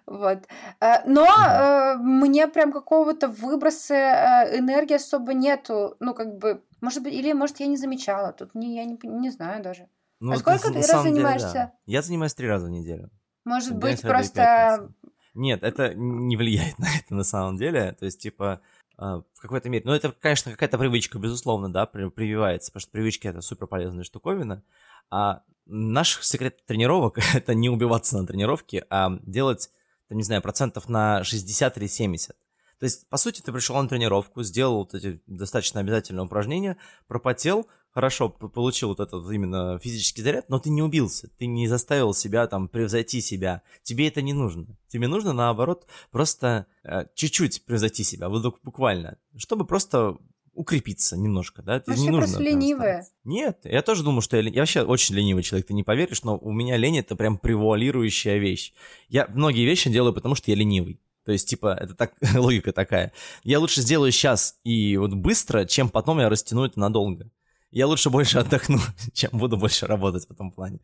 Вот. 0.07 0.39
Э, 0.79 1.05
но 1.05 1.23
угу. 1.23 2.03
мне 2.03 2.47
прям 2.47 2.71
какого-то 2.71 3.27
выброса 3.27 4.49
энергии 4.51 4.95
особо 4.95 5.33
нету. 5.33 5.95
Ну, 5.99 6.13
как 6.13 6.37
бы, 6.37 6.63
может 6.81 7.03
быть, 7.03 7.13
или, 7.13 7.33
может, 7.33 7.59
я 7.59 7.67
не 7.67 7.77
замечала. 7.77 8.33
Тут 8.33 8.55
не, 8.55 8.75
я 8.75 8.85
не, 8.85 8.97
не 9.03 9.29
знаю 9.29 9.61
даже. 9.61 9.87
Ну, 10.19 10.31
а 10.31 10.37
сколько 10.37 10.71
ты 10.71 10.79
раз 10.79 11.03
занимаешься? 11.03 11.47
Деле, 11.47 11.65
да. 11.65 11.73
Я 11.85 12.01
занимаюсь 12.01 12.33
три 12.33 12.47
раза 12.47 12.67
в 12.67 12.69
неделю. 12.69 13.09
Может 13.45 13.75
быть, 13.75 14.01
просто... 14.01 14.89
Нет, 15.33 15.63
это 15.63 15.93
не 15.93 16.37
влияет 16.37 16.77
на 16.79 16.87
это 16.95 17.13
на 17.13 17.23
самом 17.23 17.57
деле. 17.57 17.93
То 17.93 18.05
есть, 18.05 18.19
типа, 18.19 18.61
а, 18.97 19.21
в 19.33 19.41
какой-то 19.41 19.69
мере. 19.69 19.83
Ну, 19.85 19.93
это, 19.93 20.11
конечно, 20.11 20.51
какая-то 20.51 20.77
привычка, 20.77 21.19
безусловно, 21.19 21.71
да, 21.71 21.85
прививается, 21.85 22.71
потому 22.71 22.81
что 22.81 22.91
привычки— 22.91 23.27
это 23.29 23.41
супер 23.41 23.67
полезная 23.67 24.03
штуковина. 24.03 24.63
А 25.09 25.43
наш 25.65 26.19
секрет 26.21 26.65
тренировок— 26.65 27.17
это 27.33 27.53
не 27.53 27.69
убиваться 27.69 28.17
на 28.17 28.27
тренировке, 28.27 28.85
а 28.89 29.17
делать, 29.23 29.69
там, 30.07 30.17
не 30.17 30.23
знаю, 30.23 30.41
процентов 30.41 30.89
на 30.89 31.23
60 31.23 31.77
или 31.77 31.87
70. 31.87 32.35
То 32.79 32.85
есть, 32.85 33.07
по 33.09 33.17
сути, 33.17 33.41
ты 33.41 33.51
пришел 33.51 33.81
на 33.81 33.87
тренировку, 33.87 34.43
сделал 34.43 34.79
вот 34.79 34.93
эти 34.93 35.21
достаточно 35.25 35.79
обязательные 35.79 36.25
упражнения, 36.25 36.77
пропотел, 37.07 37.67
хорошо 37.93 38.29
получил 38.29 38.89
вот 38.89 38.99
этот 38.99 39.29
именно 39.31 39.79
физический 39.79 40.21
заряд, 40.21 40.49
но 40.49 40.59
ты 40.59 40.69
не 40.69 40.81
убился, 40.81 41.29
ты 41.37 41.45
не 41.45 41.67
заставил 41.67 42.13
себя 42.13 42.47
там 42.47 42.67
превзойти 42.67 43.21
себя. 43.21 43.61
Тебе 43.83 44.07
это 44.07 44.21
не 44.21 44.33
нужно. 44.33 44.77
Тебе 44.87 45.07
нужно, 45.07 45.33
наоборот, 45.33 45.85
просто 46.11 46.65
э, 46.83 47.05
чуть-чуть 47.13 47.65
превзойти 47.65 48.03
себя, 48.03 48.29
вот 48.29 48.59
буквально, 48.63 49.17
чтобы 49.37 49.65
просто 49.65 50.17
укрепиться 50.53 51.17
немножко, 51.17 51.63
да? 51.63 51.79
Ты 51.79 51.91
не 51.93 52.09
нужно 52.09 52.19
просто 52.19 52.43
ленивая. 52.43 53.07
Нет, 53.23 53.59
я 53.63 53.81
тоже 53.81 54.03
думаю, 54.03 54.21
что 54.21 54.37
я, 54.37 54.43
я 54.43 54.61
вообще 54.61 54.83
очень 54.83 55.15
ленивый 55.15 55.43
человек, 55.43 55.67
ты 55.67 55.73
не 55.73 55.83
поверишь, 55.83 56.23
но 56.23 56.37
у 56.37 56.51
меня 56.51 56.77
лень 56.77 56.99
это 56.99 57.15
прям 57.15 57.37
превуалирующая 57.37 58.37
вещь. 58.37 58.73
Я 59.09 59.27
многие 59.33 59.65
вещи 59.65 59.89
делаю, 59.89 60.13
потому 60.13 60.35
что 60.35 60.51
я 60.51 60.57
ленивый. 60.57 60.99
То 61.25 61.31
есть, 61.31 61.47
типа, 61.47 61.77
это 61.79 61.95
так, 61.95 62.13
логика 62.35 62.71
такая. 62.71 63.13
Я 63.43 63.59
лучше 63.59 63.81
сделаю 63.81 64.11
сейчас 64.11 64.59
и 64.63 64.97
вот 64.97 65.13
быстро, 65.13 65.65
чем 65.65 65.89
потом 65.89 66.19
я 66.19 66.29
растяну 66.29 66.65
это 66.65 66.79
надолго 66.79 67.31
я 67.73 67.87
лучше 67.87 68.09
больше 68.09 68.39
отдохну, 68.39 68.77
чем 69.13 69.31
буду 69.33 69.57
больше 69.57 69.87
работать 69.87 70.27
в 70.27 70.31
этом 70.31 70.51
плане. 70.51 70.79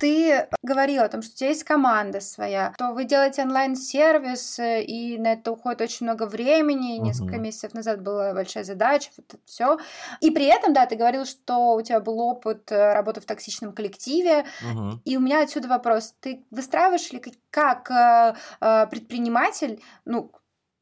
Ты 0.00 0.48
говорила 0.62 1.04
о 1.04 1.08
том, 1.08 1.22
что 1.22 1.32
у 1.32 1.36
тебя 1.36 1.48
есть 1.48 1.64
команда 1.64 2.20
своя, 2.20 2.74
то 2.76 2.92
вы 2.92 3.04
делаете 3.04 3.42
онлайн-сервис, 3.42 4.58
и 4.58 5.16
на 5.18 5.32
это 5.32 5.52
уходит 5.52 5.80
очень 5.80 6.04
много 6.04 6.26
времени. 6.26 6.98
Uh-huh. 6.98 7.04
Несколько 7.04 7.38
месяцев 7.38 7.72
назад 7.72 8.02
была 8.02 8.34
большая 8.34 8.64
задача, 8.64 9.10
вот 9.16 9.26
это 9.28 9.38
все. 9.46 9.78
И 10.20 10.30
при 10.30 10.44
этом, 10.44 10.74
да, 10.74 10.84
ты 10.84 10.96
говорил, 10.96 11.24
что 11.24 11.74
у 11.74 11.80
тебя 11.80 12.00
был 12.00 12.18
опыт 12.18 12.70
э, 12.70 12.92
работы 12.92 13.22
в 13.22 13.24
токсичном 13.24 13.72
коллективе. 13.72 14.44
Uh-huh. 14.62 14.98
И 15.06 15.16
у 15.16 15.20
меня 15.20 15.42
отсюда 15.42 15.68
вопрос: 15.68 16.14
ты 16.20 16.44
выстраиваешь 16.50 17.10
ли 17.12 17.22
как, 17.50 17.90
э, 17.90 18.34
э, 18.60 18.86
предприниматель, 18.88 19.80
ну 20.04 20.32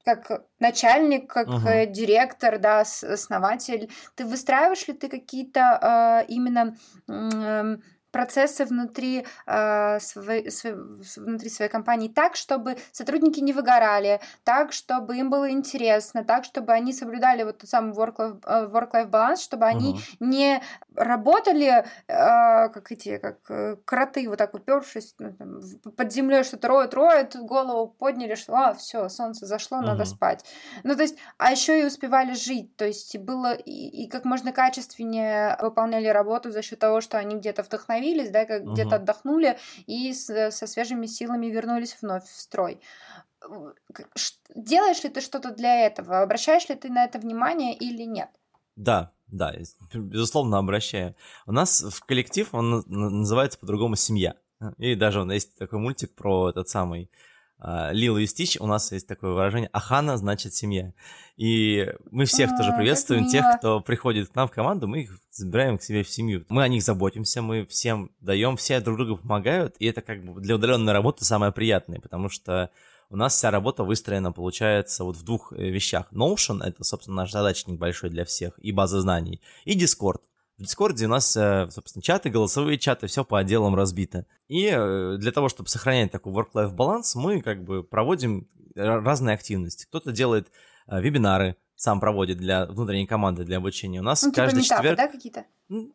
как 0.04 0.46
начальник, 0.58 1.32
как 1.32 1.48
угу. 1.48 1.68
директор, 1.88 2.58
да, 2.58 2.80
основатель, 2.80 3.90
ты 4.14 4.24
выстраиваешь 4.24 4.86
ли 4.88 4.94
ты 4.94 5.08
какие-то 5.08 6.24
э, 6.26 6.32
именно 6.32 6.76
э, 7.08 7.76
процессы 8.12 8.64
внутри, 8.64 9.26
э, 9.46 10.00
своей, 10.00 10.50
своей, 10.50 10.76
внутри 11.16 11.48
своей 11.48 11.70
компании 11.70 12.08
так, 12.08 12.36
чтобы 12.36 12.76
сотрудники 12.92 13.40
не 13.40 13.52
выгорали, 13.52 14.20
так, 14.44 14.72
чтобы 14.72 15.16
им 15.16 15.30
было 15.30 15.50
интересно, 15.50 16.22
так, 16.24 16.44
чтобы 16.44 16.72
они 16.72 16.92
соблюдали 16.92 17.42
вот 17.42 17.58
тот 17.58 17.70
самый 17.70 17.94
work-life, 17.94 18.40
э, 18.46 18.68
work-life 18.70 19.06
баланс, 19.06 19.42
чтобы 19.42 19.66
они 19.66 19.94
uh-huh. 19.94 20.16
не 20.20 20.62
работали 20.94 21.68
э, 21.68 21.84
как 22.06 22.92
эти, 22.92 23.18
как 23.18 23.38
э, 23.48 23.76
кроты, 23.84 24.28
вот 24.28 24.38
так 24.38 24.54
упершись 24.54 25.14
ну, 25.18 25.32
там, 25.32 25.60
под 25.96 26.12
землей 26.12 26.44
что-то 26.44 26.68
роют, 26.68 26.94
роют, 26.94 27.34
голову 27.36 27.88
подняли, 27.88 28.34
что 28.34 28.54
а, 28.54 28.74
все, 28.74 29.08
солнце 29.08 29.46
зашло, 29.46 29.78
uh-huh. 29.78 29.86
надо 29.86 30.04
спать. 30.04 30.44
Ну, 30.84 30.94
то 30.94 31.02
есть, 31.02 31.16
а 31.38 31.50
еще 31.50 31.80
и 31.80 31.84
успевали 31.84 32.34
жить, 32.34 32.76
то 32.76 32.86
есть 32.86 33.16
было 33.18 33.54
и, 33.54 34.04
и 34.04 34.08
как 34.08 34.24
можно 34.24 34.52
качественнее 34.52 35.56
выполняли 35.60 36.08
работу 36.08 36.50
за 36.50 36.62
счет 36.62 36.78
того, 36.78 37.00
что 37.00 37.18
они 37.18 37.36
где-то 37.36 37.62
вдохновились, 37.62 38.01
да, 38.30 38.44
как 38.44 38.62
uh-huh. 38.62 38.72
где-то 38.72 38.96
отдохнули 38.96 39.58
и 39.86 40.12
с, 40.12 40.50
со 40.50 40.66
свежими 40.66 41.06
силами 41.06 41.46
вернулись 41.46 41.96
вновь 42.00 42.24
в 42.24 42.40
строй. 42.40 42.80
Делаешь 44.54 45.02
ли 45.02 45.10
ты 45.10 45.20
что-то 45.20 45.52
для 45.52 45.86
этого? 45.86 46.22
Обращаешь 46.22 46.68
ли 46.68 46.74
ты 46.74 46.88
на 46.90 47.04
это 47.04 47.18
внимание 47.18 47.74
или 47.74 48.02
нет? 48.02 48.28
Да, 48.76 49.12
да, 49.26 49.54
безусловно, 49.94 50.58
обращаю. 50.58 51.14
У 51.46 51.52
нас 51.52 51.82
в 51.82 52.04
коллектив, 52.04 52.48
он 52.52 52.84
называется 52.86 53.58
по-другому 53.58 53.96
«Семья». 53.96 54.36
И 54.78 54.94
даже 54.94 55.20
он 55.20 55.32
есть 55.32 55.56
такой 55.58 55.80
мультик 55.80 56.14
про 56.14 56.50
этот 56.50 56.68
самый 56.68 57.10
а, 57.64 57.92
Лилу 57.92 58.18
и 58.18 58.26
Стич, 58.26 58.56
у 58.58 58.66
нас 58.66 58.90
есть 58.90 59.06
такое 59.06 59.32
выражение 59.32 59.70
«Ахана 59.72 60.16
значит 60.16 60.52
семья». 60.52 60.92
И 61.36 61.94
мы 62.10 62.24
всех 62.24 62.50
а, 62.50 62.56
тоже 62.56 62.72
приветствуем, 62.76 63.28
тех, 63.28 63.44
кто 63.56 63.80
приходит 63.80 64.30
к 64.30 64.34
нам 64.34 64.48
в 64.48 64.50
команду, 64.50 64.88
мы 64.88 65.02
их 65.02 65.20
забираем 65.30 65.78
к 65.78 65.82
себе 65.82 66.02
в 66.02 66.08
семью. 66.08 66.44
Мы 66.48 66.64
о 66.64 66.68
них 66.68 66.82
заботимся, 66.82 67.40
мы 67.40 67.64
всем 67.66 68.10
даем, 68.20 68.56
все 68.56 68.80
друг 68.80 68.96
другу 68.96 69.16
помогают, 69.18 69.76
и 69.78 69.86
это 69.86 70.02
как 70.02 70.24
бы 70.24 70.40
для 70.40 70.56
удаленной 70.56 70.92
работы 70.92 71.24
самое 71.24 71.52
приятное, 71.52 72.00
потому 72.00 72.28
что 72.28 72.70
у 73.10 73.16
нас 73.16 73.36
вся 73.36 73.52
работа 73.52 73.84
выстроена, 73.84 74.32
получается, 74.32 75.04
вот 75.04 75.16
в 75.16 75.22
двух 75.22 75.52
э, 75.52 75.68
вещах. 75.68 76.12
Notion— 76.12 76.60
это, 76.64 76.82
собственно, 76.82 77.18
наш 77.18 77.30
задачник 77.30 77.78
большой 77.78 78.10
для 78.10 78.24
всех, 78.24 78.58
и 78.58 78.72
база 78.72 79.00
знаний, 79.00 79.40
и 79.64 79.78
Discord. 79.78 80.20
В 80.58 80.62
Дискорде 80.62 81.06
у 81.06 81.08
нас, 81.08 81.36
э, 81.36 81.68
собственно, 81.70 82.02
чаты, 82.02 82.30
голосовые 82.30 82.78
чаты, 82.78 83.06
все 83.06 83.24
по 83.24 83.38
отделам 83.38 83.74
разбито. 83.74 84.26
И 84.48 84.66
э, 84.66 85.16
для 85.18 85.32
того, 85.32 85.48
чтобы 85.48 85.68
сохранять 85.68 86.12
такой 86.12 86.32
work-life 86.32 86.72
баланс, 86.72 87.14
мы 87.14 87.40
как 87.40 87.64
бы 87.64 87.82
проводим 87.82 88.48
разные 88.74 89.34
активности. 89.34 89.86
Кто-то 89.86 90.12
делает 90.12 90.52
э, 90.86 91.00
вебинары, 91.00 91.56
сам 91.74 92.00
проводит 92.00 92.38
для 92.38 92.66
внутренней 92.66 93.06
команды 93.06 93.44
для 93.44 93.56
обучения. 93.56 94.00
У 94.00 94.04
нас 94.04 94.22
ну, 94.22 94.30
типа 94.30 94.42
каждый 94.42 94.62
метапы, 94.62 94.82
четверг... 94.82 94.96
да, 94.98 95.08
какие-то? 95.08 95.46
Ну, 95.68 95.94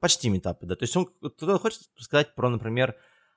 почти 0.00 0.28
метапы, 0.30 0.66
да. 0.66 0.76
То 0.76 0.84
есть 0.84 0.96
он 0.96 1.06
кто-то 1.06 1.58
хочет 1.58 1.82
рассказать 1.98 2.34
про, 2.34 2.50
например, 2.50 2.94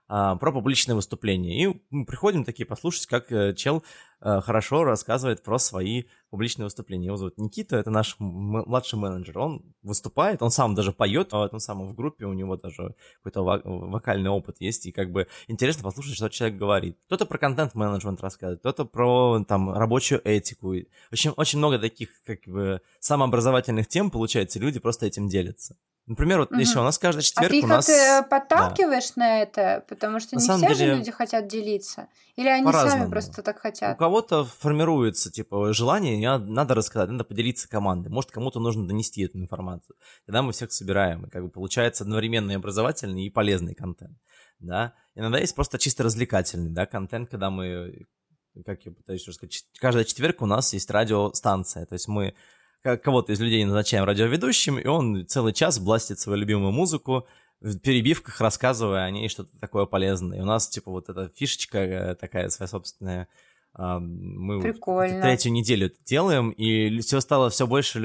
про 0.08 0.52
публичное 0.52 0.96
выступление. 0.96 1.64
И 1.64 1.82
мы 1.90 2.06
приходим 2.06 2.46
такие 2.46 2.66
послушать, 2.66 3.08
как 3.08 3.32
э, 3.32 3.54
чел 3.54 3.84
э, 4.22 4.42
хорошо 4.42 4.86
рассказывает 4.86 5.44
про 5.44 5.60
свои 5.60 6.06
публичные 6.30 6.66
выступления. 6.66 7.08
Его 7.08 7.18
зовут 7.18 7.38
Никита, 7.38 7.76
это 7.76 7.90
наш 7.90 8.16
младший 8.20 8.98
менеджер. 9.00 9.38
Он 9.38 9.76
выступает, 9.84 10.42
он 10.42 10.52
сам 10.52 10.76
даже 10.76 10.94
поет 10.94 11.34
в 11.34 11.42
этом 11.42 11.60
самом 11.60 11.90
в 11.90 11.96
группе, 11.96 12.26
у 12.26 12.34
него 12.34 12.56
даже 12.56 12.96
какой-то 13.22 13.42
вокальный 13.44 14.30
опыт 14.30 14.58
есть, 14.60 14.86
и 14.86 14.92
как 14.92 15.12
бы 15.12 15.28
интересно 15.48 15.84
послушать, 15.84 16.16
что 16.16 16.30
человек 16.30 16.58
говорит. 16.58 16.98
Кто-то 17.08 17.26
про 17.26 17.38
контент-менеджмент 17.38 18.22
рассказывает, 18.22 18.60
кто-то 18.60 18.86
про 18.86 19.44
там 19.46 19.74
рабочую 19.74 20.22
этику. 20.24 20.74
Очень, 21.12 21.32
очень 21.32 21.60
много 21.60 21.80
таких 21.80 22.10
как 22.26 22.42
бы 22.46 22.82
самообразовательных 23.00 23.88
тем, 23.88 24.10
получается, 24.10 24.60
люди 24.60 24.80
просто 24.80 25.06
этим 25.06 25.28
делятся. 25.28 25.76
Например, 26.08 26.40
вот 26.40 26.52
угу. 26.52 26.60
еще 26.60 26.80
у 26.80 26.84
нас 26.84 26.98
каждый 26.98 27.22
четверг 27.22 27.52
а 27.52 27.54
ты 27.54 27.64
у 27.64 27.68
нас... 27.68 27.90
А 27.90 28.22
ты 28.24 28.30
подталкиваешь 28.30 29.12
да. 29.18 29.22
на 29.22 29.42
это? 29.42 29.84
Потому 29.90 30.22
что 30.22 30.36
на 30.36 30.40
не 30.40 30.46
все 30.46 30.60
деле, 30.60 30.76
же 30.76 30.96
люди 30.96 31.12
хотят 31.12 31.48
делиться. 31.48 32.08
Или 32.38 32.48
они 32.48 32.72
сами 32.72 33.10
просто 33.10 33.44
так 33.44 33.60
хотят? 33.60 33.96
У 33.96 34.00
кого-то 34.00 34.46
формируется, 34.46 35.30
типа, 35.30 35.74
желание, 35.74 36.38
надо 36.38 36.76
рассказать, 36.76 37.10
надо 37.10 37.26
поделиться 37.26 37.68
командой. 37.68 38.08
Может, 38.08 38.32
кому-то 38.32 38.62
нужно 38.62 38.88
донести 38.88 39.24
эту 39.24 39.38
информацию. 39.38 39.98
Тогда 40.26 40.42
мы 40.44 40.54
всех 40.54 40.72
собираем, 40.72 41.26
и 41.26 41.30
как 41.30 41.44
бы 41.44 41.50
получается 41.50 42.06
одновременно 42.06 42.52
и 42.52 42.56
образовательный, 42.56 43.26
и 43.26 43.30
полезный 43.30 43.76
контент, 43.76 44.18
да. 44.60 44.94
Иногда 45.14 45.40
есть 45.40 45.56
просто 45.56 45.78
чисто 45.78 46.04
развлекательный, 46.04 46.70
да, 46.70 46.86
контент, 46.86 47.30
когда 47.30 47.50
мы, 47.50 48.06
как 48.66 48.86
я 48.86 48.94
пытаюсь 48.94 49.28
рассказать, 49.28 49.66
каждый 49.80 50.06
четверг 50.06 50.42
у 50.42 50.46
нас 50.46 50.72
есть 50.72 50.90
радиостанция, 50.90 51.86
то 51.86 51.94
есть 51.96 52.08
мы 52.08 52.34
кого-то 52.96 53.34
из 53.34 53.42
людей 53.42 53.66
назначаем 53.66 54.06
радиоведущим, 54.06 54.80
и 54.80 54.88
он 54.88 55.28
целый 55.28 55.52
час 55.52 55.80
бластит 55.80 56.20
свою 56.20 56.40
любимую 56.40 56.72
музыку, 56.72 57.28
в 57.60 57.78
перебивках 57.80 58.40
рассказывая 58.40 59.04
о 59.04 59.12
ней 59.12 59.28
что-то 59.28 59.50
такое 59.60 59.86
полезное. 59.86 60.38
И 60.38 60.42
у 60.42 60.46
нас, 60.46 60.70
типа, 60.70 60.92
вот 60.92 61.10
эта 61.10 61.30
фишечка 61.36 61.78
э, 61.80 62.16
такая 62.16 62.50
своя 62.50 62.68
собственная, 62.68 63.28
мы 63.78 64.60
Прикольно. 64.60 65.22
третью 65.22 65.52
неделю 65.52 65.88
это 65.88 65.98
делаем, 66.04 66.50
и 66.50 67.00
все 67.02 67.22
стало 67.22 67.52
все 67.52 67.68
больше 67.68 68.00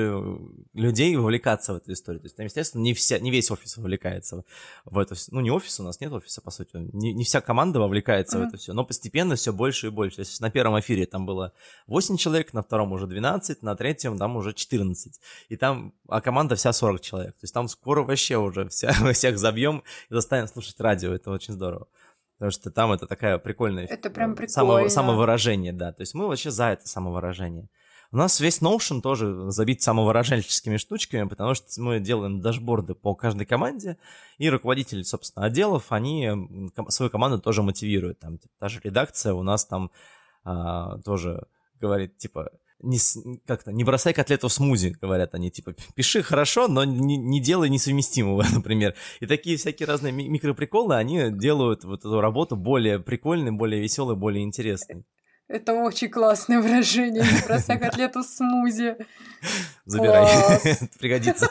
людей 0.75 1.17
вовлекаться 1.17 1.73
в 1.73 1.77
эту 1.77 1.93
историю. 1.93 2.21
То 2.21 2.27
есть, 2.27 2.37
там, 2.37 2.45
естественно, 2.45 2.83
не, 2.83 2.93
вся, 2.93 3.19
не 3.19 3.31
весь 3.31 3.51
офис 3.51 3.79
вовлекается 3.79 4.45
в 4.85 4.99
это 4.99 5.15
все. 5.15 5.31
Ну, 5.33 5.41
не 5.41 5.51
офис, 5.51 5.81
у 5.81 5.83
нас 5.83 5.99
нет 6.01 6.13
офиса, 6.13 6.43
по 6.43 6.51
сути. 6.51 6.71
Не, 6.75 7.15
не 7.15 7.25
вся 7.25 7.41
команда 7.41 7.81
вовлекается 7.81 8.37
mm-hmm. 8.37 8.45
в 8.45 8.49
это 8.49 8.57
все, 8.59 8.75
но 8.75 8.85
постепенно 8.85 9.35
все 9.35 9.53
больше 9.53 9.87
и 9.87 9.91
больше. 9.91 10.17
То 10.17 10.21
есть 10.21 10.41
на 10.43 10.51
первом 10.51 10.79
эфире 10.79 11.07
там 11.07 11.25
было 11.25 11.55
8 11.87 12.19
человек, 12.19 12.53
на 12.53 12.63
втором 12.63 12.93
уже 12.93 13.07
12, 13.07 13.63
на 13.63 13.75
третьем 13.75 14.19
там 14.19 14.37
уже 14.37 14.53
14. 14.53 15.21
И 15.49 15.57
там, 15.57 15.95
а 16.07 16.21
команда 16.21 16.55
вся 16.55 16.75
40 16.75 17.01
человек. 17.01 17.33
То 17.33 17.45
есть 17.45 17.55
там 17.55 17.69
скоро 17.69 18.03
вообще 18.03 18.37
уже 18.37 18.69
вся, 18.69 18.93
всех 19.15 19.39
забьем 19.39 19.83
и 20.11 20.15
заставим 20.15 20.49
слушать 20.49 20.79
радио. 20.81 21.15
Это 21.15 21.31
очень 21.31 21.55
здорово. 21.55 21.89
Потому 22.43 22.51
что 22.51 22.73
там 22.73 22.91
это 22.91 23.07
такая 23.07 23.39
прикольная... 23.39 23.85
Это 23.85 24.11
прям 24.11 24.35
прикольно. 24.35 24.53
Само, 24.53 24.89
самовыражение, 24.89 25.73
да. 25.73 25.93
То 25.93 26.01
есть 26.01 26.13
мы 26.13 26.27
вообще 26.27 26.51
за 26.51 26.71
это 26.71 26.89
самовыражение. 26.89 27.69
У 28.11 28.17
нас 28.17 28.41
весь 28.41 28.61
Notion 28.61 29.01
тоже 29.01 29.49
забит 29.53 29.81
самовыражальческими 29.81 30.77
штучками, 30.77 31.29
потому 31.29 31.55
что 31.55 31.81
мы 31.81 32.01
делаем 32.01 32.41
дашборды 32.41 32.97
по 32.97 33.15
каждой 33.15 33.47
команде, 33.47 33.97
и 34.39 34.51
руководители, 34.51 35.03
собственно, 35.03 35.47
отделов, 35.47 35.93
они 35.93 36.33
свою 36.89 37.11
команду 37.13 37.41
тоже 37.41 37.63
мотивируют. 37.63 38.19
Там 38.19 38.39
типа, 38.39 38.55
та 38.59 38.69
же 38.69 38.81
редакция 38.83 39.35
у 39.35 39.45
нас 39.45 39.65
там 39.65 39.93
а, 40.43 40.99
тоже 41.05 41.47
говорит, 41.81 42.19
типа, 42.19 42.51
не, 42.83 42.99
как-то, 43.47 43.73
не 43.73 43.85
бросай 43.85 44.13
котлету 44.13 44.49
в 44.49 44.53
смузи, 44.53 44.97
говорят 45.01 45.35
они, 45.35 45.51
типа, 45.51 45.75
пиши 45.95 46.23
хорошо, 46.23 46.69
но 46.69 46.85
не, 46.85 47.17
не 47.17 47.41
делай 47.41 47.69
несовместимого, 47.69 48.45
например. 48.53 48.95
И 49.21 49.27
такие 49.27 49.57
всякие 49.57 49.87
разные 49.87 50.13
микроприколы, 50.13 50.97
они 50.97 51.31
делают 51.31 51.85
вот 51.85 52.01
эту 52.01 52.21
работу 52.21 52.57
более 52.57 52.99
прикольной, 52.99 53.53
более 53.53 53.81
веселой, 53.81 54.17
более 54.17 54.45
интересной. 54.45 55.05
Это 55.49 55.75
очень 55.75 56.09
классное 56.09 56.61
выражение, 56.61 57.23
не 57.23 57.47
бросай 57.47 57.79
котлету 57.81 58.21
в 58.23 58.27
смузи. 58.27 58.97
Забирай, 59.85 60.27
пригодится. 60.99 61.49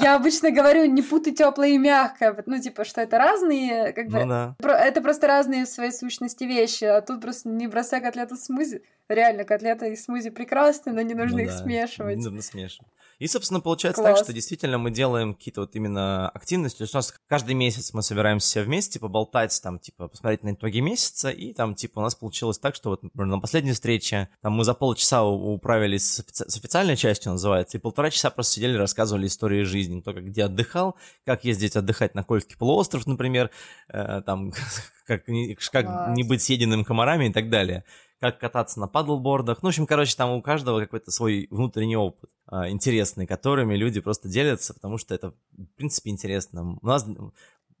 Я 0.00 0.16
обычно 0.16 0.50
говорю, 0.50 0.84
не 0.84 1.00
путай 1.00 1.32
теплое 1.32 1.70
и 1.70 1.78
мягкое, 1.78 2.36
ну, 2.44 2.60
типа, 2.60 2.84
что 2.84 3.00
это 3.00 3.16
разные, 3.16 3.92
как 3.92 4.08
бы, 4.08 4.24
ну, 4.24 4.54
это 4.68 5.00
просто 5.00 5.26
разные 5.26 5.64
в 5.64 5.68
своей 5.68 5.92
сущности 5.92 6.44
вещи, 6.44 6.84
а 6.84 7.00
тут 7.00 7.22
просто 7.22 7.48
не 7.48 7.66
бросай 7.66 8.02
котлету 8.02 8.36
в 8.36 8.40
смузи. 8.40 8.82
Реально, 9.10 9.44
котлета 9.44 9.86
и 9.86 9.96
смузи 9.96 10.30
прекрасны, 10.30 10.92
но 10.92 11.02
не 11.02 11.14
нужно 11.14 11.38
ну, 11.38 11.42
их 11.42 11.48
да. 11.48 11.58
смешивать. 11.58 12.16
Не 12.16 12.22
нужно 12.22 12.42
смешивать. 12.42 12.88
И, 13.18 13.26
собственно, 13.26 13.60
получается 13.60 14.02
Класс. 14.02 14.20
так, 14.20 14.24
что 14.24 14.32
действительно 14.32 14.78
мы 14.78 14.92
делаем 14.92 15.34
какие-то 15.34 15.62
вот 15.62 15.74
именно 15.74 16.28
активности. 16.28 16.78
То 16.78 16.84
есть 16.84 16.94
у 16.94 16.98
нас 16.98 17.12
каждый 17.26 17.56
месяц 17.56 17.92
мы 17.92 18.02
собираемся 18.02 18.62
вместе, 18.62 19.00
поболтать, 19.00 19.60
там, 19.62 19.80
типа, 19.80 20.06
посмотреть 20.06 20.44
на 20.44 20.52
итоги 20.52 20.78
месяца, 20.78 21.28
и 21.28 21.52
там, 21.52 21.74
типа, 21.74 21.98
у 21.98 22.02
нас 22.02 22.14
получилось 22.14 22.60
так, 22.60 22.76
что 22.76 22.90
вот, 22.90 23.02
например, 23.02 23.26
на 23.26 23.40
последней 23.40 23.72
встрече, 23.72 24.28
там, 24.42 24.52
мы 24.52 24.62
за 24.62 24.74
полчаса 24.74 25.24
управились 25.24 26.08
с, 26.08 26.20
офици- 26.20 26.48
с 26.48 26.56
официальной 26.56 26.96
частью, 26.96 27.32
называется, 27.32 27.78
и 27.78 27.80
полтора 27.80 28.10
часа 28.10 28.30
просто 28.30 28.54
сидели, 28.54 28.76
рассказывали 28.76 29.26
истории 29.26 29.64
жизни, 29.64 30.00
кто 30.00 30.14
как 30.14 30.24
где 30.24 30.44
отдыхал, 30.44 30.94
как 31.26 31.44
ездить 31.44 31.74
отдыхать 31.74 32.14
на 32.14 32.22
Кольский 32.22 32.56
полуостров, 32.56 33.08
например, 33.08 33.50
э, 33.88 34.22
там, 34.24 34.52
как, 35.04 35.26
не, 35.26 35.56
как 35.56 36.16
не 36.16 36.22
быть 36.22 36.42
съеденным 36.42 36.84
комарами 36.84 37.26
и 37.26 37.32
так 37.32 37.50
далее 37.50 37.84
как 38.20 38.38
кататься 38.38 38.78
на 38.78 38.86
падлбордах. 38.86 39.62
Ну, 39.62 39.68
в 39.68 39.70
общем, 39.70 39.86
короче, 39.86 40.14
там 40.14 40.30
у 40.30 40.42
каждого 40.42 40.80
какой-то 40.80 41.10
свой 41.10 41.48
внутренний 41.50 41.96
опыт 41.96 42.30
а, 42.46 42.68
интересный, 42.68 43.26
которыми 43.26 43.74
люди 43.74 44.00
просто 44.00 44.28
делятся, 44.28 44.74
потому 44.74 44.98
что 44.98 45.14
это, 45.14 45.32
в 45.52 45.76
принципе, 45.76 46.10
интересно. 46.10 46.78
У 46.80 46.86
нас, 46.86 47.06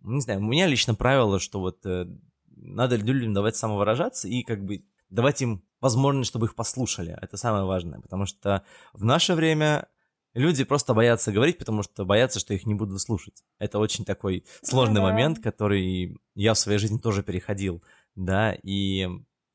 не 0.00 0.20
знаю, 0.20 0.40
у 0.40 0.44
меня 0.44 0.66
лично 0.66 0.94
правило, 0.94 1.38
что 1.38 1.60
вот 1.60 1.84
э, 1.84 2.06
надо 2.46 2.96
людям 2.96 3.34
давать 3.34 3.56
самовыражаться 3.56 4.28
и 4.28 4.42
как 4.42 4.64
бы 4.64 4.82
давать 5.10 5.42
им 5.42 5.62
возможность, 5.82 6.30
чтобы 6.30 6.46
их 6.46 6.54
послушали. 6.54 7.16
Это 7.20 7.36
самое 7.36 7.64
важное, 7.64 8.00
потому 8.00 8.24
что 8.24 8.64
в 8.94 9.04
наше 9.04 9.34
время 9.34 9.88
люди 10.32 10.64
просто 10.64 10.94
боятся 10.94 11.32
говорить, 11.32 11.58
потому 11.58 11.82
что 11.82 12.06
боятся, 12.06 12.40
что 12.40 12.54
их 12.54 12.64
не 12.64 12.74
будут 12.74 12.98
слушать. 13.02 13.44
Это 13.58 13.78
очень 13.78 14.06
такой 14.06 14.44
сложный 14.62 15.02
момент, 15.02 15.40
который 15.40 16.18
я 16.34 16.54
в 16.54 16.58
своей 16.58 16.78
жизни 16.78 16.96
тоже 16.96 17.22
переходил, 17.22 17.82
да, 18.14 18.56
и 18.62 19.06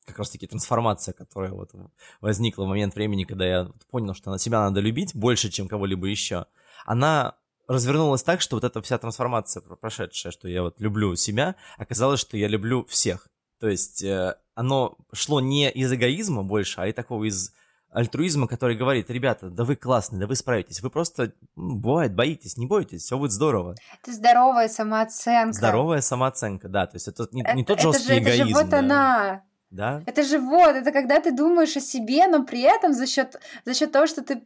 как 0.06 0.18
раз-таки 0.18 0.46
трансформация, 0.46 1.12
которая 1.12 1.52
вот 1.52 1.72
возникла 2.20 2.64
в 2.64 2.68
момент 2.68 2.94
времени, 2.94 3.24
когда 3.24 3.46
я 3.46 3.70
понял, 3.90 4.14
что 4.14 4.30
на 4.30 4.38
себя 4.38 4.60
надо 4.60 4.80
любить 4.80 5.14
больше, 5.14 5.50
чем 5.50 5.68
кого-либо 5.68 6.06
еще, 6.06 6.46
она 6.84 7.34
развернулось 7.68 8.22
так, 8.22 8.40
что 8.40 8.56
вот 8.56 8.64
эта 8.64 8.80
вся 8.80 8.98
трансформация 8.98 9.60
прошедшая, 9.60 10.32
что 10.32 10.48
я 10.48 10.62
вот 10.62 10.80
люблю 10.80 11.14
себя, 11.16 11.56
оказалось, 11.76 12.20
что 12.20 12.36
я 12.36 12.48
люблю 12.48 12.84
всех. 12.86 13.28
То 13.58 13.68
есть 13.68 14.02
э, 14.04 14.36
оно 14.54 14.96
шло 15.12 15.40
не 15.40 15.70
из 15.70 15.92
эгоизма 15.92 16.44
больше, 16.44 16.80
а 16.80 16.86
и 16.86 16.92
такого 16.92 17.24
из 17.24 17.52
альтруизма, 17.90 18.46
который 18.46 18.76
говорит, 18.76 19.10
ребята, 19.10 19.48
да 19.48 19.64
вы 19.64 19.74
классные, 19.74 20.20
да 20.20 20.26
вы 20.26 20.36
справитесь, 20.36 20.82
вы 20.82 20.90
просто, 20.90 21.32
бывает, 21.56 22.14
боитесь, 22.14 22.58
не 22.58 22.66
бойтесь, 22.66 23.02
все 23.02 23.18
будет 23.18 23.32
здорово. 23.32 23.74
Это 24.02 24.12
здоровая 24.12 24.68
самооценка. 24.68 25.52
Здоровая 25.54 26.00
самооценка, 26.02 26.68
да, 26.68 26.86
то 26.86 26.96
есть 26.96 27.08
это 27.08 27.26
не, 27.32 27.42
не 27.54 27.64
тот 27.64 27.80
жесткий 27.80 28.12
это 28.12 28.14
же, 28.14 28.20
эгоизм. 28.20 28.42
Это 28.42 28.48
же 28.48 28.54
вот 28.54 28.68
да. 28.68 28.78
она. 28.80 29.42
Да? 29.70 30.02
Это 30.06 30.22
же 30.22 30.38
вот, 30.38 30.76
это 30.76 30.92
когда 30.92 31.20
ты 31.20 31.32
думаешь 31.32 31.76
о 31.76 31.80
себе, 31.80 32.26
но 32.28 32.44
при 32.44 32.60
этом 32.60 32.92
за 32.92 33.06
счет 33.06 33.40
за 33.64 33.74
счет 33.74 33.92
того, 33.92 34.06
что 34.06 34.22
ты 34.22 34.42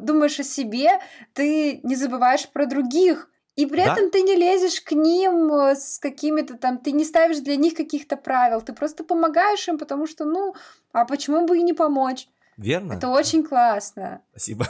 думаешь 0.00 0.38
о 0.40 0.44
себе, 0.44 1.00
ты 1.34 1.80
не 1.82 1.96
забываешь 1.96 2.48
про 2.48 2.66
других. 2.66 3.28
И 3.54 3.66
при 3.66 3.84
да? 3.84 3.92
этом 3.92 4.10
ты 4.10 4.22
не 4.22 4.34
лезешь 4.34 4.80
к 4.80 4.92
ним 4.92 5.52
э, 5.52 5.74
с 5.74 5.98
какими-то 5.98 6.56
там, 6.56 6.78
ты 6.78 6.92
не 6.92 7.04
ставишь 7.04 7.38
для 7.40 7.56
них 7.56 7.74
каких-то 7.74 8.16
правил, 8.16 8.62
ты 8.62 8.72
просто 8.72 9.04
помогаешь 9.04 9.68
им, 9.68 9.76
потому 9.76 10.06
что, 10.06 10.24
ну, 10.24 10.54
а 10.92 11.04
почему 11.04 11.46
бы 11.46 11.58
и 11.58 11.62
не 11.62 11.74
помочь? 11.74 12.28
Верно. 12.62 12.94
Это 12.94 13.08
очень 13.08 13.44
классно. 13.44 14.20
Спасибо. 14.30 14.66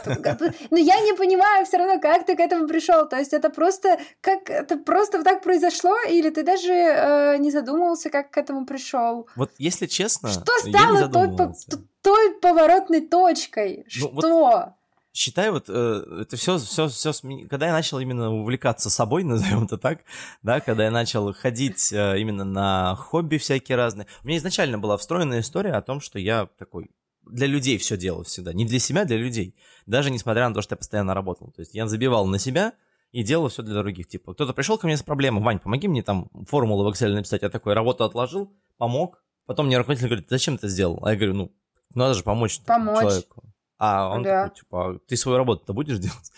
Но 0.71 0.77
я 0.77 0.99
не 1.01 1.13
понимаю 1.13 1.65
все 1.65 1.77
равно, 1.77 1.99
как 1.99 2.25
ты 2.25 2.35
к 2.35 2.39
этому 2.39 2.67
пришел. 2.67 3.07
То 3.07 3.17
есть 3.17 3.33
это 3.33 3.49
просто 3.49 3.99
как 4.21 4.49
это 4.49 4.77
просто 4.77 5.23
так 5.23 5.43
произошло, 5.43 5.95
или 6.09 6.29
ты 6.29 6.43
даже 6.43 6.73
э, 6.73 7.37
не 7.37 7.51
задумывался, 7.51 8.09
как 8.09 8.31
к 8.31 8.37
этому 8.37 8.65
пришел? 8.65 9.27
Вот 9.35 9.51
если 9.57 9.85
честно, 9.85 10.29
что 10.29 10.51
стало 10.59 11.09
той, 11.09 11.53
той 12.01 12.33
поворотной 12.39 13.01
точкой? 13.01 13.85
Ну, 13.85 13.89
что? 13.89 14.41
Вот 14.41 14.73
считаю, 15.13 15.53
вот 15.53 15.65
э, 15.67 16.21
это 16.21 16.35
все, 16.35 16.57
все, 16.57 16.87
все, 16.87 17.13
когда 17.49 17.67
я 17.67 17.71
начал 17.71 17.99
именно 17.99 18.33
увлекаться 18.33 18.89
собой, 18.89 19.23
назовем 19.23 19.63
это 19.65 19.77
так, 19.77 19.99
да, 20.41 20.59
когда 20.59 20.85
я 20.85 20.91
начал 20.91 21.33
ходить 21.33 21.93
э, 21.93 22.19
именно 22.19 22.43
на 22.43 22.95
хобби 22.95 23.37
всякие 23.37 23.77
разные, 23.77 24.07
у 24.23 24.27
меня 24.27 24.39
изначально 24.39 24.79
была 24.79 24.97
встроенная 24.97 25.41
история 25.41 25.73
о 25.73 25.81
том, 25.81 26.01
что 26.01 26.19
я 26.19 26.47
такой 26.57 26.89
для 27.25 27.47
людей 27.47 27.77
все 27.77 27.97
делал 27.97 28.23
всегда. 28.23 28.53
Не 28.53 28.65
для 28.65 28.79
себя, 28.79 29.01
а 29.01 29.05
для 29.05 29.17
людей. 29.17 29.55
Даже 29.85 30.11
несмотря 30.11 30.47
на 30.47 30.55
то, 30.55 30.61
что 30.61 30.73
я 30.73 30.77
постоянно 30.77 31.13
работал. 31.13 31.51
То 31.51 31.61
есть 31.61 31.73
я 31.73 31.87
забивал 31.87 32.25
на 32.27 32.39
себя 32.39 32.73
и 33.11 33.23
делал 33.23 33.49
все 33.49 33.63
для 33.63 33.75
других. 33.75 34.07
Типа, 34.07 34.33
кто-то 34.33 34.53
пришел 34.53 34.77
ко 34.77 34.87
мне 34.87 34.97
с 34.97 35.03
проблемой, 35.03 35.43
Вань, 35.43 35.59
помоги 35.59 35.87
мне 35.87 36.03
там 36.03 36.29
формулу 36.47 36.83
в 36.83 36.93
Excel 36.93 37.13
написать. 37.13 37.41
Я 37.41 37.49
такой 37.49 37.73
работу 37.73 38.03
отложил, 38.03 38.53
помог. 38.77 39.23
Потом 39.45 39.67
мне 39.67 39.77
руководитель 39.77 40.07
говорит, 40.07 40.27
зачем 40.29 40.57
ты 40.57 40.67
сделал? 40.67 40.99
А 41.03 41.11
я 41.11 41.15
говорю, 41.15 41.33
ну, 41.33 41.51
надо 41.95 42.13
же 42.13 42.23
помочь, 42.23 42.59
помочь. 42.61 42.99
человеку. 42.99 43.43
А 43.77 44.09
он 44.09 44.23
да. 44.23 44.43
такой, 44.43 44.55
типа, 44.59 44.89
«А 44.91 44.99
ты 45.07 45.17
свою 45.17 45.37
работу-то 45.37 45.73
будешь 45.73 45.99
делать? 45.99 46.31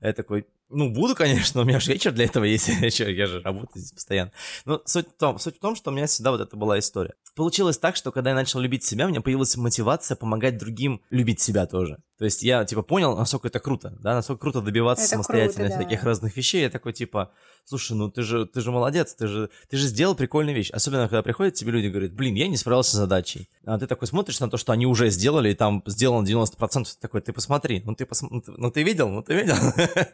Я 0.00 0.12
такой, 0.12 0.46
ну, 0.68 0.90
буду, 0.90 1.14
конечно, 1.14 1.60
у 1.60 1.64
меня 1.64 1.80
же 1.80 1.92
вечер 1.92 2.12
для 2.12 2.24
этого 2.24 2.44
есть, 2.44 2.68
я 2.98 3.26
же 3.26 3.40
работаю 3.40 3.70
здесь 3.74 3.92
постоянно. 3.92 4.32
Но 4.64 4.80
суть 4.84 5.08
в, 5.08 5.16
том, 5.18 5.38
суть 5.38 5.56
в 5.56 5.60
том, 5.60 5.74
что 5.74 5.90
у 5.90 5.94
меня 5.94 6.06
всегда 6.06 6.30
вот 6.30 6.40
это 6.40 6.56
была 6.56 6.78
история. 6.78 7.14
Получилось 7.34 7.78
так, 7.78 7.96
что 7.96 8.12
когда 8.12 8.30
я 8.30 8.36
начал 8.36 8.60
любить 8.60 8.84
себя, 8.84 9.06
у 9.06 9.08
меня 9.08 9.22
появилась 9.22 9.56
мотивация 9.56 10.16
помогать 10.16 10.58
другим 10.58 11.00
любить 11.08 11.40
себя 11.40 11.66
тоже. 11.66 12.02
То 12.18 12.26
есть 12.26 12.42
я, 12.42 12.64
типа, 12.64 12.82
понял, 12.82 13.16
насколько 13.16 13.48
это 13.48 13.58
круто, 13.58 13.96
да, 14.00 14.14
насколько 14.14 14.42
круто 14.42 14.60
добиваться 14.60 15.04
это 15.04 15.12
самостоятельно 15.12 15.68
круто, 15.68 15.78
да. 15.78 15.84
таких 15.84 16.04
разных 16.04 16.36
вещей. 16.36 16.62
Я 16.62 16.70
такой, 16.70 16.92
типа, 16.92 17.32
слушай, 17.64 17.96
ну 17.96 18.10
ты 18.10 18.22
же, 18.22 18.44
ты 18.46 18.60
же 18.60 18.70
молодец, 18.70 19.14
ты 19.14 19.26
же, 19.26 19.50
ты 19.70 19.78
же 19.78 19.86
сделал 19.86 20.14
прикольную 20.14 20.54
вещь. 20.54 20.70
Особенно, 20.70 21.08
когда 21.08 21.22
приходят 21.22 21.54
тебе 21.54 21.72
люди 21.72 21.86
и 21.86 21.90
говорят, 21.90 22.12
блин, 22.12 22.34
я 22.34 22.48
не 22.48 22.58
справился 22.58 22.92
с 22.92 22.94
задачей. 22.94 23.48
А 23.64 23.78
ты 23.78 23.86
такой 23.86 24.06
смотришь 24.08 24.38
на 24.40 24.50
то, 24.50 24.58
что 24.58 24.72
они 24.72 24.86
уже 24.86 25.08
сделали, 25.08 25.50
и 25.50 25.54
там 25.54 25.82
сделано 25.86 26.26
90%, 26.26 26.86
такой, 27.00 27.22
ты 27.22 27.32
посмотри, 27.32 27.82
ну 27.86 27.94
ты, 27.94 28.04
пос... 28.04 28.22
ну 28.22 28.70
ты 28.70 28.82
видел, 28.82 29.08
ну 29.08 29.22
ты 29.22 29.34
видел. 29.34 29.56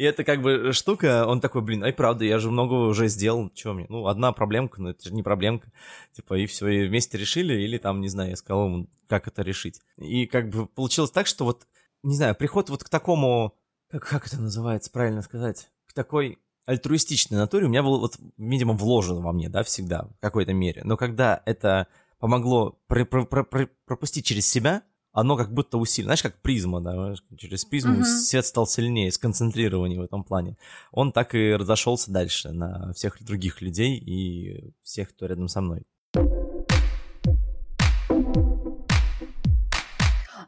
И 0.00 0.02
это 0.02 0.24
как 0.24 0.40
бы 0.40 0.72
штука, 0.72 1.26
он 1.26 1.42
такой, 1.42 1.60
блин, 1.60 1.84
ай, 1.84 1.92
правда, 1.92 2.24
я 2.24 2.38
же 2.38 2.50
много 2.50 2.72
уже 2.72 3.08
сделал, 3.08 3.52
что 3.54 3.74
мне? 3.74 3.84
Ну, 3.90 4.06
одна 4.06 4.32
проблемка, 4.32 4.80
но 4.80 4.88
это 4.88 5.06
же 5.06 5.14
не 5.14 5.22
проблемка. 5.22 5.70
Типа, 6.12 6.38
и 6.38 6.46
все, 6.46 6.68
и 6.68 6.88
вместе 6.88 7.18
решили, 7.18 7.52
или 7.52 7.76
там, 7.76 8.00
не 8.00 8.08
знаю, 8.08 8.30
я 8.30 8.36
сказал 8.36 8.64
ему, 8.64 8.86
как 9.08 9.28
это 9.28 9.42
решить. 9.42 9.82
И 9.98 10.24
как 10.24 10.48
бы 10.48 10.64
получилось 10.64 11.10
так, 11.10 11.26
что 11.26 11.44
вот, 11.44 11.66
не 12.02 12.16
знаю, 12.16 12.34
приход 12.34 12.70
вот 12.70 12.82
к 12.82 12.88
такому, 12.88 13.54
как, 13.90 14.08
как 14.08 14.26
это 14.26 14.40
называется, 14.40 14.90
правильно 14.90 15.20
сказать, 15.20 15.68
к 15.84 15.92
такой 15.92 16.38
альтруистичной 16.64 17.36
натуре 17.36 17.66
у 17.66 17.68
меня 17.68 17.82
был, 17.82 18.00
вот, 18.00 18.16
видимо, 18.38 18.72
вложен 18.72 19.20
во 19.20 19.32
мне, 19.32 19.50
да, 19.50 19.62
всегда, 19.64 20.08
в 20.16 20.20
какой-то 20.20 20.54
мере. 20.54 20.80
Но 20.82 20.96
когда 20.96 21.42
это 21.44 21.88
помогло 22.18 22.80
про 22.86 23.04
про 23.04 23.26
про 23.26 23.44
пропустить 23.84 24.24
через 24.24 24.48
себя, 24.48 24.82
оно 25.12 25.36
как 25.36 25.52
будто 25.52 25.78
усилено. 25.78 26.08
Знаешь, 26.08 26.22
как 26.22 26.36
призма, 26.40 26.80
да, 26.80 27.14
через 27.36 27.64
призму 27.64 28.00
uh-huh. 28.00 28.04
свет 28.04 28.46
стал 28.46 28.66
сильнее, 28.66 29.10
сконцентрированнее 29.10 30.00
в 30.00 30.04
этом 30.04 30.24
плане. 30.24 30.56
Он 30.92 31.12
так 31.12 31.34
и 31.34 31.52
разошелся 31.52 32.10
дальше 32.10 32.52
на 32.52 32.92
всех 32.92 33.22
других 33.22 33.60
людей 33.60 33.96
и 33.96 34.72
всех, 34.82 35.10
кто 35.10 35.26
рядом 35.26 35.48
со 35.48 35.60
мной. 35.60 35.82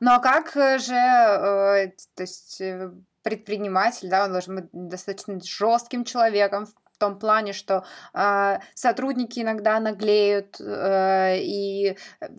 Ну 0.04 0.10
а 0.10 0.18
как 0.18 0.52
же, 0.80 0.94
э, 0.94 1.92
то 2.16 2.22
есть 2.22 2.60
э, 2.60 2.90
предприниматель, 3.22 4.08
да, 4.08 4.24
он 4.24 4.32
должен 4.32 4.56
быть 4.56 4.68
достаточно 4.72 5.38
жестким 5.40 6.04
человеком 6.04 6.66
в 6.92 6.98
том 6.98 7.18
плане, 7.18 7.52
что 7.52 7.84
э, 8.14 8.58
сотрудники 8.74 9.40
иногда 9.40 9.80
наглеют, 9.80 10.60
э, 10.60 11.38
и 11.40 11.96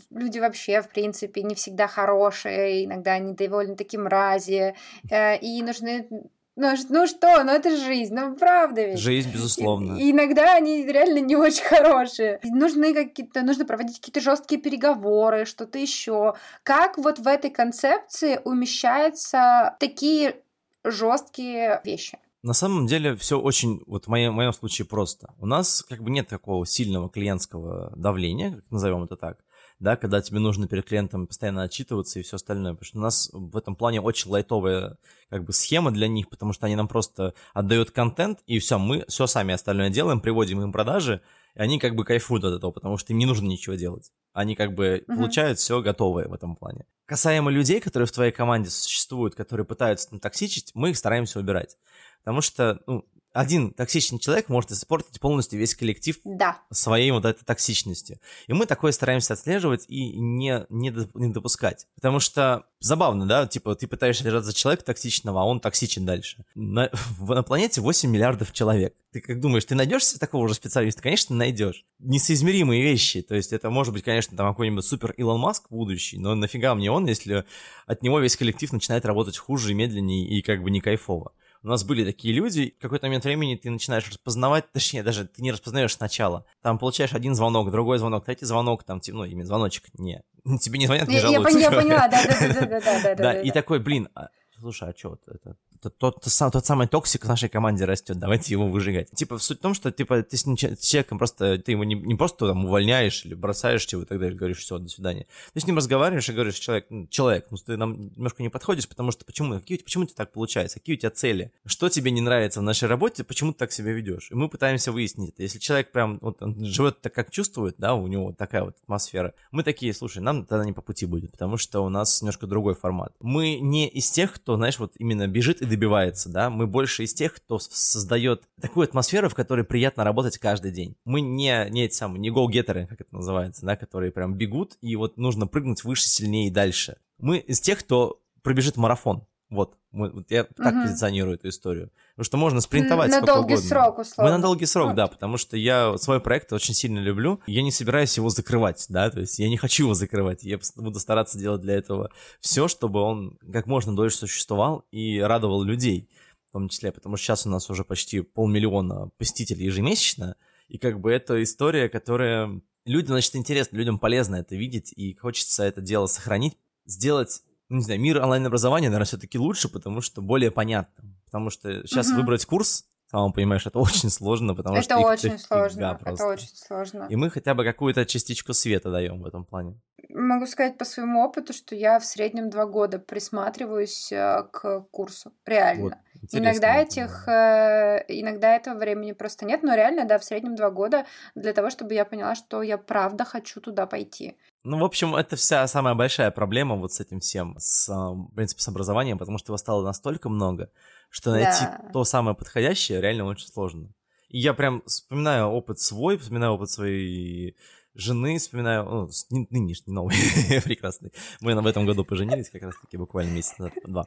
люди 0.09 0.39
вообще, 0.39 0.81
в 0.81 0.89
принципе, 0.89 1.43
не 1.43 1.55
всегда 1.55 1.87
хорошие, 1.87 2.85
иногда 2.85 3.13
они 3.13 3.33
довольно-таки 3.33 3.97
мрази, 3.97 4.75
э, 5.09 5.37
и 5.37 5.61
нужны 5.61 6.07
ну, 6.55 6.71
ну 6.89 7.07
что, 7.07 7.43
ну 7.43 7.51
это 7.51 7.75
жизнь, 7.75 8.13
ну 8.13 8.35
правда 8.35 8.85
ведь. 8.85 8.99
Жизнь, 8.99 9.31
безусловно. 9.31 9.97
И, 9.97 10.11
иногда 10.11 10.53
они 10.53 10.85
реально 10.85 11.19
не 11.19 11.35
очень 11.35 11.63
хорошие. 11.63 12.39
Нужны 12.43 12.93
какие-то, 12.93 13.41
нужно 13.41 13.65
проводить 13.65 13.97
какие-то 13.97 14.21
жесткие 14.21 14.61
переговоры, 14.61 15.45
что-то 15.45 15.79
еще. 15.79 16.35
Как 16.61 16.99
вот 16.99 17.17
в 17.17 17.27
этой 17.27 17.49
концепции 17.49 18.39
умещаются 18.43 19.75
такие 19.79 20.35
жесткие 20.83 21.81
вещи? 21.83 22.19
На 22.43 22.53
самом 22.53 22.87
деле 22.87 23.15
все 23.15 23.39
очень, 23.39 23.81
вот 23.87 24.05
в 24.05 24.07
моем, 24.09 24.33
в 24.33 24.35
моем 24.35 24.51
случае 24.51 24.85
просто. 24.85 25.33
У 25.39 25.45
нас 25.45 25.81
как 25.81 26.03
бы 26.03 26.11
нет 26.11 26.27
такого 26.27 26.65
сильного 26.65 27.09
клиентского 27.09 27.93
давления, 27.95 28.55
как 28.55 28.69
назовем 28.69 29.03
это 29.03 29.15
так, 29.15 29.37
да, 29.79 29.95
когда 29.95 30.21
тебе 30.21 30.39
нужно 30.39 30.67
перед 30.67 30.85
клиентом 30.85 31.25
постоянно 31.25 31.63
отчитываться 31.63 32.19
и 32.19 32.23
все 32.23 32.35
остальное, 32.35 32.73
потому 32.73 32.85
что 32.85 32.97
у 32.97 33.01
нас 33.01 33.29
в 33.31 33.55
этом 33.55 33.77
плане 33.77 34.01
очень 34.01 34.29
лайтовая 34.29 34.97
как 35.29 35.45
бы 35.45 35.53
схема 35.53 35.91
для 35.91 36.09
них, 36.09 36.27
потому 36.29 36.51
что 36.51 36.65
они 36.65 36.75
нам 36.75 36.89
просто 36.89 37.33
отдают 37.53 37.91
контент, 37.91 38.39
и 38.45 38.59
все, 38.59 38.77
мы 38.77 39.05
все 39.07 39.25
сами 39.25 39.53
остальное 39.53 39.89
делаем, 39.89 40.19
приводим 40.19 40.61
им 40.61 40.73
продажи, 40.73 41.21
и 41.55 41.59
они 41.59 41.79
как 41.79 41.95
бы 41.95 42.03
кайфуют 42.03 42.43
от 42.43 42.55
этого, 42.55 42.71
потому 42.71 42.97
что 42.97 43.13
им 43.13 43.19
не 43.19 43.25
нужно 43.25 43.47
ничего 43.47 43.75
делать. 43.75 44.11
Они 44.33 44.55
как 44.55 44.73
бы 44.73 45.05
uh-huh. 45.07 45.15
получают 45.15 45.59
все 45.59 45.81
готовое 45.81 46.27
в 46.27 46.33
этом 46.33 46.55
плане. 46.55 46.85
Касаемо 47.05 47.51
людей, 47.51 47.79
которые 47.79 48.07
в 48.07 48.11
твоей 48.11 48.31
команде 48.31 48.69
существуют, 48.69 49.35
которые 49.35 49.65
пытаются 49.65 50.09
токсичить, 50.17 50.71
мы 50.73 50.89
их 50.89 50.97
стараемся 50.97 51.39
убирать. 51.39 51.77
Потому 52.23 52.41
что, 52.41 52.79
ну, 52.87 53.05
один 53.33 53.71
токсичный 53.71 54.19
человек 54.19 54.47
может 54.47 54.71
испортить 54.71 55.19
полностью 55.19 55.59
весь 55.59 55.75
коллектив 55.75 56.17
да. 56.23 56.59
своей 56.71 57.11
вот 57.11 57.25
этой 57.25 57.43
токсичностью. 57.43 58.19
И 58.47 58.53
мы 58.53 58.65
такое 58.67 58.91
стараемся 58.91 59.33
отслеживать 59.33 59.85
и 59.87 60.11
не, 60.19 60.65
не, 60.69 60.93
не 61.15 61.33
допускать. 61.33 61.87
Потому 61.95 62.19
что 62.19 62.67
забавно, 62.79 63.25
да, 63.25 63.47
типа 63.47 63.75
ты 63.75 63.87
пытаешься 63.87 64.23
держаться 64.23 64.51
за 64.51 64.55
человека 64.55 64.85
токсичного, 64.85 65.41
а 65.41 65.45
он 65.45 65.59
токсичен 65.59 66.05
дальше. 66.05 66.45
На, 66.53 66.91
на 67.19 67.43
планете 67.43 67.81
8 67.81 68.09
миллиардов 68.09 68.53
человек. 68.53 68.95
Ты 69.11 69.21
как 69.21 69.39
думаешь, 69.39 69.65
ты 69.65 69.75
найдешь 69.75 70.05
себе 70.05 70.19
такого 70.19 70.47
же 70.47 70.53
специалиста? 70.53 71.01
Конечно, 71.01 71.35
найдешь. 71.35 71.85
Несоизмеримые 71.99 72.83
вещи. 72.83 73.23
То 73.23 73.35
есть 73.35 73.51
это 73.51 73.69
может 73.71 73.93
быть, 73.93 74.03
конечно, 74.03 74.37
там 74.37 74.47
какой-нибудь 74.49 74.85
супер 74.85 75.11
Илон 75.11 75.39
Маск 75.39 75.69
будущий, 75.69 76.19
но 76.19 76.35
нафига 76.35 76.75
мне 76.75 76.91
он, 76.91 77.07
если 77.07 77.45
от 77.87 78.03
него 78.03 78.19
весь 78.19 78.37
коллектив 78.37 78.71
начинает 78.73 79.05
работать 79.05 79.37
хуже 79.37 79.71
и 79.71 79.73
медленнее 79.73 80.27
и 80.27 80.41
как 80.43 80.61
бы 80.61 80.69
не 80.69 80.81
кайфово 80.81 81.31
у 81.63 81.67
нас 81.67 81.83
были 81.83 82.03
такие 82.03 82.33
люди, 82.33 82.75
в 82.77 82.81
какой-то 82.81 83.07
момент 83.07 83.23
времени 83.23 83.55
ты 83.55 83.69
начинаешь 83.69 84.07
распознавать, 84.09 84.71
точнее, 84.71 85.01
даже 85.01 85.25
ты 85.25 85.41
не 85.41 85.51
распознаешь 85.51 85.93
сначала. 85.93 86.45
Там 86.61 86.77
получаешь 86.77 87.13
один 87.13 87.35
звонок, 87.35 87.71
другой 87.71 87.99
звонок, 87.99 88.25
третий 88.25 88.45
звонок, 88.45 88.83
там, 88.83 89.01
ну, 89.07 89.23
именно 89.23 89.45
звоночек, 89.45 89.85
не, 89.97 90.23
тебе 90.59 90.79
не 90.79 90.87
звонят, 90.87 91.07
не 91.07 91.19
жалуются. 91.19 91.57
Я 91.57 91.71
поняла, 91.71 92.07
да-да-да. 92.09 93.15
Да, 93.15 93.41
и 93.41 93.51
такой, 93.51 93.79
блин, 93.79 94.09
а, 94.13 94.27
слушай, 94.59 94.89
а 94.89 94.93
что 94.97 95.17
это? 95.25 95.55
Тот, 95.83 95.97
тот, 95.97 96.21
тот, 96.21 96.51
тот 96.53 96.65
самый 96.65 96.87
токсик 96.87 97.25
в 97.25 97.27
нашей 97.27 97.49
команде 97.49 97.85
растет, 97.85 98.17
давайте 98.17 98.53
его 98.53 98.67
выжигать. 98.67 99.11
Типа, 99.11 99.37
суть 99.37 99.59
в 99.59 99.61
том, 99.61 99.73
что 99.73 99.91
типа, 99.91 100.23
ты 100.23 100.37
с, 100.37 100.43
человеком 100.43 101.17
просто, 101.17 101.57
ты 101.57 101.71
его 101.71 101.83
не, 101.83 101.95
не 101.95 102.15
просто 102.15 102.47
там 102.47 102.65
увольняешь 102.65 103.25
или 103.25 103.33
бросаешь 103.33 103.85
его 103.87 104.03
и 104.03 104.05
так 104.05 104.19
далее, 104.19 104.37
говоришь, 104.37 104.59
все, 104.59 104.77
до 104.77 104.87
свидания. 104.87 105.27
Ты 105.53 105.59
с 105.59 105.67
ним 105.67 105.77
разговариваешь 105.77 106.27
и 106.29 106.33
говоришь, 106.33 106.55
человек, 106.55 106.85
ну, 106.89 107.07
человек, 107.07 107.47
ну 107.49 107.57
ты 107.57 107.77
нам 107.77 108.11
немножко 108.15 108.41
не 108.41 108.49
подходишь, 108.49 108.87
потому 108.87 109.11
что 109.11 109.25
почему, 109.25 109.59
какие, 109.59 109.77
почему 109.77 110.05
тебе 110.05 110.15
так 110.15 110.31
получается, 110.31 110.79
какие 110.79 110.95
у 110.95 110.99
тебя 110.99 111.11
цели, 111.11 111.51
что 111.65 111.89
тебе 111.89 112.11
не 112.11 112.21
нравится 112.21 112.61
в 112.61 112.63
нашей 112.63 112.87
работе, 112.87 113.23
почему 113.23 113.51
ты 113.51 113.59
так 113.59 113.71
себя 113.71 113.91
ведешь. 113.91 114.29
И 114.31 114.35
мы 114.35 114.49
пытаемся 114.49 114.91
выяснить 114.91 115.31
это. 115.31 115.43
Если 115.43 115.59
человек 115.59 115.91
прям 115.91 116.19
вот, 116.21 116.41
он 116.41 116.63
живет 116.63 117.01
так, 117.01 117.13
как 117.13 117.31
чувствует, 117.31 117.75
да, 117.77 117.95
у 117.95 118.07
него 118.07 118.33
такая 118.33 118.63
вот 118.63 118.77
атмосфера, 118.83 119.33
мы 119.51 119.63
такие, 119.63 119.93
слушай, 119.93 120.19
нам 120.19 120.45
тогда 120.45 120.65
не 120.65 120.73
по 120.73 120.81
пути 120.81 121.05
будет, 121.05 121.31
потому 121.31 121.57
что 121.57 121.81
у 121.81 121.89
нас 121.89 122.21
немножко 122.21 122.47
другой 122.47 122.75
формат. 122.75 123.13
Мы 123.19 123.59
не 123.59 123.87
из 123.87 124.09
тех, 124.09 124.33
кто, 124.33 124.55
знаешь, 124.55 124.79
вот 124.79 124.93
именно 124.97 125.27
бежит 125.27 125.61
и 125.61 125.65
добивается, 125.73 126.29
да, 126.29 126.49
мы 126.49 126.67
больше 126.67 127.03
из 127.03 127.13
тех, 127.13 127.33
кто 127.33 127.59
создает 127.59 128.43
такую 128.61 128.85
атмосферу, 128.85 129.29
в 129.29 129.35
которой 129.35 129.63
приятно 129.63 130.03
работать 130.03 130.37
каждый 130.37 130.71
день. 130.71 130.95
Мы 131.05 131.21
не, 131.21 131.69
не 131.69 131.85
эти 131.85 131.95
самые, 131.95 132.19
не 132.19 132.29
гоу-геттеры, 132.29 132.87
как 132.87 133.01
это 133.01 133.13
называется, 133.15 133.65
да, 133.65 133.75
которые 133.75 134.11
прям 134.11 134.35
бегут, 134.35 134.77
и 134.81 134.95
вот 134.95 135.17
нужно 135.17 135.47
прыгнуть 135.47 135.83
выше, 135.83 136.07
сильнее 136.07 136.47
и 136.47 136.51
дальше. 136.51 136.97
Мы 137.17 137.39
из 137.39 137.59
тех, 137.59 137.79
кто 137.79 138.21
пробежит 138.41 138.77
марафон. 138.77 139.25
Вот, 139.49 139.77
мы, 139.93 140.09
вот 140.09 140.31
я 140.31 140.43
так 140.43 140.73
угу. 140.73 140.83
позиционирую 140.83 141.35
эту 141.35 141.49
историю. 141.49 141.91
Потому 142.15 142.25
что 142.25 142.37
можно 142.37 142.61
спринтовать 142.61 143.09
на 143.11 143.17
сколько 143.17 143.33
долгий 143.33 143.53
угодно. 143.53 143.69
срок, 143.69 143.99
условно. 143.99 144.31
Мы 144.31 144.37
на 144.37 144.41
долгий 144.41 144.65
срок, 144.65 144.87
вот. 144.87 144.95
да, 144.95 145.07
потому 145.07 145.37
что 145.37 145.55
я 145.55 145.97
свой 145.97 146.19
проект 146.19 146.51
очень 146.51 146.73
сильно 146.73 146.99
люблю. 146.99 147.39
Я 147.45 147.61
не 147.61 147.71
собираюсь 147.71 148.17
его 148.17 148.29
закрывать, 148.29 148.85
да, 148.89 149.09
то 149.09 149.19
есть 149.19 149.39
я 149.39 149.47
не 149.47 149.57
хочу 149.57 149.83
его 149.83 149.93
закрывать. 149.93 150.43
Я 150.43 150.59
буду 150.75 150.99
стараться 150.99 151.37
делать 151.37 151.61
для 151.61 151.75
этого 151.75 152.09
все, 152.41 152.67
чтобы 152.67 153.01
он 153.01 153.37
как 153.51 153.67
можно 153.67 153.95
дольше 153.95 154.17
существовал 154.17 154.85
и 154.91 155.19
радовал 155.19 155.63
людей 155.63 156.09
в 156.49 156.51
том 156.51 156.69
числе, 156.69 156.91
потому 156.91 157.15
что 157.15 157.25
сейчас 157.25 157.45
у 157.45 157.49
нас 157.49 157.69
уже 157.69 157.83
почти 157.83 158.21
полмиллиона 158.21 159.09
посетителей 159.17 159.65
ежемесячно, 159.65 160.35
и 160.67 160.77
как 160.77 160.99
бы 160.99 161.11
это 161.11 161.41
история, 161.41 161.89
которая 161.89 162.61
людям, 162.85 163.09
значит, 163.09 163.35
интересно, 163.35 163.77
людям 163.77 163.99
полезно 163.99 164.35
это 164.35 164.55
видеть, 164.55 164.93
и 164.95 165.15
хочется 165.15 165.63
это 165.63 165.81
дело 165.81 166.07
сохранить, 166.07 166.57
сделать 166.85 167.41
ну, 167.73 167.79
не 167.79 167.83
знаю, 167.85 167.99
мир 167.99 168.21
онлайн-образования, 168.21 168.89
наверное, 168.89 169.07
все-таки 169.07 169.39
лучше, 169.39 169.67
потому 169.67 170.01
что 170.01 170.21
более 170.21 170.51
понятно. 170.51 171.03
Потому 171.25 171.49
что 171.49 171.87
сейчас 171.87 172.09
угу. 172.09 172.17
выбрать 172.17 172.45
курс, 172.45 172.85
сам 173.09 173.33
понимаешь, 173.33 173.65
это 173.65 173.79
очень 173.79 174.11
сложно, 174.11 174.53
потому 174.53 174.75
это 174.75 174.83
что 174.83 174.97
очень 174.99 175.39
сложно, 175.39 175.99
это 176.05 176.25
очень 176.27 176.55
сложно. 176.55 177.07
И 177.09 177.15
мы 177.15 177.31
хотя 177.31 177.55
бы 177.55 177.63
какую-то 177.63 178.05
частичку 178.05 178.53
света 178.53 178.91
даем 178.91 179.23
в 179.23 179.25
этом 179.25 179.43
плане. 179.43 179.81
Могу 180.09 180.45
сказать 180.45 180.77
по 180.77 180.85
своему 180.85 181.23
опыту, 181.23 181.53
что 181.53 181.75
я 181.75 181.99
в 181.99 182.05
среднем 182.05 182.49
два 182.49 182.65
года 182.65 182.99
присматриваюсь 182.99 184.11
э, 184.11 184.43
к 184.51 184.81
курсу, 184.91 185.33
реально. 185.45 186.01
Вот. 186.21 186.29
иногда 186.33 186.75
этих, 186.75 187.27
э, 187.27 188.03
иногда 188.07 188.55
этого 188.55 188.77
времени 188.77 189.13
просто 189.13 189.45
нет, 189.45 189.63
но 189.63 189.75
реально, 189.75 190.05
да, 190.05 190.19
в 190.19 190.23
среднем 190.23 190.55
два 190.55 190.69
года 190.71 191.05
для 191.35 191.53
того, 191.53 191.69
чтобы 191.69 191.93
я 191.93 192.05
поняла, 192.05 192.35
что 192.35 192.61
я 192.61 192.77
правда 192.77 193.23
хочу 193.25 193.61
туда 193.61 193.85
пойти. 193.85 194.37
Ну, 194.63 194.79
в 194.79 194.83
общем, 194.83 195.15
это 195.15 195.35
вся 195.35 195.65
самая 195.67 195.95
большая 195.95 196.31
проблема 196.31 196.75
вот 196.75 196.93
с 196.93 196.99
этим 196.99 197.19
всем, 197.19 197.55
с, 197.57 197.87
в 197.89 198.35
принципе, 198.35 198.61
с 198.61 198.67
образованием, 198.67 199.17
потому 199.17 199.37
что 199.37 199.51
его 199.51 199.57
стало 199.57 199.83
настолько 199.83 200.29
много, 200.29 200.69
что 201.09 201.31
найти 201.31 201.63
да. 201.63 201.89
то 201.91 202.03
самое 202.03 202.35
подходящее 202.35 203.01
реально 203.01 203.25
очень 203.25 203.47
сложно. 203.47 203.89
И 204.29 204.39
я 204.39 204.53
прям 204.53 204.81
вспоминаю 204.85 205.47
опыт 205.47 205.79
свой, 205.79 206.17
вспоминаю 206.17 206.53
опыт 206.53 206.69
своей 206.69 207.55
жены, 207.95 208.37
вспоминаю, 208.37 209.09
ну, 209.29 209.47
нынешний, 209.49 209.93
новый, 209.93 210.15
прекрасный. 210.63 211.11
Мы 211.41 211.59
в 211.59 211.67
этом 211.67 211.85
году 211.85 212.05
поженились 212.05 212.49
как 212.49 212.63
раз-таки 212.63 212.97
буквально 212.97 213.31
месяц 213.31 213.55
два. 213.85 214.05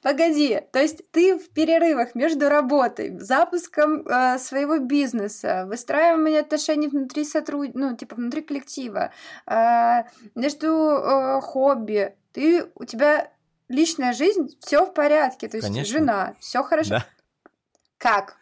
Погоди, 0.00 0.60
то 0.72 0.78
есть 0.78 1.10
ты 1.10 1.36
в 1.36 1.48
перерывах 1.50 2.14
между 2.14 2.48
работой, 2.48 3.18
запуском 3.18 4.06
э, 4.06 4.38
своего 4.38 4.78
бизнеса, 4.78 5.64
выстраиванием 5.66 6.40
отношений 6.40 6.86
внутри 6.86 7.24
сотруд... 7.24 7.74
ну, 7.74 7.96
типа 7.96 8.14
внутри 8.14 8.42
коллектива, 8.42 9.10
э, 9.46 10.04
между 10.36 10.68
э, 10.68 11.40
хобби, 11.40 12.14
ты, 12.32 12.66
у 12.76 12.84
тебя 12.84 13.32
личная 13.68 14.12
жизнь, 14.12 14.56
все 14.60 14.86
в 14.86 14.94
порядке, 14.94 15.48
то 15.48 15.56
есть 15.56 15.66
Конечно. 15.66 15.98
жена, 15.98 16.34
все 16.38 16.62
хорошо. 16.62 16.90
Да. 16.90 17.06
Как? 17.98 18.36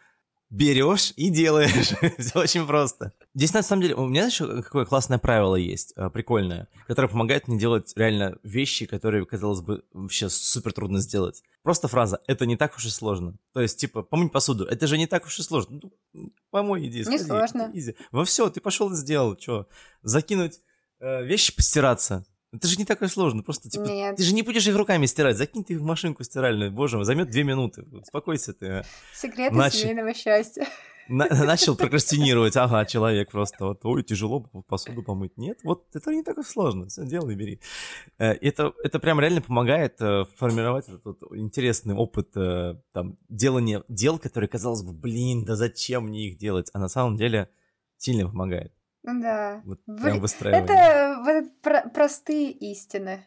берешь 0.49 1.13
и 1.15 1.29
делаешь. 1.29 1.93
Все 2.17 2.39
очень 2.39 2.65
просто. 2.65 3.13
Здесь, 3.37 3.53
на 3.53 3.61
самом 3.61 3.83
деле, 3.83 3.93
у 3.93 4.07
меня 4.07 4.25
еще 4.25 4.63
какое 4.63 4.85
классное 4.85 5.19
правило 5.19 5.55
есть, 5.55 5.93
э, 5.95 6.09
прикольное, 6.09 6.67
которое 6.87 7.07
помогает 7.07 7.47
мне 7.47 7.59
делать 7.59 7.93
реально 7.95 8.39
вещи, 8.41 8.87
которые, 8.87 9.27
казалось 9.27 9.61
бы, 9.61 9.83
вообще 9.93 10.27
супер 10.27 10.73
трудно 10.73 10.97
сделать. 10.97 11.43
Просто 11.61 11.87
фраза 11.87 12.19
«это 12.25 12.47
не 12.47 12.57
так 12.57 12.75
уж 12.75 12.87
и 12.87 12.89
сложно». 12.89 13.37
То 13.53 13.61
есть, 13.61 13.79
типа, 13.79 14.01
помыть 14.01 14.31
посуду, 14.31 14.65
это 14.65 14.87
же 14.87 14.97
не 14.97 15.05
так 15.05 15.27
уж 15.27 15.37
и 15.37 15.43
сложно. 15.43 15.79
Ну, 16.13 16.33
помой, 16.49 16.87
иди, 16.87 17.03
сходи. 17.03 17.19
Не 17.19 17.23
сложно. 17.23 17.69
Иди. 17.75 17.95
Во 18.11 18.25
все, 18.25 18.49
ты 18.49 18.59
пошел 18.59 18.91
и 18.91 18.95
сделал. 18.95 19.37
Что? 19.39 19.67
Закинуть 20.01 20.59
э, 20.99 21.23
вещи 21.23 21.55
постираться. 21.55 22.25
Это 22.51 22.67
же 22.67 22.77
не 22.77 22.85
такое 22.85 23.07
сложно, 23.07 23.43
просто 23.43 23.69
типа, 23.69 23.83
Нет. 23.83 24.15
ты 24.15 24.23
же 24.23 24.33
не 24.33 24.41
будешь 24.41 24.65
их 24.65 24.75
руками 24.75 25.05
стирать, 25.05 25.37
закинь 25.37 25.63
ты 25.63 25.73
их 25.73 25.79
в 25.81 25.83
машинку 25.83 26.23
стиральную, 26.23 26.71
боже 26.71 26.95
мой, 26.95 27.05
займет 27.05 27.29
две 27.29 27.43
минуты, 27.43 27.83
успокойся 27.83 28.53
ты. 28.53 28.67
А. 28.67 28.85
Секреты 29.13 29.53
Нач... 29.53 29.73
семейного 29.73 30.15
счастья. 30.15 30.65
На- 31.09 31.27
начал 31.45 31.75
прокрастинировать, 31.75 32.55
ага, 32.57 32.85
человек 32.85 33.31
просто 33.31 33.65
вот, 33.65 33.85
ой, 33.85 34.03
тяжело 34.03 34.41
посуду 34.67 35.03
помыть. 35.03 35.37
Нет, 35.37 35.59
вот 35.63 35.85
это 35.95 36.11
не 36.11 36.23
так 36.23 36.45
сложно, 36.45 36.87
все, 36.87 37.05
делай, 37.05 37.35
бери. 37.35 37.59
Э, 38.17 38.31
это, 38.33 38.73
это 38.83 38.99
прям 38.99 39.19
реально 39.19 39.41
помогает 39.41 40.01
э, 40.01 40.25
формировать 40.35 40.87
этот 40.87 41.05
вот 41.05 41.23
интересный 41.35 41.95
опыт 41.95 42.35
э, 42.35 42.75
там, 42.93 43.17
делания 43.29 43.83
дел, 43.87 44.19
которые, 44.19 44.49
казалось 44.49 44.83
бы, 44.83 44.93
блин, 44.93 45.45
да 45.45 45.55
зачем 45.55 46.05
мне 46.07 46.29
их 46.29 46.37
делать, 46.37 46.69
а 46.73 46.79
на 46.79 46.89
самом 46.89 47.15
деле 47.17 47.49
сильно 47.97 48.27
помогает. 48.27 48.73
Да. 49.03 49.61
Вот 49.65 49.79
прям 49.85 50.19
выстраивание. 50.19 50.63
Это 50.65 51.21
вот 51.23 51.61
про- 51.61 51.89
простые 51.89 52.51
истины. 52.51 53.25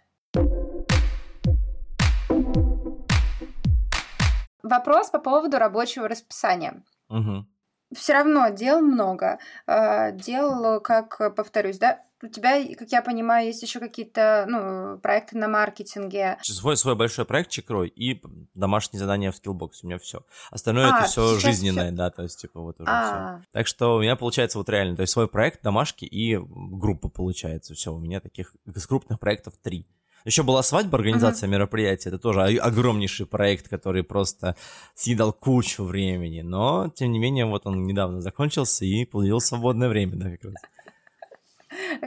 Вопрос 4.63 5.11
по 5.11 5.19
поводу 5.19 5.59
рабочего 5.59 6.07
расписания. 6.07 6.85
Угу. 7.09 7.47
Все 7.93 8.13
равно 8.13 8.49
дел 8.51 8.81
много. 8.81 9.39
А, 9.67 10.11
дел, 10.13 10.81
как 10.81 11.35
повторюсь, 11.35 11.79
да, 11.79 12.01
у 12.23 12.27
тебя, 12.29 12.63
как 12.77 12.91
я 12.91 13.03
понимаю, 13.03 13.47
есть 13.47 13.63
еще 13.63 13.81
какие-то 13.81 14.45
ну, 14.47 14.99
проекты 14.99 15.39
на 15.39 15.49
маркетинге. 15.49 16.37
Свой, 16.43 16.77
свой 16.77 16.95
большой 16.95 17.25
проект 17.25 17.51
Чекрой 17.51 17.89
и 17.89 18.23
домашние 18.55 18.99
задания 18.99 19.33
в 19.33 19.37
Skillbox. 19.37 19.71
У 19.83 19.87
меня 19.87 19.99
все. 19.99 20.25
Остальное 20.51 20.93
а, 20.93 20.99
это 20.99 21.09
все 21.09 21.39
жизненное, 21.39 21.89
всё... 21.89 21.97
да, 21.97 22.11
то 22.11 22.23
есть, 22.23 22.41
типа, 22.41 22.61
вот 22.61 22.81
уже 22.81 22.91
а. 22.91 23.39
все. 23.39 23.49
Так 23.53 23.67
что 23.67 23.97
у 23.97 24.03
меня 24.03 24.17
получается 24.17 24.59
вот 24.59 24.69
реально, 24.69 24.97
то 24.97 25.03
есть 25.03 25.13
свой 25.13 25.29
проект, 25.29 25.63
домашки 25.63 26.05
и 26.05 26.37
группа 26.37 27.09
получается. 27.09 27.75
Все, 27.75 27.93
у 27.93 27.99
меня 27.99 28.21
таких 28.21 28.55
из 28.67 28.87
крупных 28.87 29.19
проектов 29.19 29.55
три. 29.63 29.87
Еще 30.25 30.43
была 30.43 30.63
свадьба, 30.63 30.99
организация 30.99 31.49
uh-huh. 31.49 31.53
мероприятия. 31.53 32.11
Это 32.11 32.19
тоже 32.19 32.41
огромнейший 32.43 33.27
проект, 33.27 33.69
который 33.69 34.03
просто 34.03 34.57
съедал 34.95 35.33
кучу 35.33 35.85
времени. 35.85 36.43
Но, 36.43 36.91
тем 36.95 37.13
не 37.13 37.19
менее, 37.19 37.47
вот 37.47 37.67
он 37.67 37.85
недавно 37.85 38.21
закончился 38.21 38.85
и 38.85 39.05
появилось 39.05 39.47
свободное 39.47 39.89
время, 39.89 40.17
да, 40.17 40.31
как 40.31 40.45
раз. 40.45 40.55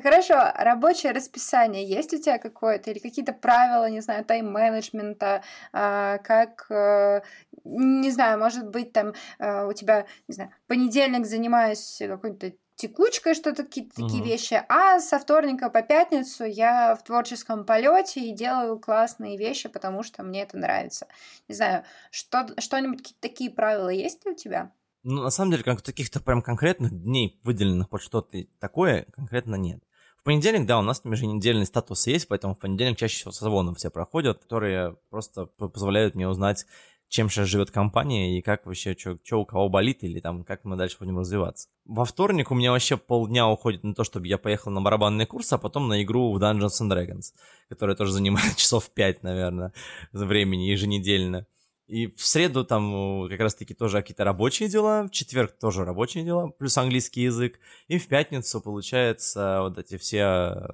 Хорошо, 0.01 0.35
рабочее 0.55 1.13
расписание 1.13 1.87
есть 1.87 2.13
у 2.13 2.17
тебя 2.21 2.37
какое-то 2.37 2.91
или 2.91 2.99
какие-то 2.99 3.31
правила, 3.31 3.89
не 3.89 4.01
знаю, 4.01 4.25
тайм-менеджмента, 4.25 5.41
а, 5.71 6.17
как, 6.17 6.69
э, 6.69 7.21
не 7.63 8.11
знаю, 8.11 8.39
может 8.39 8.67
быть, 8.67 8.91
там 8.91 9.13
э, 9.39 9.65
у 9.65 9.71
тебя, 9.71 10.05
не 10.27 10.33
знаю, 10.35 10.51
понедельник 10.67 11.25
занимаюсь 11.25 12.01
какой-то 12.05 12.51
текучкой, 12.75 13.35
что-то 13.35 13.63
какие-то 13.63 14.01
uh-huh. 14.01 14.07
такие 14.07 14.23
вещи, 14.23 14.61
а 14.69 14.99
со 14.99 15.19
вторника 15.19 15.69
по 15.69 15.81
пятницу 15.81 16.43
я 16.43 16.95
в 16.95 17.03
творческом 17.03 17.65
полете 17.65 18.21
и 18.21 18.33
делаю 18.33 18.79
классные 18.79 19.37
вещи, 19.37 19.69
потому 19.69 20.03
что 20.03 20.23
мне 20.23 20.41
это 20.41 20.57
нравится. 20.57 21.07
Не 21.47 21.55
знаю, 21.55 21.83
что, 22.11 22.47
что-нибудь, 22.59 22.99
какие-то 22.99 23.21
такие 23.21 23.51
правила 23.51 23.89
есть 23.89 24.25
ли 24.25 24.31
у 24.31 24.35
тебя? 24.35 24.71
Ну, 25.03 25.21
на 25.21 25.29
самом 25.29 25.51
деле, 25.51 25.63
как 25.63 25.81
таких-то 25.81 26.21
прям 26.21 26.41
конкретных 26.41 26.91
дней, 26.91 27.39
выделенных 27.43 27.89
под 27.89 28.01
что-то 28.01 28.37
такое, 28.59 29.05
конкретно 29.13 29.55
нет. 29.55 29.83
В 30.17 30.23
понедельник, 30.23 30.65
да, 30.65 30.79
у 30.79 30.81
нас 30.81 31.01
там 31.01 31.11
еженедельный 31.11 31.65
статус 31.65 32.07
есть, 32.07 32.29
поэтому 32.29 32.55
в 32.55 32.59
понедельник 32.59 32.97
чаще 32.97 33.17
всего 33.17 33.31
созвоны 33.33 33.75
все 33.75 33.89
проходят, 33.89 34.41
которые 34.41 34.95
просто 35.09 35.47
позволяют 35.47 36.15
мне 36.15 36.29
узнать, 36.29 36.65
чем 37.13 37.29
сейчас 37.29 37.47
живет 37.47 37.69
компания 37.69 38.39
и 38.39 38.41
как 38.41 38.65
вообще, 38.65 38.97
что 38.97 39.37
у 39.39 39.45
кого 39.45 39.69
болит 39.69 40.03
или 40.03 40.19
там 40.19 40.43
как 40.43 40.63
мы 40.63 40.75
дальше 40.75 40.97
будем 40.99 41.19
развиваться. 41.19 41.69
Во 41.85 42.05
вторник 42.05 42.49
у 42.49 42.55
меня 42.55 42.71
вообще 42.71 42.97
полдня 42.97 43.47
уходит 43.47 43.83
на 43.83 43.93
то, 43.93 44.03
чтобы 44.03 44.27
я 44.27 44.39
поехал 44.39 44.71
на 44.71 44.81
барабанный 44.81 45.27
курс, 45.27 45.53
а 45.53 45.59
потом 45.59 45.87
на 45.87 46.01
игру 46.01 46.33
в 46.33 46.41
Dungeons 46.41 46.81
and 46.81 46.89
Dragons, 46.89 47.33
которая 47.69 47.95
тоже 47.95 48.13
занимает 48.13 48.55
часов 48.57 48.89
5, 48.89 49.21
наверное, 49.21 49.73
времени 50.11 50.63
еженедельно. 50.63 51.45
И 51.85 52.07
в 52.07 52.25
среду 52.25 52.65
там 52.65 53.27
как 53.29 53.39
раз-таки 53.39 53.75
тоже 53.75 54.01
какие-то 54.01 54.23
рабочие 54.23 54.67
дела, 54.67 55.03
в 55.03 55.11
четверг 55.11 55.55
тоже 55.59 55.85
рабочие 55.85 56.23
дела, 56.23 56.47
плюс 56.47 56.75
английский 56.79 57.21
язык. 57.21 57.59
И 57.87 57.99
в 57.99 58.07
пятницу, 58.07 58.59
получается, 58.59 59.59
вот 59.61 59.77
эти 59.77 59.97
все 59.97 60.17
э, 60.17 60.67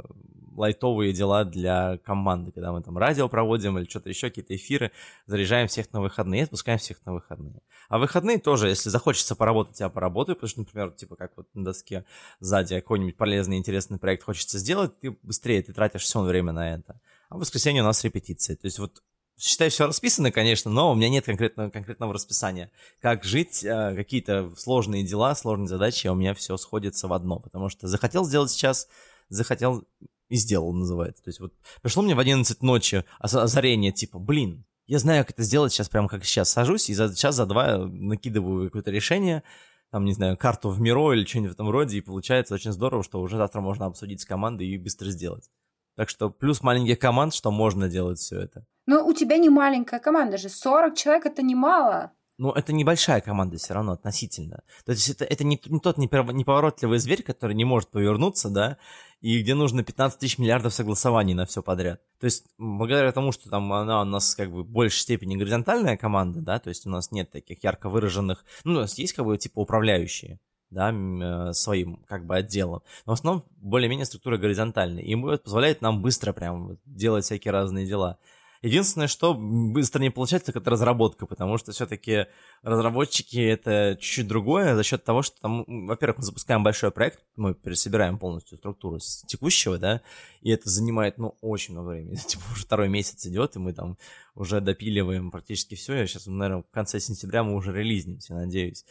лайтовые 0.59 1.13
дела 1.13 1.45
для 1.45 1.97
команды, 1.99 2.51
когда 2.51 2.71
мы 2.71 2.83
там 2.83 2.97
радио 2.97 3.29
проводим 3.29 3.77
или 3.77 3.85
что-то 3.89 4.09
еще, 4.09 4.29
какие-то 4.29 4.55
эфиры, 4.55 4.91
заряжаем 5.25 5.67
всех 5.67 5.91
на 5.93 6.01
выходные, 6.01 6.43
отпускаем 6.43 6.77
всех 6.77 7.03
на 7.05 7.13
выходные. 7.13 7.61
А 7.87 7.97
выходные 7.97 8.37
тоже, 8.37 8.67
если 8.67 8.89
захочется 8.89 9.35
поработать, 9.35 9.79
я 9.79 9.89
поработаю, 9.89 10.35
потому 10.35 10.49
что, 10.49 10.59
например, 10.59 10.91
типа 10.91 11.15
как 11.15 11.31
вот 11.37 11.47
на 11.53 11.63
доске 11.63 12.05
сзади 12.39 12.75
какой-нибудь 12.75 13.17
полезный, 13.17 13.57
интересный 13.57 13.97
проект 13.97 14.23
хочется 14.23 14.59
сделать, 14.59 14.99
ты 14.99 15.17
быстрее, 15.23 15.63
ты 15.63 15.73
тратишь 15.73 16.01
все 16.01 16.21
время 16.21 16.51
на 16.51 16.75
это. 16.75 16.99
А 17.29 17.37
в 17.37 17.39
воскресенье 17.39 17.81
у 17.81 17.85
нас 17.85 18.03
репетиции. 18.03 18.55
То 18.55 18.67
есть 18.67 18.79
вот 18.79 19.01
считаю, 19.39 19.71
все 19.71 19.87
расписано, 19.87 20.31
конечно, 20.31 20.69
но 20.69 20.91
у 20.91 20.95
меня 20.95 21.09
нет 21.09 21.25
конкретного, 21.25 21.69
конкретного 21.69 22.13
расписания. 22.13 22.71
Как 23.01 23.23
жить, 23.23 23.63
э, 23.63 23.95
какие-то 23.95 24.51
сложные 24.57 25.03
дела, 25.03 25.33
сложные 25.35 25.67
задачи, 25.67 26.07
а 26.07 26.11
у 26.11 26.15
меня 26.15 26.33
все 26.33 26.57
сходится 26.57 27.07
в 27.07 27.13
одно. 27.13 27.39
Потому 27.39 27.69
что 27.69 27.87
захотел 27.87 28.25
сделать 28.25 28.51
сейчас, 28.51 28.87
захотел 29.29 29.87
и 30.29 30.35
сделал, 30.35 30.71
называется. 30.73 31.23
То 31.23 31.29
есть 31.29 31.39
вот 31.39 31.53
пришло 31.81 32.03
мне 32.03 32.15
в 32.15 32.19
11 32.19 32.61
ночи 32.61 33.03
озарение, 33.19 33.91
типа, 33.91 34.19
блин, 34.19 34.65
я 34.87 34.99
знаю, 34.99 35.23
как 35.23 35.31
это 35.31 35.43
сделать 35.43 35.73
сейчас, 35.73 35.89
прямо 35.89 36.07
как 36.07 36.25
сейчас. 36.25 36.49
Сажусь 36.49 36.89
и 36.89 36.93
за 36.93 37.13
час, 37.15 37.35
за 37.35 37.45
два 37.45 37.77
накидываю 37.77 38.65
какое-то 38.65 38.91
решение, 38.91 39.43
там, 39.91 40.05
не 40.05 40.13
знаю, 40.13 40.37
карту 40.37 40.69
в 40.69 40.79
Миро 40.79 41.13
или 41.13 41.25
что-нибудь 41.25 41.51
в 41.51 41.53
этом 41.55 41.69
роде, 41.69 41.97
и 41.97 42.01
получается 42.01 42.55
очень 42.55 42.71
здорово, 42.71 43.03
что 43.03 43.21
уже 43.21 43.37
завтра 43.37 43.61
можно 43.61 43.87
обсудить 43.87 44.21
с 44.21 44.25
командой 44.25 44.67
и 44.67 44.77
быстро 44.77 45.09
сделать. 45.09 45.49
Так 45.95 46.09
что 46.09 46.29
плюс 46.29 46.61
маленьких 46.61 46.97
команд, 46.97 47.33
что 47.33 47.51
можно 47.51 47.89
делать 47.89 48.19
все 48.19 48.39
это. 48.39 48.65
Но 48.85 49.05
у 49.05 49.13
тебя 49.13 49.37
не 49.37 49.49
маленькая 49.49 49.99
команда 49.99 50.37
же, 50.37 50.49
40 50.49 50.95
человек 50.95 51.25
это 51.25 51.41
немало. 51.41 52.11
Ну, 52.39 52.51
это 52.51 52.71
небольшая 52.71 53.19
команда 53.19 53.57
все 53.57 53.73
равно 53.73 53.91
относительно. 53.91 54.63
То 54.85 54.93
есть 54.93 55.09
это, 55.09 55.25
это 55.25 55.43
не, 55.43 55.61
не 55.65 55.79
тот 55.81 55.97
неповоротливый 55.97 56.97
зверь, 56.97 57.21
который 57.21 57.53
не 57.53 57.65
может 57.65 57.89
повернуться, 57.89 58.49
да, 58.49 58.77
и 59.21 59.41
где 59.41 59.53
нужно 59.53 59.83
15 59.83 60.19
тысяч 60.19 60.37
миллиардов 60.37 60.73
согласований 60.73 61.33
на 61.33 61.45
все 61.45 61.61
подряд. 61.61 62.01
То 62.19 62.25
есть 62.25 62.45
благодаря 62.57 63.11
тому, 63.11 63.31
что 63.31 63.49
там 63.49 63.71
она 63.73 64.01
у 64.01 64.05
нас 64.05 64.35
как 64.35 64.51
бы 64.51 64.63
в 64.63 64.69
большей 64.69 64.99
степени 64.99 65.35
горизонтальная 65.35 65.97
команда, 65.97 66.41
да, 66.41 66.59
то 66.59 66.69
есть 66.69 66.85
у 66.85 66.89
нас 66.89 67.11
нет 67.11 67.31
таких 67.31 67.63
ярко 67.63 67.89
выраженных, 67.89 68.45
ну, 68.63 68.73
у 68.73 68.81
нас 68.81 68.97
есть 68.97 69.13
как 69.13 69.25
бы 69.25 69.37
типа 69.37 69.59
управляющие, 69.59 70.39
да, 70.69 70.91
э, 70.91 71.53
своим 71.53 72.03
как 72.07 72.25
бы 72.25 72.35
отделом. 72.35 72.81
Но 73.05 73.13
в 73.13 73.19
основном 73.19 73.43
более-менее 73.57 74.05
структура 74.05 74.37
горизонтальная. 74.37 75.03
И 75.03 75.15
это 75.15 75.43
позволяет 75.43 75.81
нам 75.81 76.01
быстро 76.01 76.33
прям 76.33 76.77
делать 76.85 77.25
всякие 77.25 77.51
разные 77.51 77.85
дела. 77.85 78.17
Единственное, 78.61 79.07
что 79.07 79.33
быстро 79.33 80.01
не 80.01 80.09
получается, 80.09 80.51
так 80.51 80.61
это 80.61 80.71
разработка, 80.71 81.25
потому 81.25 81.57
что 81.57 81.71
все-таки 81.71 82.25
разработчики 82.61 83.37
это 83.37 83.97
чуть-чуть 83.99 84.27
другое 84.27 84.75
за 84.75 84.83
счет 84.83 85.03
того, 85.05 85.21
что 85.21 85.39
там, 85.39 85.63
во-первых, 85.87 86.17
мы 86.17 86.23
запускаем 86.25 86.61
большой 86.61 86.91
проект, 86.91 87.23
мы 87.37 87.53
пересобираем 87.53 88.19
полностью 88.19 88.57
структуру 88.57 88.99
с 88.99 89.23
текущего, 89.27 89.77
да, 89.77 90.01
и 90.41 90.51
это 90.51 90.69
занимает, 90.69 91.17
ну, 91.17 91.37
очень 91.39 91.73
много 91.73 91.89
времени. 91.89 92.15
Типа 92.27 92.43
уже 92.51 92.65
второй 92.65 92.89
месяц 92.89 93.25
идет, 93.25 93.55
и 93.55 93.59
мы 93.59 93.71
там 93.71 93.97
уже 94.35 94.59
допиливаем 94.59 95.31
практически 95.31 95.75
все. 95.75 95.93
Я 95.93 96.05
сейчас, 96.07 96.27
наверное, 96.27 96.63
в 96.63 96.71
конце 96.71 96.99
сентября 96.99 97.43
мы 97.43 97.55
уже 97.55 97.71
релизнимся, 97.71 98.33
надеюсь. 98.33 98.83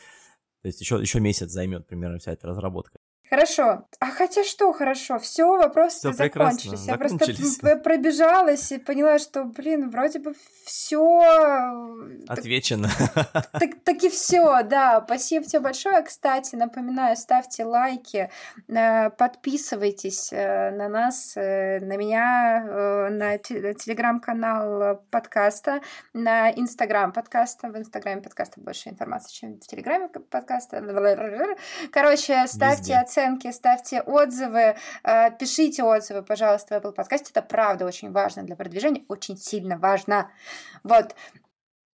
То 0.62 0.68
есть 0.68 0.80
еще, 0.80 0.96
еще 0.96 1.20
месяц 1.20 1.50
займет 1.50 1.86
примерно 1.86 2.18
вся 2.18 2.32
эта 2.32 2.46
разработка. 2.46 2.98
Хорошо. 3.30 3.84
А 4.00 4.06
хотя 4.06 4.42
что 4.42 4.72
хорошо? 4.72 5.18
Все, 5.18 5.44
вопросы 5.58 6.12
закончились. 6.12 6.86
Я 6.86 6.96
просто 6.96 7.76
пробежалась 7.76 8.72
и 8.72 8.78
поняла, 8.78 9.18
что, 9.18 9.44
блин, 9.44 9.90
вроде 9.90 10.18
бы 10.18 10.34
все 10.64 11.22
э, 11.22 12.24
Отвечено. 12.26 12.88
Так, 13.14 13.50
так, 13.52 13.70
так 13.84 14.02
и 14.04 14.08
все, 14.08 14.62
да. 14.62 15.02
Спасибо 15.04 15.44
тебе 15.44 15.60
большое. 15.60 16.02
Кстати, 16.02 16.54
напоминаю, 16.56 17.16
ставьте 17.16 17.64
лайки, 17.64 18.30
э, 18.66 19.10
подписывайтесь 19.10 20.32
э, 20.32 20.70
на 20.70 20.88
нас, 20.88 21.34
на 21.36 21.96
меня, 21.96 23.08
на 23.10 23.38
телеграм-канал 23.38 25.02
подкаста, 25.10 25.80
на 26.14 26.50
инстаграм 26.50 27.12
подкаста. 27.12 27.68
В 27.68 27.76
инстаграме 27.76 28.22
подкаста 28.22 28.60
больше 28.60 28.88
информации, 28.88 29.32
чем 29.32 29.54
в 29.60 29.66
телеграме 29.66 30.08
подкаста. 30.08 30.82
Короче, 31.92 32.46
ставьте 32.46 32.94
оценки 32.94 33.17
оценки, 33.18 33.50
ставьте 33.50 34.00
отзывы, 34.00 34.76
э, 35.04 35.30
пишите 35.38 35.82
отзывы, 35.82 36.22
пожалуйста, 36.22 36.80
в 36.80 36.84
Apple 36.84 36.92
подкасте. 36.92 37.30
Это 37.30 37.42
правда 37.42 37.84
очень 37.84 38.12
важно 38.12 38.42
для 38.42 38.56
продвижения, 38.56 39.04
очень 39.08 39.36
сильно 39.36 39.76
важно. 39.76 40.30
Вот 40.84 41.14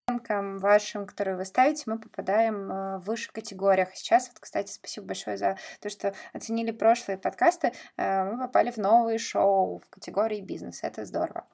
оценкам 0.09 0.59
вашим, 0.59 1.07
которые 1.07 1.37
вы 1.37 1.45
ставите, 1.45 1.85
мы 1.87 1.99
попадаем 1.99 2.71
э, 2.71 2.99
в 2.99 3.05
выше 3.05 3.31
категориях. 3.33 3.95
Сейчас, 3.95 4.29
вот, 4.29 4.41
кстати, 4.41 4.73
спасибо 4.73 5.07
большое 5.07 5.37
за 5.37 5.57
то, 5.81 5.89
что 5.89 6.13
оценили 6.33 6.73
прошлые 6.73 7.19
подкасты. 7.19 7.73
Э, 7.97 8.25
мы 8.25 8.39
попали 8.39 8.71
в 8.73 8.79
новые 8.79 9.19
шоу 9.19 9.79
в 9.79 9.89
категории 9.91 10.41
бизнес. 10.41 10.83
Это 10.83 11.05
здорово. 11.05 11.47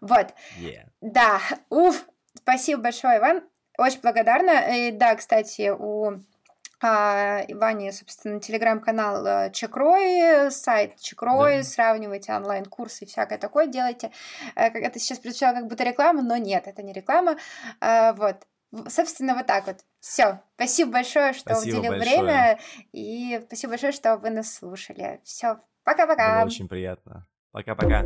Вот. 0.00 0.34
Yeah. 0.58 0.86
Да. 1.02 1.40
Уф. 1.68 2.06
Спасибо 2.34 2.82
большое, 2.82 3.18
Иван. 3.18 3.42
Очень 3.76 4.00
благодарна. 4.00 4.74
И 4.74 4.92
да, 4.92 5.14
кстати, 5.14 5.70
у 5.70 6.20
Ване, 6.82 7.92
собственно, 7.92 8.40
телеграм-канал 8.40 9.26
э, 9.26 9.50
Чекрой, 9.52 10.50
сайт 10.50 10.96
Чекрой, 11.00 11.58
да. 11.58 11.62
сравнивайте 11.62 12.32
онлайн-курсы 12.32 13.04
и 13.04 13.06
всякое 13.06 13.38
такое 13.38 13.66
делайте. 13.66 14.10
Э, 14.56 14.68
это 14.68 14.98
сейчас 14.98 15.18
прозвучало 15.18 15.56
как 15.56 15.66
будто 15.66 15.84
реклама, 15.84 16.22
но 16.22 16.36
нет, 16.36 16.66
это 16.66 16.82
не 16.82 16.92
реклама. 16.92 17.36
А, 17.80 18.12
вот. 18.14 18.36
Собственно, 18.88 19.34
вот 19.34 19.46
так 19.46 19.66
вот. 19.66 19.78
Все. 19.98 20.40
Спасибо 20.54 20.92
большое, 20.92 21.32
что 21.32 21.54
спасибо 21.54 21.78
уделил 21.78 21.92
большое. 21.92 22.22
время. 22.22 22.58
И 22.92 23.40
спасибо 23.46 23.72
большое, 23.72 23.92
что 23.92 24.16
вы 24.16 24.30
нас 24.30 24.54
слушали. 24.54 25.20
Все. 25.24 25.58
Пока-пока. 25.84 26.36
Было 26.36 26.46
очень 26.46 26.68
приятно. 26.68 27.26
Пока-пока. 27.52 28.04